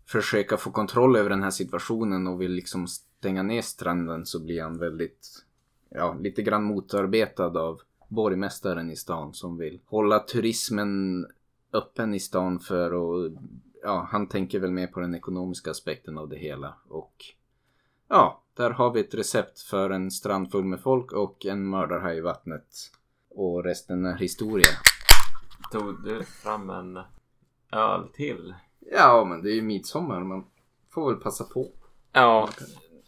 försöka 0.05 0.57
få 0.57 0.71
kontroll 0.71 1.15
över 1.15 1.29
den 1.29 1.43
här 1.43 1.49
situationen 1.49 2.27
och 2.27 2.41
vill 2.41 2.51
liksom 2.51 2.87
stänga 2.87 3.43
ner 3.43 3.61
stranden 3.61 4.25
så 4.25 4.39
blir 4.39 4.61
han 4.61 4.77
väldigt, 4.77 5.45
ja, 5.89 6.17
lite 6.19 6.41
grann 6.41 6.63
motarbetad 6.63 7.59
av 7.59 7.81
borgmästaren 8.07 8.91
i 8.91 8.95
stan 8.95 9.33
som 9.33 9.57
vill 9.57 9.79
hålla 9.85 10.19
turismen 10.19 11.25
öppen 11.73 12.13
i 12.13 12.19
stan 12.19 12.59
för 12.59 12.91
att, 12.91 13.33
ja, 13.83 14.07
han 14.11 14.27
tänker 14.27 14.59
väl 14.59 14.71
mer 14.71 14.87
på 14.87 14.99
den 14.99 15.15
ekonomiska 15.15 15.71
aspekten 15.71 16.17
av 16.17 16.29
det 16.29 16.37
hela 16.37 16.75
och 16.87 17.25
ja, 18.07 18.43
där 18.59 18.69
har 18.69 18.91
vi 18.91 18.99
ett 18.99 19.13
recept 19.13 19.59
för 19.59 19.89
en 19.89 20.11
strand 20.11 20.51
full 20.51 20.63
med 20.63 20.81
folk 20.81 21.11
och 21.11 21.45
en 21.45 21.65
mördarhaj 21.69 22.17
i 22.17 22.21
vattnet. 22.21 22.65
Och 23.29 23.63
resten 23.63 24.05
är 24.05 24.17
historia. 24.17 24.67
Tog 25.71 26.03
du 26.03 26.23
fram 26.23 26.69
en 26.69 26.99
öl 27.71 28.07
till? 28.13 28.53
Ja, 28.91 29.25
men 29.29 29.41
det 29.41 29.51
är 29.51 29.55
ju 29.55 29.61
midsommar. 29.61 30.19
Man 30.19 30.45
får 30.89 31.11
väl 31.11 31.21
passa 31.21 31.43
på. 31.43 31.71
Ja, 32.11 32.49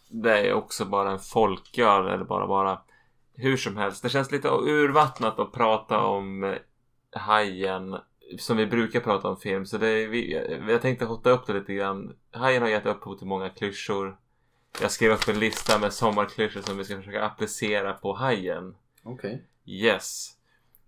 det 0.08 0.48
är 0.48 0.52
också 0.52 0.84
bara 0.84 1.10
en 1.10 1.18
folköl 1.18 2.06
eller 2.06 2.24
bara 2.24 2.46
bara 2.46 2.80
hur 3.34 3.56
som 3.56 3.76
helst. 3.76 4.02
Det 4.02 4.08
känns 4.08 4.32
lite 4.32 4.48
urvattnat 4.48 5.38
att 5.38 5.52
prata 5.52 6.00
om 6.00 6.54
hajen 7.10 7.96
som 8.38 8.56
vi 8.56 8.66
brukar 8.66 9.00
prata 9.00 9.28
om 9.28 9.36
film. 9.36 9.66
Så 9.66 9.78
det 9.78 9.88
är, 9.88 10.08
vi, 10.08 10.32
jag 10.68 10.82
tänkte 10.82 11.04
hotta 11.04 11.30
upp 11.30 11.46
det 11.46 11.52
lite 11.52 11.74
grann. 11.74 12.16
Hajen 12.30 12.62
har 12.62 12.68
gett 12.68 12.86
upphov 12.86 13.16
till 13.16 13.26
många 13.26 13.48
klyschor. 13.48 14.18
Jag 14.80 14.90
skrev 14.90 15.12
upp 15.12 15.28
en 15.28 15.38
lista 15.38 15.78
med 15.78 15.92
sommarklyschor 15.92 16.60
som 16.60 16.78
vi 16.78 16.84
ska 16.84 16.96
försöka 16.96 17.24
applicera 17.24 17.92
på 17.92 18.12
hajen. 18.12 18.74
Okej. 19.02 19.44
Yes. 19.66 20.30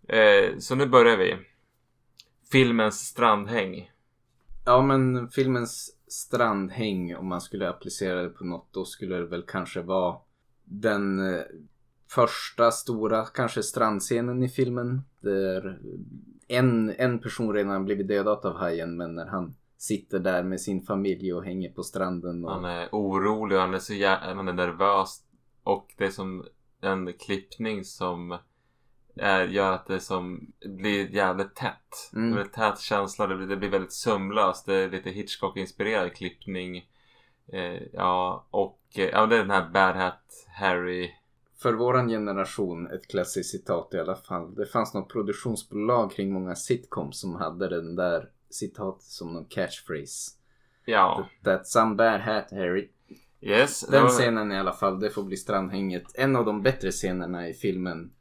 Eh, 0.09 0.59
så 0.59 0.75
nu 0.75 0.87
börjar 0.87 1.17
vi. 1.17 1.37
Filmens 2.53 3.01
strandhäng. 3.01 3.91
Ja, 4.65 4.83
men 4.83 5.29
filmens 5.29 5.97
strandhäng, 6.07 7.17
om 7.17 7.29
man 7.29 7.41
skulle 7.41 7.69
applicera 7.69 8.23
det 8.23 8.29
på 8.29 8.45
något, 8.45 8.69
då 8.73 8.85
skulle 8.85 9.17
det 9.17 9.27
väl 9.27 9.43
kanske 9.43 9.81
vara 9.81 10.17
den 10.65 11.35
eh, 11.35 11.43
första 12.11 12.71
stora, 12.71 13.25
kanske 13.25 13.63
strandscenen 13.63 14.43
i 14.43 14.49
filmen. 14.49 15.03
Där 15.21 15.79
en, 16.49 16.95
en 16.99 17.19
person 17.19 17.55
redan 17.55 17.85
blivit 17.85 18.09
dödad 18.09 18.47
av 18.47 18.57
hajen, 18.57 18.97
men 18.97 19.15
när 19.15 19.27
han 19.27 19.55
sitter 19.77 20.19
där 20.19 20.43
med 20.43 20.61
sin 20.61 20.83
familj 20.83 21.35
och 21.35 21.45
hänger 21.45 21.71
på 21.71 21.83
stranden. 21.83 22.45
Och... 22.45 22.51
Han 22.51 22.65
är 22.65 22.89
orolig 22.93 23.59
och 23.59 23.63
han 23.63 23.75
är 23.75 23.79
så 23.79 23.93
jä- 23.93 24.35
han 24.35 24.49
är 24.49 24.53
nervös. 24.53 25.23
Och 25.63 25.95
det 25.97 26.05
är 26.05 26.11
som 26.11 26.47
en 26.81 27.13
klippning 27.13 27.85
som 27.85 28.39
är, 29.17 29.45
gör 29.49 29.73
att 29.73 29.87
det 29.87 30.01
som 30.01 30.53
blir 30.65 31.15
jävligt 31.15 31.55
tätt. 31.55 32.11
Mm. 32.13 32.31
Det 32.31 32.35
blir 32.35 32.45
tät 32.45 32.79
känsla, 32.81 33.27
det 33.27 33.37
blir, 33.37 33.47
det 33.47 33.57
blir 33.57 33.71
väldigt 33.71 33.93
sömlöst. 33.93 34.67
Det 34.67 34.75
är 34.75 34.91
lite 34.91 35.11
Hitchcock-inspirerad 35.11 36.15
klippning. 36.15 36.77
Eh, 37.53 37.83
ja, 37.93 38.47
och 38.51 38.81
eh, 38.97 39.09
ja, 39.09 39.27
det 39.27 39.37
är 39.37 39.41
den 39.41 39.51
här 39.51 39.71
Bad 39.71 39.97
Hat 39.97 40.47
Harry. 40.61 41.11
För 41.63 41.73
våran 41.73 42.09
generation, 42.09 42.87
ett 42.87 43.09
klassiskt 43.09 43.51
citat 43.51 43.95
i 43.95 43.99
alla 43.99 44.17
fall. 44.17 44.55
Det 44.55 44.67
fanns 44.67 44.95
något 44.95 45.13
produktionsbolag 45.13 46.13
kring 46.13 46.33
många 46.33 46.55
sitcoms 46.55 47.21
som 47.21 47.35
hade 47.35 47.69
den 47.69 47.97
där 47.97 48.31
citatet 48.55 49.03
som 49.03 49.33
någon 49.33 49.45
catchphrase. 49.45 50.31
Ja, 50.85 51.29
That's 51.45 51.65
some 51.65 51.95
bad 51.95 52.21
hat 52.21 52.51
Harry. 52.51 52.89
yes. 53.41 53.81
Den 53.81 54.03
var- 54.03 54.11
scenen 54.11 54.53
i 54.53 54.59
alla 54.59 54.73
fall, 54.73 55.01
det 55.01 55.11
får 55.11 55.23
bli 55.23 55.37
strandhänget. 55.37 56.05
En 56.15 56.37
av 56.37 56.45
de 56.45 56.63
bättre 56.63 56.91
scenerna 56.91 57.49
i 57.49 57.55
filmen. 57.55 58.13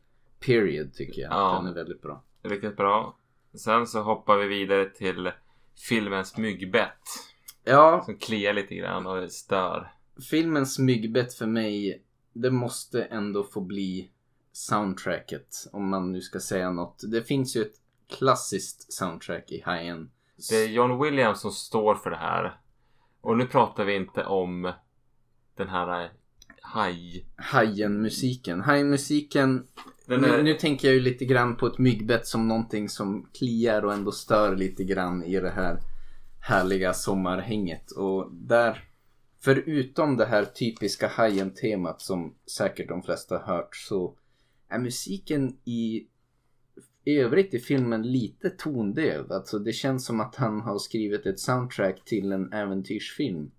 period 0.46 0.94
tycker 0.94 1.22
jag. 1.22 1.32
Ja. 1.32 1.54
Den 1.64 1.68
är 1.72 1.74
väldigt 1.76 2.02
bra. 2.02 2.24
Riktigt 2.44 2.78
bra. 2.78 3.18
Sen 3.54 3.88
så 3.88 4.02
hoppar 4.02 4.38
vi 4.38 4.48
vidare 4.48 4.86
till 4.90 5.32
filmens 5.90 6.38
myggbett. 6.38 7.00
Ja, 7.64 8.02
Som 8.06 8.18
kliar 8.18 8.54
lite 8.54 8.76
grann 8.76 9.08
och 9.08 9.32
stör. 9.32 9.92
filmens 10.30 10.80
myggbett 10.80 11.34
för 11.34 11.46
mig, 11.46 12.04
det 12.34 12.52
måste 12.52 13.04
ändå 13.04 13.44
få 13.44 13.62
bli 13.62 14.10
soundtracket. 14.52 15.68
Om 15.72 15.90
man 15.90 16.12
nu 16.12 16.22
ska 16.22 16.40
säga 16.40 16.72
något. 16.72 17.02
Det 17.12 17.24
finns 17.24 17.56
ju 17.56 17.62
ett 17.62 17.76
klassiskt 18.18 18.94
soundtrack 18.94 19.52
i 19.52 19.58
High-End. 19.58 20.10
Det 20.50 20.56
är 20.56 20.68
John 20.68 21.02
Williams 21.02 21.42
som 21.42 21.52
står 21.52 21.96
för 21.96 22.10
det 22.10 22.16
här. 22.16 22.60
Och 23.22 23.38
nu 23.38 23.46
pratar 23.46 23.86
vi 23.86 23.96
inte 23.96 24.24
om 24.24 24.74
den 25.56 25.70
här 25.70 26.12
haj... 26.62 27.26
Hajen-musiken. 27.36 28.62
Hajen-musiken, 28.62 29.68
Den 30.06 30.22
nu, 30.22 30.28
är, 30.28 30.44
nu 30.44 30.54
tänker 30.54 30.88
jag 30.88 30.96
ju 30.96 31.02
lite 31.02 31.26
grann 31.26 31.56
på 31.56 31.68
ett 31.68 31.78
myggbett 31.78 32.28
som 32.28 32.48
någonting 32.48 32.90
som 32.90 33.30
kliar 33.34 33.86
och 33.86 33.94
ändå 33.94 34.12
stör 34.12 34.56
lite 34.56 34.84
grann 34.84 35.24
i 35.24 35.40
det 35.40 35.50
här 35.50 35.80
härliga 36.42 36.94
sommarhänget. 36.94 37.92
Och 37.92 38.32
där, 38.32 38.84
förutom 39.40 40.18
det 40.18 40.26
här 40.26 40.46
typiska 40.46 41.08
Hajen-temat 41.08 42.02
som 42.02 42.36
säkert 42.58 42.90
de 42.90 43.04
flesta 43.04 43.38
har 43.38 43.56
hört 43.56 43.76
så 43.76 44.16
är 44.70 44.80
musiken 44.80 45.58
i 45.66 46.08
i 47.04 47.18
övrigt 47.18 47.54
i 47.54 47.60
filmen 47.60 48.02
lite 48.02 48.50
tondöv. 48.50 49.32
Alltså 49.32 49.60
det 49.60 49.74
känns 49.74 50.06
som 50.06 50.20
att 50.20 50.36
han 50.36 50.62
har 50.62 50.80
skrivit 50.80 51.26
ett 51.26 51.40
soundtrack 51.40 52.06
till 52.06 52.32
en 52.32 52.54
äventyrsfilm. 52.54 53.52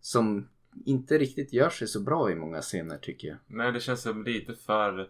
Som 0.00 0.48
inte 0.84 1.18
riktigt 1.18 1.52
gör 1.52 1.70
sig 1.70 1.88
så 1.88 2.00
bra 2.00 2.30
i 2.30 2.34
många 2.34 2.60
scener 2.60 2.98
tycker 2.98 3.28
jag. 3.28 3.36
nej, 3.46 3.72
det 3.72 3.80
känns 3.80 4.02
som 4.02 4.24
lite 4.24 4.54
för 4.54 5.08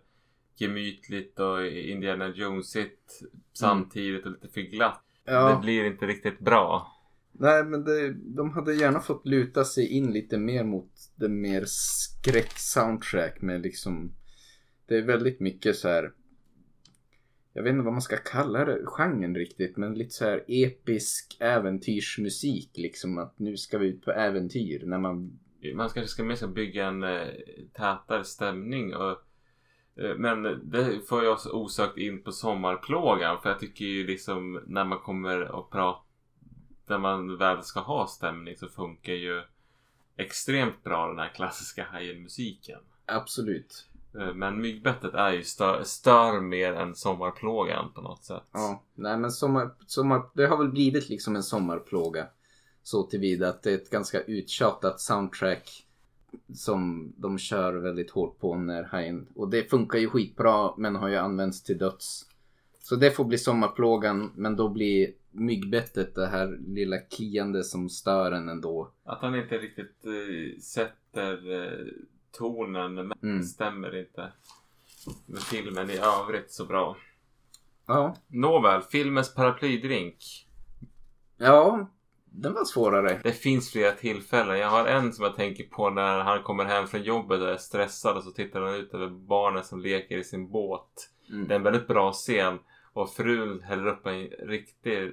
gemytligt 0.56 1.40
och 1.40 1.66
Indiana 1.66 2.28
Jonesigt 2.28 3.22
samtidigt 3.52 4.26
och 4.26 4.32
lite 4.32 4.48
för 4.48 4.60
glatt. 4.60 5.04
Ja. 5.24 5.54
Det 5.54 5.60
blir 5.62 5.84
inte 5.84 6.06
riktigt 6.06 6.40
bra. 6.40 6.94
Nej 7.32 7.64
men 7.64 7.84
det, 7.84 8.12
de 8.12 8.50
hade 8.50 8.74
gärna 8.74 9.00
fått 9.00 9.26
luta 9.26 9.64
sig 9.64 9.88
in 9.88 10.12
lite 10.12 10.38
mer 10.38 10.64
mot 10.64 10.90
det 11.16 11.28
mer 11.28 11.64
skräck-soundtrack 11.66 13.42
med 13.42 13.62
liksom 13.62 14.12
Det 14.86 14.96
är 14.96 15.02
väldigt 15.02 15.40
mycket 15.40 15.76
så 15.76 15.88
här. 15.88 16.12
Jag 17.58 17.62
vet 17.62 17.72
inte 17.72 17.84
vad 17.84 17.92
man 17.92 18.02
ska 18.02 18.16
kalla 18.16 18.64
det, 18.64 18.86
genren 18.86 19.34
riktigt 19.34 19.76
men 19.76 19.94
lite 19.94 20.10
så 20.10 20.24
här 20.24 20.44
episk 20.48 21.36
äventyrsmusik 21.40 22.70
liksom 22.74 23.18
att 23.18 23.38
nu 23.38 23.56
ska 23.56 23.78
vi 23.78 23.86
ut 23.86 24.04
på 24.04 24.12
äventyr 24.12 24.86
när 24.86 24.98
man 24.98 25.38
Man 25.74 25.88
kanske 25.88 26.06
ska 26.06 26.24
mer 26.24 26.34
ska 26.34 26.46
bygga 26.46 26.86
en 26.86 27.02
eh, 27.02 27.28
tätare 27.72 28.24
stämning 28.24 28.94
och 28.94 29.10
eh, 29.96 30.14
men 30.16 30.42
det 30.42 31.00
får 31.08 31.24
jag 31.24 31.38
osökt 31.52 31.98
in 31.98 32.22
på 32.22 32.32
sommarplågan 32.32 33.42
för 33.42 33.48
jag 33.48 33.58
tycker 33.58 33.84
ju 33.84 34.06
liksom 34.06 34.60
när 34.66 34.84
man 34.84 34.98
kommer 34.98 35.48
och 35.50 35.70
pratar 35.70 36.04
när 36.86 36.98
man 36.98 37.36
väl 37.36 37.62
ska 37.62 37.80
ha 37.80 38.06
stämning 38.06 38.56
så 38.56 38.68
funkar 38.68 39.12
ju 39.12 39.42
extremt 40.16 40.84
bra 40.84 41.08
den 41.08 41.18
här 41.18 41.34
klassiska 41.34 41.84
hajen-musiken. 41.84 42.80
absolut 43.06 43.88
Eh, 43.94 43.97
Men 44.12 44.60
myggbettet 44.60 45.14
är 45.14 45.32
ju 45.32 45.42
stör, 45.42 45.82
stör 45.84 46.40
mer 46.40 46.72
än 46.72 46.94
sommarplågan 46.94 47.92
på 47.94 48.00
något 48.00 48.24
sätt. 48.24 48.42
Ja, 48.52 48.82
nej 48.94 49.18
men 49.18 49.30
sommar, 49.30 49.70
sommar, 49.86 50.22
det 50.34 50.46
har 50.46 50.56
väl 50.56 50.68
blivit 50.68 51.08
liksom 51.08 51.36
en 51.36 51.42
sommarplåga. 51.42 52.26
Så 52.82 53.02
tillvida 53.02 53.48
att 53.48 53.62
det 53.62 53.70
är 53.70 53.74
ett 53.74 53.90
ganska 53.90 54.20
uttjatat 54.20 55.00
soundtrack. 55.00 55.84
Som 56.54 57.12
de 57.16 57.38
kör 57.38 57.74
väldigt 57.74 58.10
hårt 58.10 58.38
på 58.38 58.54
när 58.54 58.82
Hajen. 58.82 59.28
Och 59.34 59.48
det 59.48 59.70
funkar 59.70 59.98
ju 59.98 60.08
skitbra 60.08 60.76
men 60.76 60.96
har 60.96 61.08
ju 61.08 61.16
använts 61.16 61.62
till 61.62 61.78
döds. 61.78 62.26
Så 62.80 62.96
det 62.96 63.10
får 63.10 63.24
bli 63.24 63.38
sommarplågan 63.38 64.32
men 64.34 64.56
då 64.56 64.68
blir 64.68 65.12
myggbettet 65.30 66.14
det 66.14 66.26
här 66.26 66.58
lilla 66.66 66.98
kliande 66.98 67.64
som 67.64 67.88
stör 67.88 68.32
en 68.32 68.48
ändå. 68.48 68.90
Att 69.04 69.22
han 69.22 69.34
inte 69.34 69.58
riktigt 69.58 70.06
eh, 70.06 70.60
sätter 70.60 71.62
eh, 71.62 71.86
tonen 72.32 72.94
men 72.94 73.12
Mm. 73.22 73.42
stämmer 73.42 73.98
inte 74.00 74.32
med 75.26 75.42
filmen 75.42 75.90
i 75.90 75.96
övrigt 75.98 76.52
så 76.52 76.64
bra. 76.66 76.96
Ja, 77.86 78.16
Nåväl, 78.26 78.82
filmens 78.82 79.34
paraplydrink. 79.34 80.46
ja 81.36 81.88
den 82.30 82.54
var 82.54 82.64
svårare. 82.64 83.20
Det 83.22 83.32
finns 83.32 83.72
flera 83.72 83.92
tillfällen. 83.92 84.58
Jag 84.58 84.68
har 84.70 84.86
en 84.86 85.12
som 85.12 85.24
jag 85.24 85.36
tänker 85.36 85.64
på 85.64 85.90
när 85.90 86.18
han 86.20 86.42
kommer 86.42 86.64
hem 86.64 86.86
från 86.86 87.02
jobbet 87.02 87.40
och 87.40 87.48
är 87.48 87.56
stressad 87.56 88.16
och 88.16 88.24
så 88.24 88.30
tittar 88.30 88.60
han 88.60 88.74
ut 88.74 88.94
över 88.94 89.08
barnen 89.08 89.64
som 89.64 89.80
leker 89.80 90.18
i 90.18 90.24
sin 90.24 90.50
båt. 90.50 91.10
Mm. 91.30 91.48
Det 91.48 91.54
är 91.54 91.56
en 91.56 91.62
väldigt 91.62 91.86
bra 91.88 92.12
scen. 92.12 92.58
Och 92.92 93.10
frun 93.10 93.62
häller 93.62 93.86
upp 93.86 94.06
en 94.06 94.26
riktig 94.26 95.12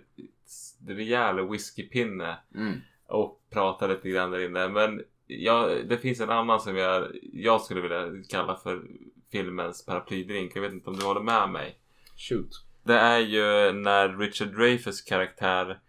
rejäl 0.87 1.49
whiskypinne 1.49 2.37
Mm. 2.55 2.73
och 3.07 3.41
pratar 3.49 3.87
lite 3.89 4.09
grann 4.09 4.31
där 4.31 4.45
inne. 4.45 4.67
Men 4.69 5.03
ja, 5.27 5.69
det 5.85 5.97
finns 5.97 6.19
en 6.19 6.29
annan 6.29 6.59
som 6.59 6.77
jag, 6.77 7.07
jag 7.33 7.61
skulle 7.61 7.81
vilja 7.81 8.23
kalla 8.29 8.55
för 8.55 8.83
filmens 9.31 9.85
paraplydrink. 9.85 10.51
Jag 10.55 10.61
vet 10.61 10.73
inte 10.73 10.89
om 10.89 10.95
du 10.95 11.05
håller 11.05 11.21
med 11.21 11.49
mig. 11.49 11.79
Shoot. 12.17 12.65
Det 12.83 12.97
är 12.97 13.19
ju 13.19 13.71
när 13.71 14.17
Richard 14.17 14.47
Dreyfuss 14.47 15.01
karaktär 15.01 15.79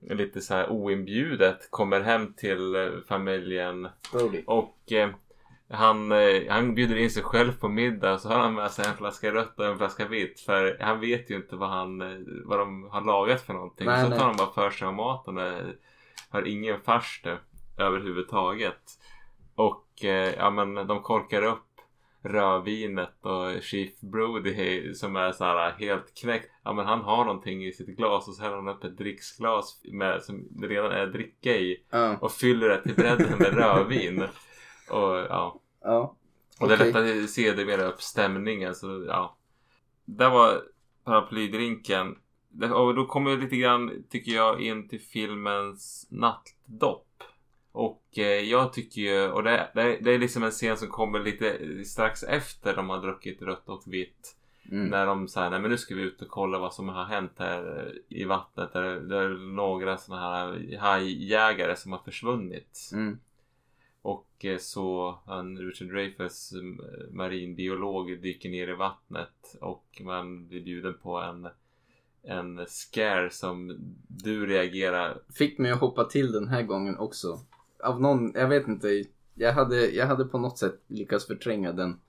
lite 0.00 0.40
så 0.40 0.54
här 0.54 0.70
oinbjudet 0.70 1.70
kommer 1.70 2.00
hem 2.00 2.34
till 2.34 2.74
eh, 2.74 2.88
familjen 3.08 3.88
Brody. 4.12 4.42
och 4.46 4.92
eh, 4.92 5.10
han, 5.70 6.12
eh, 6.12 6.42
han 6.48 6.74
bjuder 6.74 6.96
in 6.96 7.10
sig 7.10 7.22
själv 7.22 7.52
på 7.52 7.68
middag 7.68 8.18
så 8.18 8.28
har 8.28 8.38
han 8.38 8.54
med 8.54 8.70
sig 8.70 8.86
en 8.86 8.96
flaska 8.96 9.32
rött 9.32 9.60
och 9.60 9.66
en 9.66 9.78
flaska 9.78 10.08
vitt 10.08 10.40
för 10.40 10.76
han 10.80 11.00
vet 11.00 11.30
ju 11.30 11.36
inte 11.36 11.56
vad, 11.56 11.70
han, 11.70 12.00
eh, 12.00 12.18
vad 12.44 12.58
de 12.58 12.88
har 12.90 13.00
lagat 13.00 13.40
för 13.42 13.52
någonting. 13.52 13.86
Nej, 13.86 14.02
så 14.02 14.08
nej. 14.08 14.18
tar 14.18 14.26
han 14.26 14.36
bara 14.36 14.52
för 14.52 14.70
sig 14.70 14.86
av 14.86 14.94
maten 14.94 15.38
och 15.38 15.52
har 16.30 16.48
ingen 16.48 16.80
farstu 16.80 17.36
överhuvudtaget. 17.78 18.98
Och 19.54 20.04
eh, 20.04 20.34
ja 20.34 20.50
men 20.50 20.74
de 20.86 21.02
korkar 21.02 21.42
upp 21.42 21.64
rödvinet 22.22 23.14
och 23.20 23.62
Chief 23.62 24.00
Brody 24.00 24.94
som 24.94 25.16
är 25.16 25.32
så 25.32 25.44
här 25.44 25.70
helt 25.78 26.14
knäckt. 26.20 26.50
Ja 26.64 26.72
men 26.72 26.86
han 26.86 27.00
har 27.00 27.24
någonting 27.24 27.64
i 27.64 27.72
sitt 27.72 27.86
glas 27.96 28.28
och 28.28 28.34
så 28.34 28.42
häller 28.42 28.56
han 28.56 28.68
upp 28.68 28.84
ett 28.84 28.98
dricksglas 28.98 29.80
med, 29.84 30.22
som 30.22 30.46
det 30.50 30.66
redan 30.66 30.92
är 30.92 31.06
dricka 31.06 31.56
i 31.56 31.84
Ja. 31.90 32.16
och 32.20 32.32
fyller 32.32 32.68
det 32.68 32.82
till 32.82 32.94
bredden 32.94 33.38
med 33.38 33.54
rödvin. 33.54 34.22
Och 34.90 35.16
ja, 35.18 35.60
Ja. 35.82 36.16
och 36.60 36.68
det 36.68 36.74
Okej. 36.74 36.86
lättar 36.86 37.26
sedermera 37.26 37.84
upp 37.84 38.02
stämningen 38.02 38.74
så 38.74 39.04
ja. 39.08 39.36
Där 40.04 40.30
var 40.30 40.62
paraplydrinken. 41.04 42.16
Det- 42.48 42.70
Och 42.70 42.94
då 42.94 43.06
kommer 43.06 43.30
jag 43.30 43.40
lite 43.40 43.56
grann, 43.56 44.04
tycker 44.10 44.32
jag, 44.32 44.60
in 44.60 44.88
till 44.88 45.00
filmens 45.00 46.06
nattdopp. 46.10 47.04
Och 47.72 48.18
eh, 48.18 48.24
jag 48.24 48.72
tycker 48.72 49.00
ju, 49.00 49.28
och 49.28 49.42
det, 49.42 49.70
det, 49.74 49.98
det 50.00 50.10
är 50.10 50.18
liksom 50.18 50.42
en 50.42 50.50
scen 50.50 50.76
som 50.76 50.88
kommer 50.88 51.20
lite 51.20 51.58
strax 51.84 52.22
efter 52.22 52.76
de 52.76 52.90
har 52.90 53.02
druckit 53.02 53.42
rött 53.42 53.68
och 53.68 53.82
vitt. 53.86 54.34
Mm. 54.70 54.86
När 54.86 55.06
de 55.06 55.28
säger, 55.28 55.50
nej 55.50 55.60
men 55.60 55.70
nu 55.70 55.78
ska 55.78 55.94
vi 55.94 56.02
ut 56.02 56.22
och 56.22 56.28
kolla 56.28 56.58
vad 56.58 56.74
som 56.74 56.88
har 56.88 57.04
hänt 57.04 57.32
här 57.38 57.92
i 58.08 58.24
vattnet. 58.24 58.72
Där 58.72 59.00
det 59.00 59.16
är 59.16 59.54
några 59.54 59.98
sådana 59.98 60.22
här 60.22 60.76
hajjägare 60.78 61.76
som 61.76 61.92
har 61.92 61.98
försvunnit. 61.98 62.90
Mm. 62.92 63.18
Och 64.02 64.44
eh, 64.44 64.58
så 64.58 65.18
han, 65.26 65.58
Richard 65.58 65.88
Dreyfuss, 65.88 66.52
marinbiolog, 67.10 68.22
dyker 68.22 68.48
ner 68.48 68.68
i 68.68 68.74
vattnet 68.74 69.56
och 69.60 70.00
man 70.04 70.48
blir 70.48 70.60
bjuden 70.60 70.94
på 71.02 71.18
en, 71.18 71.48
en 72.22 72.66
scare 72.66 73.30
som 73.30 73.76
du 74.08 74.46
reagerar. 74.46 75.18
fick 75.38 75.58
mig 75.58 75.70
att 75.70 75.80
hoppa 75.80 76.04
till 76.04 76.32
den 76.32 76.48
här 76.48 76.62
gången 76.62 76.98
också. 76.98 77.40
Av 77.84 78.00
någon, 78.00 78.32
jag 78.34 78.48
vet 78.48 78.68
inte. 78.68 79.04
Jag 79.34 79.52
hade, 79.52 79.86
jag 79.90 80.06
hade 80.06 80.24
på 80.24 80.38
något 80.38 80.58
sätt 80.58 80.74
lyckats 80.86 81.26
förtränga 81.26 81.72
den. 81.72 82.00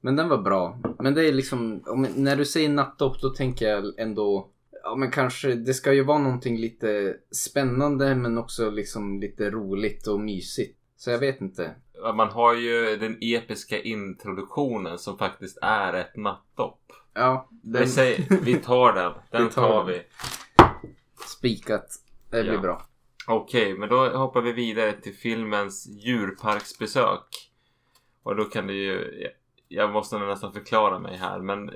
Men 0.00 0.16
den 0.16 0.28
var 0.28 0.38
bra. 0.38 0.78
Men 0.98 1.14
det 1.14 1.28
är 1.28 1.32
liksom, 1.32 1.82
om, 1.86 2.06
när 2.16 2.36
du 2.36 2.44
säger 2.44 2.68
nattdopp 2.68 3.20
då 3.20 3.30
tänker 3.30 3.68
jag 3.68 3.98
ändå, 3.98 4.50
ja 4.82 4.94
men 4.96 5.10
kanske, 5.10 5.54
det 5.54 5.74
ska 5.74 5.92
ju 5.92 6.04
vara 6.04 6.18
någonting 6.18 6.56
lite 6.58 7.16
spännande 7.30 8.14
men 8.14 8.38
också 8.38 8.70
liksom 8.70 9.20
lite 9.20 9.50
roligt 9.50 10.06
och 10.06 10.20
mysigt. 10.20 10.78
Så 10.96 11.10
jag 11.10 11.18
vet 11.18 11.40
inte. 11.40 11.74
Man 12.14 12.28
har 12.28 12.54
ju 12.54 12.96
den 12.96 13.18
episka 13.20 13.80
introduktionen 13.82 14.98
som 14.98 15.18
faktiskt 15.18 15.58
är 15.62 15.92
ett 15.92 16.16
nattdopp. 16.16 16.80
Ja, 17.14 17.48
den 17.50 17.82
Vi, 17.82 17.88
säger, 17.88 18.38
vi 18.42 18.54
tar 18.54 18.92
den. 18.92 19.12
Den 19.30 19.44
Vi 19.44 19.50
tar 19.50 19.68
tar 19.68 19.84
vi. 19.84 20.02
spikat. 21.26 21.86
Det 22.30 22.42
blir 22.42 22.52
Ja. 22.52 22.60
bra. 22.60 22.82
Okej, 23.26 23.78
men 23.78 23.88
då 23.88 24.08
hoppar 24.08 24.42
vi 24.42 24.52
vidare 24.52 24.92
till 24.92 25.14
filmens 25.14 25.86
djurparksbesök. 25.86 27.50
Och 28.22 28.36
då 28.36 28.44
kan 28.44 28.66
det 28.66 28.72
ju... 28.72 29.28
Jag 29.68 29.92
måste 29.92 30.18
nästan 30.18 30.52
förklara 30.52 30.98
mig 30.98 31.16
här, 31.16 31.40
men 31.40 31.70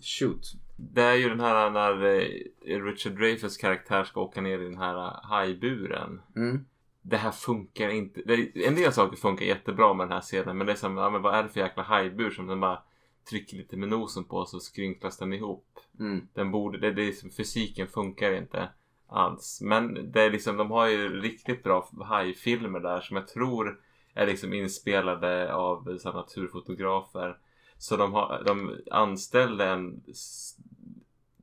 Shoot. 0.00 0.52
det 0.76 1.02
är 1.02 1.14
ju 1.14 1.28
den 1.28 1.40
här 1.40 1.70
när 1.70 2.04
eh, 2.04 2.84
Richard 2.84 3.12
Dreyfuss 3.12 3.56
karaktär 3.56 4.04
ska 4.04 4.20
åka 4.20 4.40
ner 4.40 4.58
i 4.58 4.64
den 4.64 4.78
här 4.78 5.20
hajburen. 5.22 6.22
Mm. 6.36 6.64
Det 7.02 7.16
här 7.16 7.30
funkar 7.30 7.88
inte. 7.88 8.22
Det, 8.26 8.66
en 8.66 8.74
del 8.74 8.92
saker 8.92 9.16
funkar 9.16 9.46
jättebra 9.46 9.94
med 9.94 10.06
den 10.06 10.12
här 10.12 10.20
scenen, 10.20 10.58
men 10.58 10.66
det 10.66 10.72
är 10.72 10.76
som, 10.76 10.96
ja, 10.96 11.10
men 11.10 11.22
vad 11.22 11.34
är 11.34 11.42
det 11.42 11.48
för 11.48 11.60
jäkla 11.60 11.82
hajbur 11.82 12.30
som 12.30 12.46
den 12.46 12.60
bara 12.60 12.82
trycker 13.30 13.56
lite 13.56 13.76
med 13.76 13.88
nosen 13.88 14.24
på 14.24 14.44
så 14.44 14.60
skrynklas 14.60 15.18
den 15.18 15.32
ihop. 15.32 15.66
Mm. 16.00 16.28
Den 16.34 16.50
borde, 16.50 16.78
det, 16.78 16.92
det 16.92 17.02
är 17.02 17.36
fysiken 17.36 17.88
funkar 17.88 18.32
inte 18.32 18.68
alls. 19.08 19.60
Men 19.60 20.12
det 20.12 20.22
är 20.22 20.30
liksom, 20.30 20.56
de 20.56 20.70
har 20.70 20.86
ju 20.86 21.20
riktigt 21.20 21.62
bra 21.62 21.88
hajfilmer 22.00 22.80
där 22.80 23.00
som 23.00 23.16
jag 23.16 23.28
tror 23.28 23.80
är 24.14 24.26
liksom 24.26 24.52
inspelade 24.52 25.54
av 25.54 25.98
så 25.98 26.12
naturfotografer. 26.12 27.36
Så 27.78 27.96
de, 27.96 28.12
har, 28.12 28.42
de 28.46 28.76
anställde 28.90 29.64
en 29.64 30.02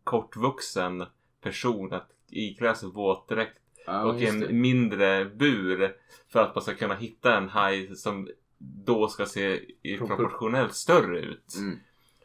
kortvuxen 0.04 1.06
person 1.42 1.94
att 1.94 2.10
iklä 2.30 2.76
sig 2.76 2.90
våtdräkt 2.90 3.60
Ja, 3.86 4.04
och 4.04 4.22
en 4.22 4.62
mindre 4.62 5.26
bur 5.26 5.96
för 6.28 6.40
att 6.40 6.56
man 6.56 6.62
ska 6.62 6.74
kunna 6.74 6.96
hitta 6.96 7.38
en 7.38 7.50
haj 7.50 7.96
som 7.96 8.30
då 8.58 9.08
ska 9.08 9.26
se 9.26 9.60
proportionellt 9.98 10.76
större 10.76 11.20
ut. 11.20 11.56
Mm. 11.58 11.80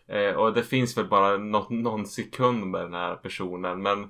Eh, 0.06 0.34
och 0.34 0.54
det 0.54 0.62
finns 0.62 0.98
väl 0.98 1.08
bara 1.08 1.36
nå- 1.36 1.66
någon 1.70 2.06
sekund 2.06 2.66
med 2.66 2.80
den 2.80 2.94
här 2.94 3.14
personen 3.16 3.82
men 3.82 4.08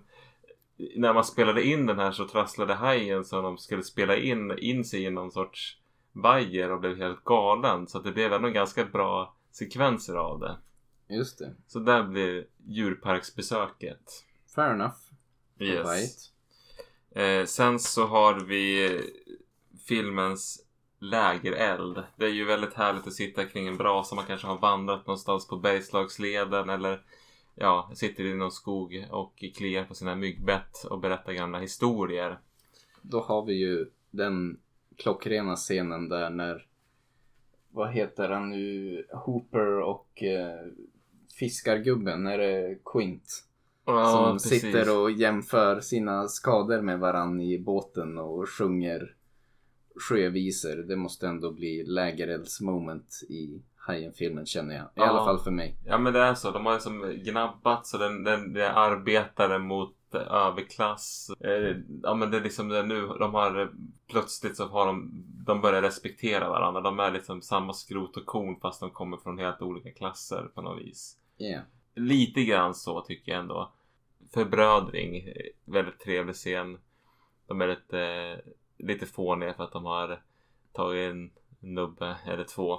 när 0.97 1.14
man 1.14 1.24
spelade 1.24 1.62
in 1.62 1.87
den 1.87 1.99
här 1.99 2.12
så 2.12 2.28
trasslade 2.28 2.74
hajen 2.74 3.24
som 3.24 3.43
de 3.43 3.59
skulle 3.59 3.83
spela 3.83 4.16
in, 4.16 4.59
in 4.59 4.85
sig 4.85 5.05
i 5.05 5.11
någon 5.11 5.31
sorts 5.31 5.76
vajer 6.12 6.72
och 6.72 6.81
blev 6.81 6.97
helt 6.97 7.24
galen 7.24 7.87
så 7.87 7.99
det 7.99 8.12
blev 8.12 8.33
ändå 8.33 8.49
ganska 8.49 8.85
bra 8.85 9.37
sekvenser 9.53 10.14
av 10.14 10.41
det. 10.41 10.59
Just 11.09 11.39
det. 11.39 11.55
Så 11.66 11.78
där 11.78 12.03
blir 12.03 12.47
djurparksbesöket. 12.66 14.24
Fair 14.55 14.70
enough. 14.70 14.97
Yes. 15.59 15.87
Right. 15.87 16.33
Eh, 17.11 17.47
sen 17.47 17.78
så 17.78 18.07
har 18.07 18.35
vi 18.35 19.01
filmens 19.89 20.66
lägereld. 21.01 22.03
Det 22.16 22.24
är 22.24 22.31
ju 22.31 22.45
väldigt 22.45 22.74
härligt 22.74 23.07
att 23.07 23.12
sitta 23.12 23.45
kring 23.45 23.68
en 23.68 23.76
brasa. 23.76 24.14
Man 24.14 24.26
kanske 24.26 24.47
har 24.47 24.59
vandrat 24.59 25.07
någonstans 25.07 25.49
på 25.49 25.57
Bergslagsleden 25.57 26.68
eller 26.68 27.03
ja, 27.61 27.91
sitter 27.95 28.25
i 28.25 28.35
någon 28.35 28.51
skog 28.51 29.07
och 29.11 29.45
kliar 29.57 29.85
på 29.85 29.95
sina 29.95 30.15
myggbett 30.15 30.85
och 30.91 31.01
berättar 31.01 31.33
gamla 31.33 31.59
historier. 31.59 32.39
Då 33.03 33.21
har 33.21 33.45
vi 33.45 33.55
ju 33.55 33.87
den 34.11 34.61
klockrena 34.97 35.57
scenen 35.57 36.09
där 36.09 36.31
när 36.31 36.67
vad 37.71 37.93
heter 37.93 38.29
han 38.29 38.51
nu? 38.51 39.07
Hooper 39.13 39.81
och 39.81 40.23
eh, 40.23 40.67
fiskargubben, 41.39 42.27
är 42.27 42.39
det 42.39 42.79
Quint? 42.85 43.45
som 43.85 44.39
sitter 44.39 45.01
och 45.01 45.11
jämför 45.11 45.81
sina 45.81 46.29
skador 46.29 46.81
med 46.81 46.99
varann 46.99 47.41
i 47.41 47.59
båten 47.59 48.19
och 48.19 48.49
sjunger 48.49 49.15
sjövisor. 50.01 50.76
Det 50.76 50.96
måste 50.96 51.26
ändå 51.28 51.51
bli 51.51 51.84
lägerelds 51.84 52.61
moment 52.61 53.20
i 53.28 53.62
Hajen-filmen 53.76 54.46
känner 54.46 54.74
jag. 54.74 54.84
I 54.84 54.88
Ja. 54.94 55.05
alla 55.07 55.24
fall 55.24 55.38
för 55.38 55.51
mig. 55.51 55.76
Ja 55.84 55.98
men 55.98 56.12
det 56.12 56.20
är 56.20 56.34
så. 56.34 56.51
De 56.51 56.66
har 56.66 56.72
liksom 56.72 57.03
gnabbat 57.24 57.86
så 57.86 57.98
den, 57.98 58.24
den, 58.24 58.57
är 58.57 58.61
arbetare 58.70 59.59
mot 59.59 59.96
eh, 60.14 60.20
överklass. 60.20 61.30
Eh, 61.40 61.76
ja 62.03 62.14
men 62.14 62.30
det 62.30 62.36
är 62.36 62.40
liksom 62.40 62.68
det 62.68 62.82
nu. 62.82 63.07
De 63.07 63.34
har 63.34 63.61
eh, 63.61 63.68
plötsligt 64.11 64.57
så 64.57 64.66
har 64.68 64.86
de, 64.86 65.24
de 65.46 65.61
börjar 65.61 65.82
respektera 65.82 66.48
varandra. 66.48 66.80
De 66.80 67.01
är 67.01 67.11
liksom 67.11 67.42
samma 67.42 67.72
skrot 67.72 68.16
och 68.16 68.26
korn 68.26 68.61
fast 68.61 68.80
de 68.80 68.90
kommer 68.90 69.16
från 69.16 69.38
helt 69.38 69.62
olika 69.62 69.90
klasser 69.90 70.42
på 70.55 70.62
något 70.62 70.80
vis. 70.82 71.16
Yeah. 71.38 71.62
Lite 71.94 72.42
grann 72.42 72.74
så 72.74 73.01
tycker 73.01 73.32
jag 73.32 73.40
ändå. 73.40 73.72
Förbrödring. 74.34 75.16
eh, 75.16 75.34
Väldigt 75.64 75.98
trevlig 75.98 76.34
scen. 76.34 76.78
De 77.46 77.61
är 77.61 77.66
lite, 77.68 78.40
lite 78.83 79.07
fåniga 79.07 79.55
för 79.55 79.64
att 79.64 79.72
de 79.72 79.85
har 79.85 80.22
tagit 80.72 81.11
en 81.11 81.31
nubbe 81.61 82.16
eller 82.26 82.45
två. 82.45 82.78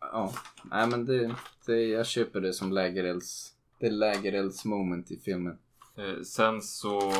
Ja, 0.00 0.32
nej 0.64 0.86
men 0.86 1.04
det, 1.04 1.34
det, 1.66 1.82
jag 1.86 2.06
köper 2.06 2.40
det 2.40 2.52
som 2.52 2.72
lägerelds, 2.72 3.52
det 3.78 3.86
är 3.86 3.90
lägerelds 3.90 4.64
moment 4.64 5.10
i 5.10 5.18
filmen. 5.18 5.58
Eh, 5.96 6.22
Sen 6.22 6.62
så 6.62 7.12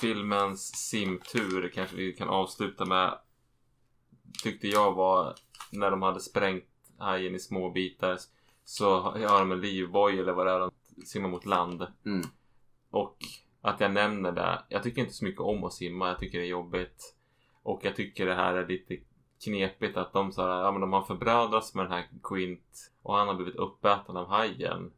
filmens 0.00 0.88
simtur 0.88 1.68
kanske 1.74 1.96
vi 1.96 2.12
kan 2.12 2.28
avsluta 2.28 2.84
med. 2.84 3.18
Tyckte 4.42 4.68
jag 4.68 4.94
var 4.94 5.34
när 5.72 5.90
de 5.90 6.02
hade 6.02 6.20
sprängt 6.20 6.64
hajen 6.98 7.34
i 7.34 7.38
små 7.38 7.70
bitar. 7.70 8.18
Så 8.64 9.00
har 9.00 9.38
de 9.38 9.52
en 9.52 9.60
livboj 9.60 10.20
eller 10.20 10.32
vad 10.32 10.46
det 10.46 10.52
är 10.52 10.58
de 10.60 10.70
simmar 11.06 11.28
mot 11.28 11.46
land. 11.46 11.86
Mm. 12.04 12.26
Och 12.90 13.16
att 13.66 13.80
jag 13.80 13.92
nämner 13.92 14.32
det. 14.32 14.62
Jag 14.68 14.82
tycker 14.82 15.00
inte 15.02 15.14
så 15.14 15.24
mycket 15.24 15.40
om 15.40 15.64
att 15.64 15.72
simma. 15.72 16.08
Jag 16.08 16.18
tycker 16.18 16.38
det 16.38 16.44
är 16.44 16.48
jobbigt. 16.48 17.14
Och 17.62 17.80
jag 17.84 17.96
tycker 17.96 18.26
det 18.26 18.34
här 18.34 18.54
är 18.54 18.68
lite 18.68 18.96
knepigt 19.44 19.96
att 19.96 20.12
de, 20.12 20.32
så 20.32 20.42
här, 20.42 20.48
ja, 20.48 20.72
men 20.72 20.80
de 20.80 20.92
har 20.92 21.02
förbrödrats 21.02 21.74
med 21.74 21.84
den 21.84 21.92
här 21.92 22.08
Quint 22.22 22.92
och 23.02 23.14
han 23.14 23.28
har 23.28 23.34
blivit 23.34 23.56
uppäten 23.56 24.16
av 24.16 24.26
hajen 24.28 24.92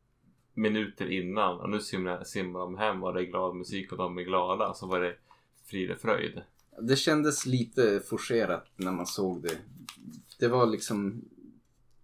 minuter 0.54 1.10
innan 1.10 1.60
och 1.60 1.70
nu 1.70 1.80
simmar, 1.80 2.24
simmar 2.24 2.60
de 2.60 2.78
hem 2.78 3.02
och 3.02 3.14
det 3.14 3.20
är 3.20 3.24
glad 3.24 3.56
musik 3.56 3.92
och 3.92 3.98
de 3.98 4.18
är 4.18 4.22
glada 4.22 4.74
så 4.74 4.86
var 4.86 5.00
det 5.00 5.16
frid 5.64 5.90
och 5.90 5.98
fröjd. 5.98 6.42
Det 6.80 6.96
kändes 6.96 7.46
lite 7.46 8.00
forcerat 8.00 8.66
när 8.76 8.92
man 8.92 9.06
såg 9.06 9.42
det. 9.42 9.58
Det 10.38 10.48
var 10.48 10.66
liksom... 10.66 11.24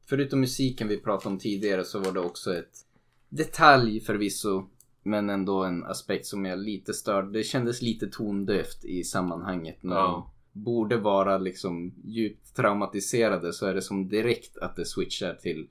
Förutom 0.06 0.40
musiken 0.40 0.88
vi 0.88 1.00
pratade 1.00 1.28
om 1.28 1.38
tidigare 1.38 1.84
så 1.84 1.98
var 1.98 2.12
det 2.12 2.20
också 2.20 2.54
ett 2.54 2.86
detalj 3.28 4.00
förvisso. 4.00 4.68
Men 5.06 5.30
ändå 5.30 5.64
en 5.64 5.84
aspekt 5.84 6.26
som 6.26 6.44
jag 6.44 6.58
lite 6.58 6.94
störd. 6.94 7.32
Det 7.32 7.42
kändes 7.42 7.82
lite 7.82 8.06
tondövt 8.06 8.84
i 8.84 9.04
sammanhanget. 9.04 9.82
När 9.82 9.96
Ja. 9.96 10.30
de 10.52 10.60
borde 10.64 10.96
vara 10.96 11.38
liksom 11.38 11.94
djupt 12.04 12.56
traumatiserade 12.56 13.52
så 13.52 13.66
är 13.66 13.74
det 13.74 13.82
som 13.82 14.08
direkt 14.08 14.58
att 14.58 14.76
det 14.76 14.84
switchar 14.84 15.34
till 15.34 15.68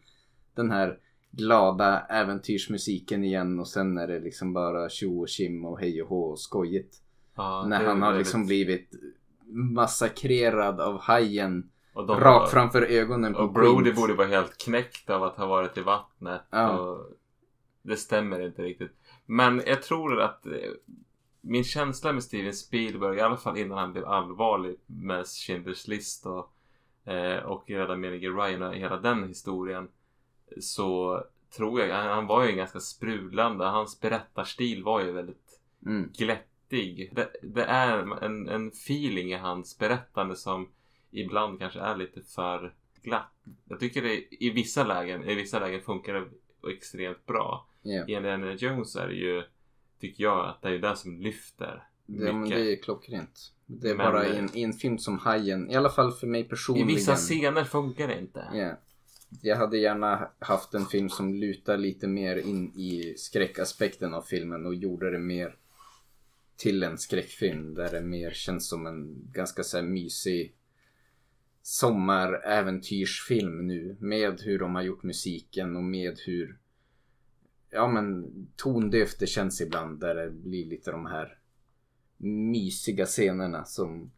den 0.55 0.71
här 0.71 0.99
glada 1.31 1.99
äventyrsmusiken 2.09 3.23
igen 3.23 3.59
och 3.59 3.67
sen 3.67 3.97
är 3.97 4.07
det 4.07 4.19
liksom 4.19 4.53
bara 4.53 4.89
tjo 4.89 5.21
och 5.21 5.27
kim 5.27 5.65
och 5.65 5.79
hej 5.79 6.01
och 6.03 6.09
hå 6.09 6.23
och 6.23 6.39
skojigt. 6.39 6.95
Ja, 7.35 7.65
När 7.67 7.83
han 7.85 8.01
har 8.01 8.17
liksom 8.17 8.45
blivit 8.45 8.91
massakrerad 9.73 10.79
av 10.81 10.99
hajen 10.99 11.69
rakt 11.95 12.51
framför 12.51 12.81
ögonen 12.81 13.33
på 13.33 13.39
Och 13.39 13.53
Brody 13.53 13.83
Quint. 13.83 13.95
borde 13.95 14.13
vara 14.13 14.27
helt 14.27 14.57
knäckt 14.57 15.09
av 15.09 15.23
att 15.23 15.35
ha 15.37 15.45
varit 15.45 15.77
i 15.77 15.81
vattnet. 15.81 16.41
Ja. 16.49 16.79
Och 16.79 17.05
det 17.81 17.95
stämmer 17.95 18.45
inte 18.45 18.61
riktigt. 18.61 18.91
Men 19.25 19.61
jag 19.65 19.83
tror 19.83 20.21
att 20.21 20.45
eh, 20.45 20.51
min 21.41 21.63
känsla 21.63 22.13
med 22.13 22.23
Steven 22.23 22.53
Spielberg, 22.53 23.17
i 23.17 23.21
alla 23.21 23.37
fall 23.37 23.57
innan 23.57 23.77
han 23.77 23.91
blev 23.93 24.05
allvarlig 24.05 24.75
med 24.85 25.23
Schindler's 25.23 25.89
list 25.89 26.25
och, 26.25 26.53
eh, 27.11 27.43
och 27.43 27.69
Rädda 27.69 27.95
menige 27.95 28.27
Ryan 28.29 28.61
och 28.61 28.75
hela 28.75 28.97
den 28.97 29.27
historien. 29.27 29.87
Så 30.59 31.21
tror 31.57 31.79
jag, 31.81 31.95
han, 31.95 32.07
han 32.07 32.27
var 32.27 32.45
ju 32.45 32.51
ganska 32.51 32.79
sprudlande, 32.79 33.65
hans 33.65 33.99
berättarstil 33.99 34.83
var 34.83 35.01
ju 35.01 35.11
väldigt 35.11 35.59
Mm. 35.85 36.11
glättig. 36.17 37.09
Det, 37.15 37.31
det 37.41 37.63
är 37.63 38.23
en, 38.23 38.49
en 38.49 38.67
feeling 38.67 39.31
i 39.31 39.37
hans 39.37 39.77
berättande 39.77 40.35
som 40.35 40.69
ibland 41.11 41.59
kanske 41.59 41.79
är 41.79 41.95
lite 41.95 42.21
för 42.21 42.73
glatt. 43.01 43.33
Jag 43.65 43.79
tycker 43.79 44.01
det 44.01 44.43
i 44.43 44.49
vissa 44.49 44.83
lägen, 44.83 45.23
i 45.23 45.35
vissa 45.35 45.59
lägen 45.59 45.81
funkar 45.81 46.13
det 46.13 46.27
extremt 46.71 47.25
bra. 47.25 47.67
Ja. 47.83 48.05
I 48.07 48.11
Indiana 48.13 48.53
Jones 48.53 48.95
är 48.95 49.07
det 49.07 49.13
ju, 49.15 49.43
tycker 49.99 50.23
jag, 50.23 50.49
att 50.49 50.61
det 50.61 50.69
är 50.69 50.79
det 50.79 50.95
som 50.95 51.21
lyfter 51.21 51.83
Det, 52.05 52.33
men 52.33 52.49
det 52.49 52.71
är 52.73 52.81
klockrent. 52.83 53.53
Det 53.65 53.89
är 53.89 53.95
Men- 53.95 54.11
bara 54.11 54.27
i 54.27 54.37
en, 54.37 54.49
i 54.57 54.63
en 54.63 54.73
film 54.73 54.97
som 54.97 55.17
Hajen, 55.19 55.71
i 55.71 55.75
alla 55.75 55.89
fall 55.89 56.11
för 56.11 56.27
mig 56.27 56.41
I 56.41 56.43
personligen. 56.43 56.87
vissa 56.87 57.15
scener 57.15 57.63
funkar 57.63 58.07
det 58.07 58.19
inte. 58.19 58.47
Ja. 58.53 58.79
Jag 59.41 59.57
hade 59.57 59.77
gärna 59.77 60.29
haft 60.39 60.73
en 60.73 60.85
film 60.85 61.09
som 61.09 61.33
lutar 61.33 61.77
lite 61.77 62.07
mer 62.07 62.35
in 62.37 62.79
i 62.79 63.13
skräckaspekten 63.17 64.13
av 64.13 64.21
filmen 64.21 64.65
och 64.65 64.75
gjorde 64.75 65.11
det 65.11 65.19
mer 65.19 65.55
till 66.55 66.83
en 66.83 66.97
skräckfilm 66.97 67.73
där 67.73 67.91
det 67.91 68.01
mer 68.01 68.31
känns 68.31 68.69
som 68.69 68.87
en 68.87 69.27
ganska 69.31 69.63
så 69.63 69.77
här 69.77 69.83
mysig 69.83 70.55
sommaräventyrsfilm 71.61 73.67
nu 73.67 73.97
med 73.99 74.41
hur 74.41 74.59
de 74.59 74.75
har 74.75 74.81
gjort 74.81 75.03
musiken 75.03 75.75
och 75.75 75.83
med 75.83 76.19
hur 76.25 76.57
ja 77.73 77.87
men 77.87 78.31
tondövt 78.55 79.19
det 79.19 79.27
känns 79.27 79.61
ibland 79.61 79.99
där 79.99 80.15
det 80.15 80.29
blir 80.29 80.65
lite 80.65 80.91
de 80.91 81.05
här 81.05 81.37
mysiga 82.17 83.05
scenerna 83.05 83.65
som 83.65 84.11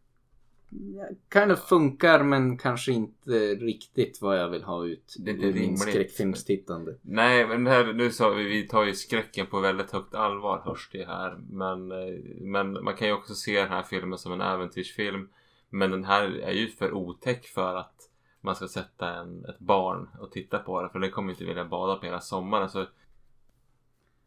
kind 1.33 1.51
of 1.51 1.59
funkar 1.59 2.23
men 2.23 2.57
kanske 2.57 2.91
inte 2.91 3.55
riktigt 3.55 4.21
vad 4.21 4.39
jag 4.39 4.49
vill 4.49 4.63
ha 4.63 4.85
ut 4.85 5.15
Det 5.19 5.31
är 5.31 5.35
ur 5.35 5.53
min 5.53 5.77
skräckfilmstittande. 5.77 6.95
Nej, 7.01 7.47
men 7.47 7.63
det 7.63 7.71
här, 7.71 7.93
nu 7.93 8.11
sa 8.11 8.29
vi, 8.29 8.43
vi 8.43 8.67
tar 8.67 8.83
ju 8.83 8.93
skräcken 8.93 9.47
på 9.47 9.59
väldigt 9.59 9.91
högt 9.91 10.15
allvar 10.15 10.61
hörs 10.65 10.89
det 10.91 11.05
här. 11.05 11.37
Men, 11.49 11.91
eh, 11.91 12.19
men 12.41 12.83
man 12.83 12.95
kan 12.95 13.07
ju 13.07 13.13
också 13.13 13.35
se 13.35 13.61
den 13.61 13.69
här 13.69 13.83
filmen 13.83 14.19
som 14.19 14.33
en 14.33 14.41
äventyrsfilm. 14.41 15.29
Men 15.69 15.91
den 15.91 16.03
här 16.03 16.23
är 16.23 16.51
ju 16.51 16.67
för 16.67 16.93
otäck 16.93 17.45
för 17.45 17.75
att 17.75 18.09
man 18.41 18.55
ska 18.55 18.67
sätta 18.67 19.13
en, 19.13 19.45
ett 19.45 19.59
barn 19.59 20.09
och 20.19 20.31
titta 20.31 20.59
på 20.59 20.81
den. 20.81 20.89
För 20.89 20.99
den 20.99 21.11
kommer 21.11 21.31
inte 21.31 21.45
vilja 21.45 21.65
bada 21.65 21.95
på 21.95 22.05
hela 22.05 22.21
sommaren. 22.21 22.69
Så 22.69 22.85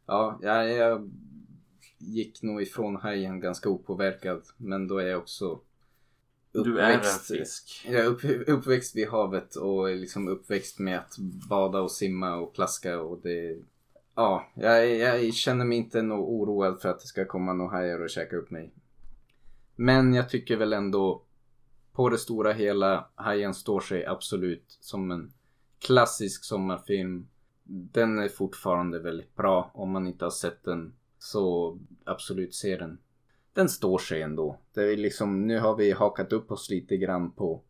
Ja, 0.09 0.39
jag, 0.43 0.71
jag 0.71 1.11
gick 1.99 2.43
nog 2.43 2.63
ifrån 2.63 2.97
Hajen 2.97 3.41
ganska 3.41 3.69
opåverkad 3.69 4.43
men 4.57 4.89
då 4.89 4.99
är 4.99 5.07
jag 5.07 5.19
också 5.19 5.61
Du 6.53 6.79
är 6.81 6.91
en 6.91 6.99
uppväxt, 6.99 7.27
fisk. 7.27 7.87
jag 7.91 8.01
är 8.01 8.07
upp, 8.07 8.49
uppväxt 8.49 8.97
vid 8.97 9.09
havet 9.09 9.57
och 9.57 9.89
liksom 9.89 10.29
uppväxt 10.29 10.79
med 10.79 10.99
att 10.99 11.19
bada 11.49 11.81
och 11.81 11.91
simma 11.91 12.37
och 12.37 12.55
plaska 12.55 13.01
och 13.01 13.21
det... 13.23 13.59
Ja, 14.15 14.49
jag, 14.55 14.97
jag 14.97 15.35
känner 15.35 15.65
mig 15.65 15.79
inte 15.79 16.03
nog 16.03 16.29
oroad 16.29 16.81
för 16.81 16.89
att 16.89 17.01
det 17.01 17.07
ska 17.07 17.25
komma 17.25 17.53
några 17.53 17.71
hajar 17.71 18.01
och 18.01 18.11
käka 18.11 18.37
upp 18.37 18.51
mig. 18.51 18.73
Men 19.77 20.15
jag 20.15 20.29
tycker 20.29 20.57
väl 20.57 20.73
ändå 20.73 21.23
på 21.93 22.09
det 22.09 22.19
stora 22.19 22.53
hela, 22.53 23.09
Hajen 23.15 23.55
står 23.55 23.81
sig 23.81 24.07
absolut 24.07 24.79
som 24.81 25.11
en 25.11 25.33
klassisk 25.79 26.45
sommarfilm. 26.45 27.29
Den 27.71 28.19
är 28.19 28.29
fortfarande 28.29 28.99
väldigt 28.99 29.37
bra. 29.37 29.71
Om 29.75 29.91
man 29.91 30.07
inte 30.07 30.25
har 30.25 30.31
sett 30.31 30.65
den 30.65 30.95
så 31.19 31.79
absolut 32.05 32.55
se 32.55 32.77
den. 32.77 32.99
Den 33.53 33.69
står 33.69 33.99
sig 33.99 34.23
ändå. 34.23 34.59
Det 34.75 34.93
är 34.93 34.97
liksom, 34.97 35.47
nu 35.47 35.59
har 35.59 35.77
vi 35.77 35.93
hakat 35.93 36.33
upp 36.33 36.51
oss 36.51 36.71
lite 36.71 36.97
grann 36.97 37.31
på 37.31 37.63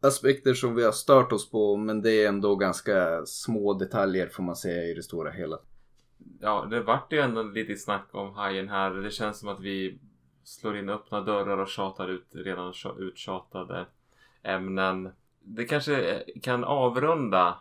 aspekter 0.00 0.54
som 0.54 0.74
vi 0.74 0.84
har 0.84 0.92
stört 0.92 1.32
oss 1.32 1.50
på 1.50 1.76
men 1.76 2.02
det 2.02 2.24
är 2.24 2.28
ändå 2.28 2.56
ganska 2.56 3.26
små 3.26 3.74
detaljer 3.74 4.28
får 4.28 4.42
man 4.42 4.56
säga 4.56 4.84
i 4.84 4.94
det 4.94 5.02
stora 5.02 5.30
hela. 5.30 5.58
Ja, 6.40 6.66
det 6.70 6.80
vart 6.80 7.12
ju 7.12 7.18
ändå 7.18 7.42
lite 7.42 7.76
snack 7.76 8.08
om 8.12 8.34
hajen 8.34 8.68
här. 8.68 8.90
Det 8.90 9.10
känns 9.10 9.38
som 9.38 9.48
att 9.48 9.60
vi 9.60 9.98
slår 10.44 10.76
in 10.76 10.88
öppna 10.88 11.20
dörrar 11.20 11.58
och 11.58 11.68
tjatar 11.68 12.08
ut 12.08 12.26
redan 12.30 12.72
uttjatade 12.98 13.86
ämnen. 14.42 15.12
Det 15.42 15.64
kanske 15.64 16.24
kan 16.42 16.64
avrunda 16.64 17.58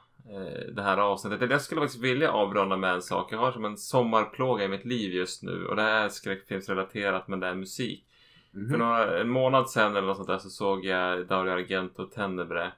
det 0.76 0.82
här 0.82 0.98
avsnittet. 0.98 1.52
Jag 1.52 1.62
skulle 1.62 1.82
faktiskt 1.82 2.04
vilja 2.04 2.32
avrunda 2.32 2.78
med 2.78 2.94
en 2.94 3.02
sak. 3.02 3.32
Jag 3.32 3.38
har 3.38 3.52
som 3.52 3.66
en 3.66 3.78
sommarplåga 3.78 4.66
i 4.66 4.68
mitt 4.68 4.86
liv 4.86 5.14
just 5.14 5.44
nu 5.44 5.66
och 5.66 5.76
det 5.76 5.82
är 5.82 6.10
skräckfilmsrelaterat 6.10 7.28
men 7.28 7.40
det 7.40 7.48
är 7.48 7.56
musik. 7.56 8.06
Mhm. 8.56 8.70
För 8.70 8.78
några, 8.78 9.22
en 9.22 9.30
månad 9.30 9.70
sedan 9.70 9.96
eller 9.96 10.08
något 10.08 10.18
sånt 10.18 10.28
där 10.28 10.38
så 10.38 10.50
såg 10.50 10.86
jag 10.86 11.28
Dario 11.28 11.52
Argento 11.52 12.06
Tenebre 12.06 12.72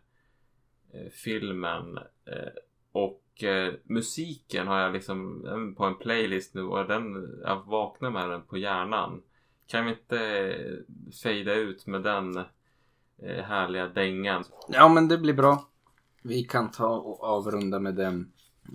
eh, 0.93 1.11
filmen 1.11 1.97
eh, 1.97 2.53
och 2.91 3.43
eh, 3.43 3.73
musiken 3.83 4.67
har 4.67 4.79
jag 4.79 4.93
liksom 4.93 5.43
den 5.43 5.75
på 5.75 5.85
en 5.85 5.95
playlist 5.95 6.53
nu 6.53 6.61
och 6.61 6.87
den, 6.87 7.29
jag 7.43 7.65
vaknar 7.65 8.09
med 8.09 8.29
den 8.29 8.41
på 8.41 8.57
hjärnan. 8.57 9.21
Kan 9.67 9.85
vi 9.85 9.91
inte 9.91 10.19
eh, 10.19 10.73
fejda 11.23 11.53
ut 11.53 11.87
med 11.87 12.03
den 12.03 12.37
eh, 13.21 13.43
härliga 13.43 13.87
dängan? 13.87 14.43
Ja 14.67 14.87
men 14.89 15.07
det 15.07 15.17
blir 15.17 15.33
bra. 15.33 15.69
Vi 16.27 16.43
kan 16.43 16.71
ta 16.71 16.87
och 16.87 17.23
avrunda 17.23 17.79
med 17.79 17.95
den. 17.95 18.31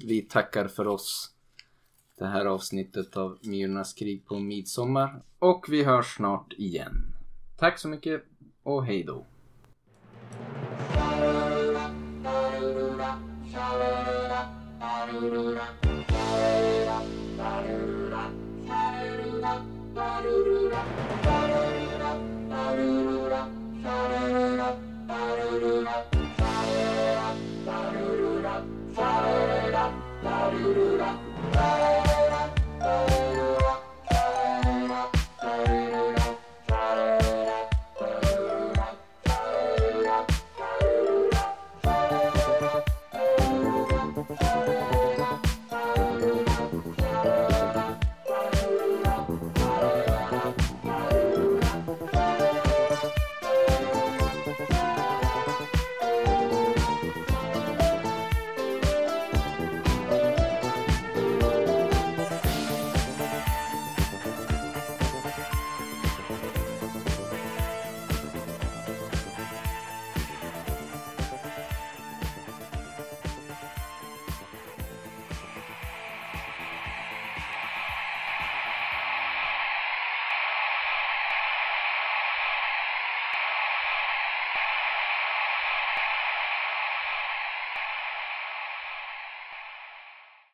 Vi 0.07 0.23
tackar 0.23 0.69
för 0.69 0.87
oss. 0.87 1.31
Det 2.19 2.27
här 2.27 2.47
avsnittet 2.47 3.17
av 3.17 3.39
Myrornas 3.43 3.93
krig 3.93 4.27
på 4.27 4.39
midsommar. 4.39 5.23
Och 5.39 5.67
vi 5.69 5.85
hörs 5.85 6.17
snart 6.17 6.53
igen. 6.53 7.15
Tack 7.59 7.79
så 7.79 7.89
mycket 7.89 8.23
och 8.63 8.85
hej 8.85 9.05
då. 9.05 9.27
da 10.95 11.21
da 12.23 12.75
da 12.75 12.97
da 12.97 13.19
da 14.81 15.31
da 15.31 15.53
da 15.55 15.82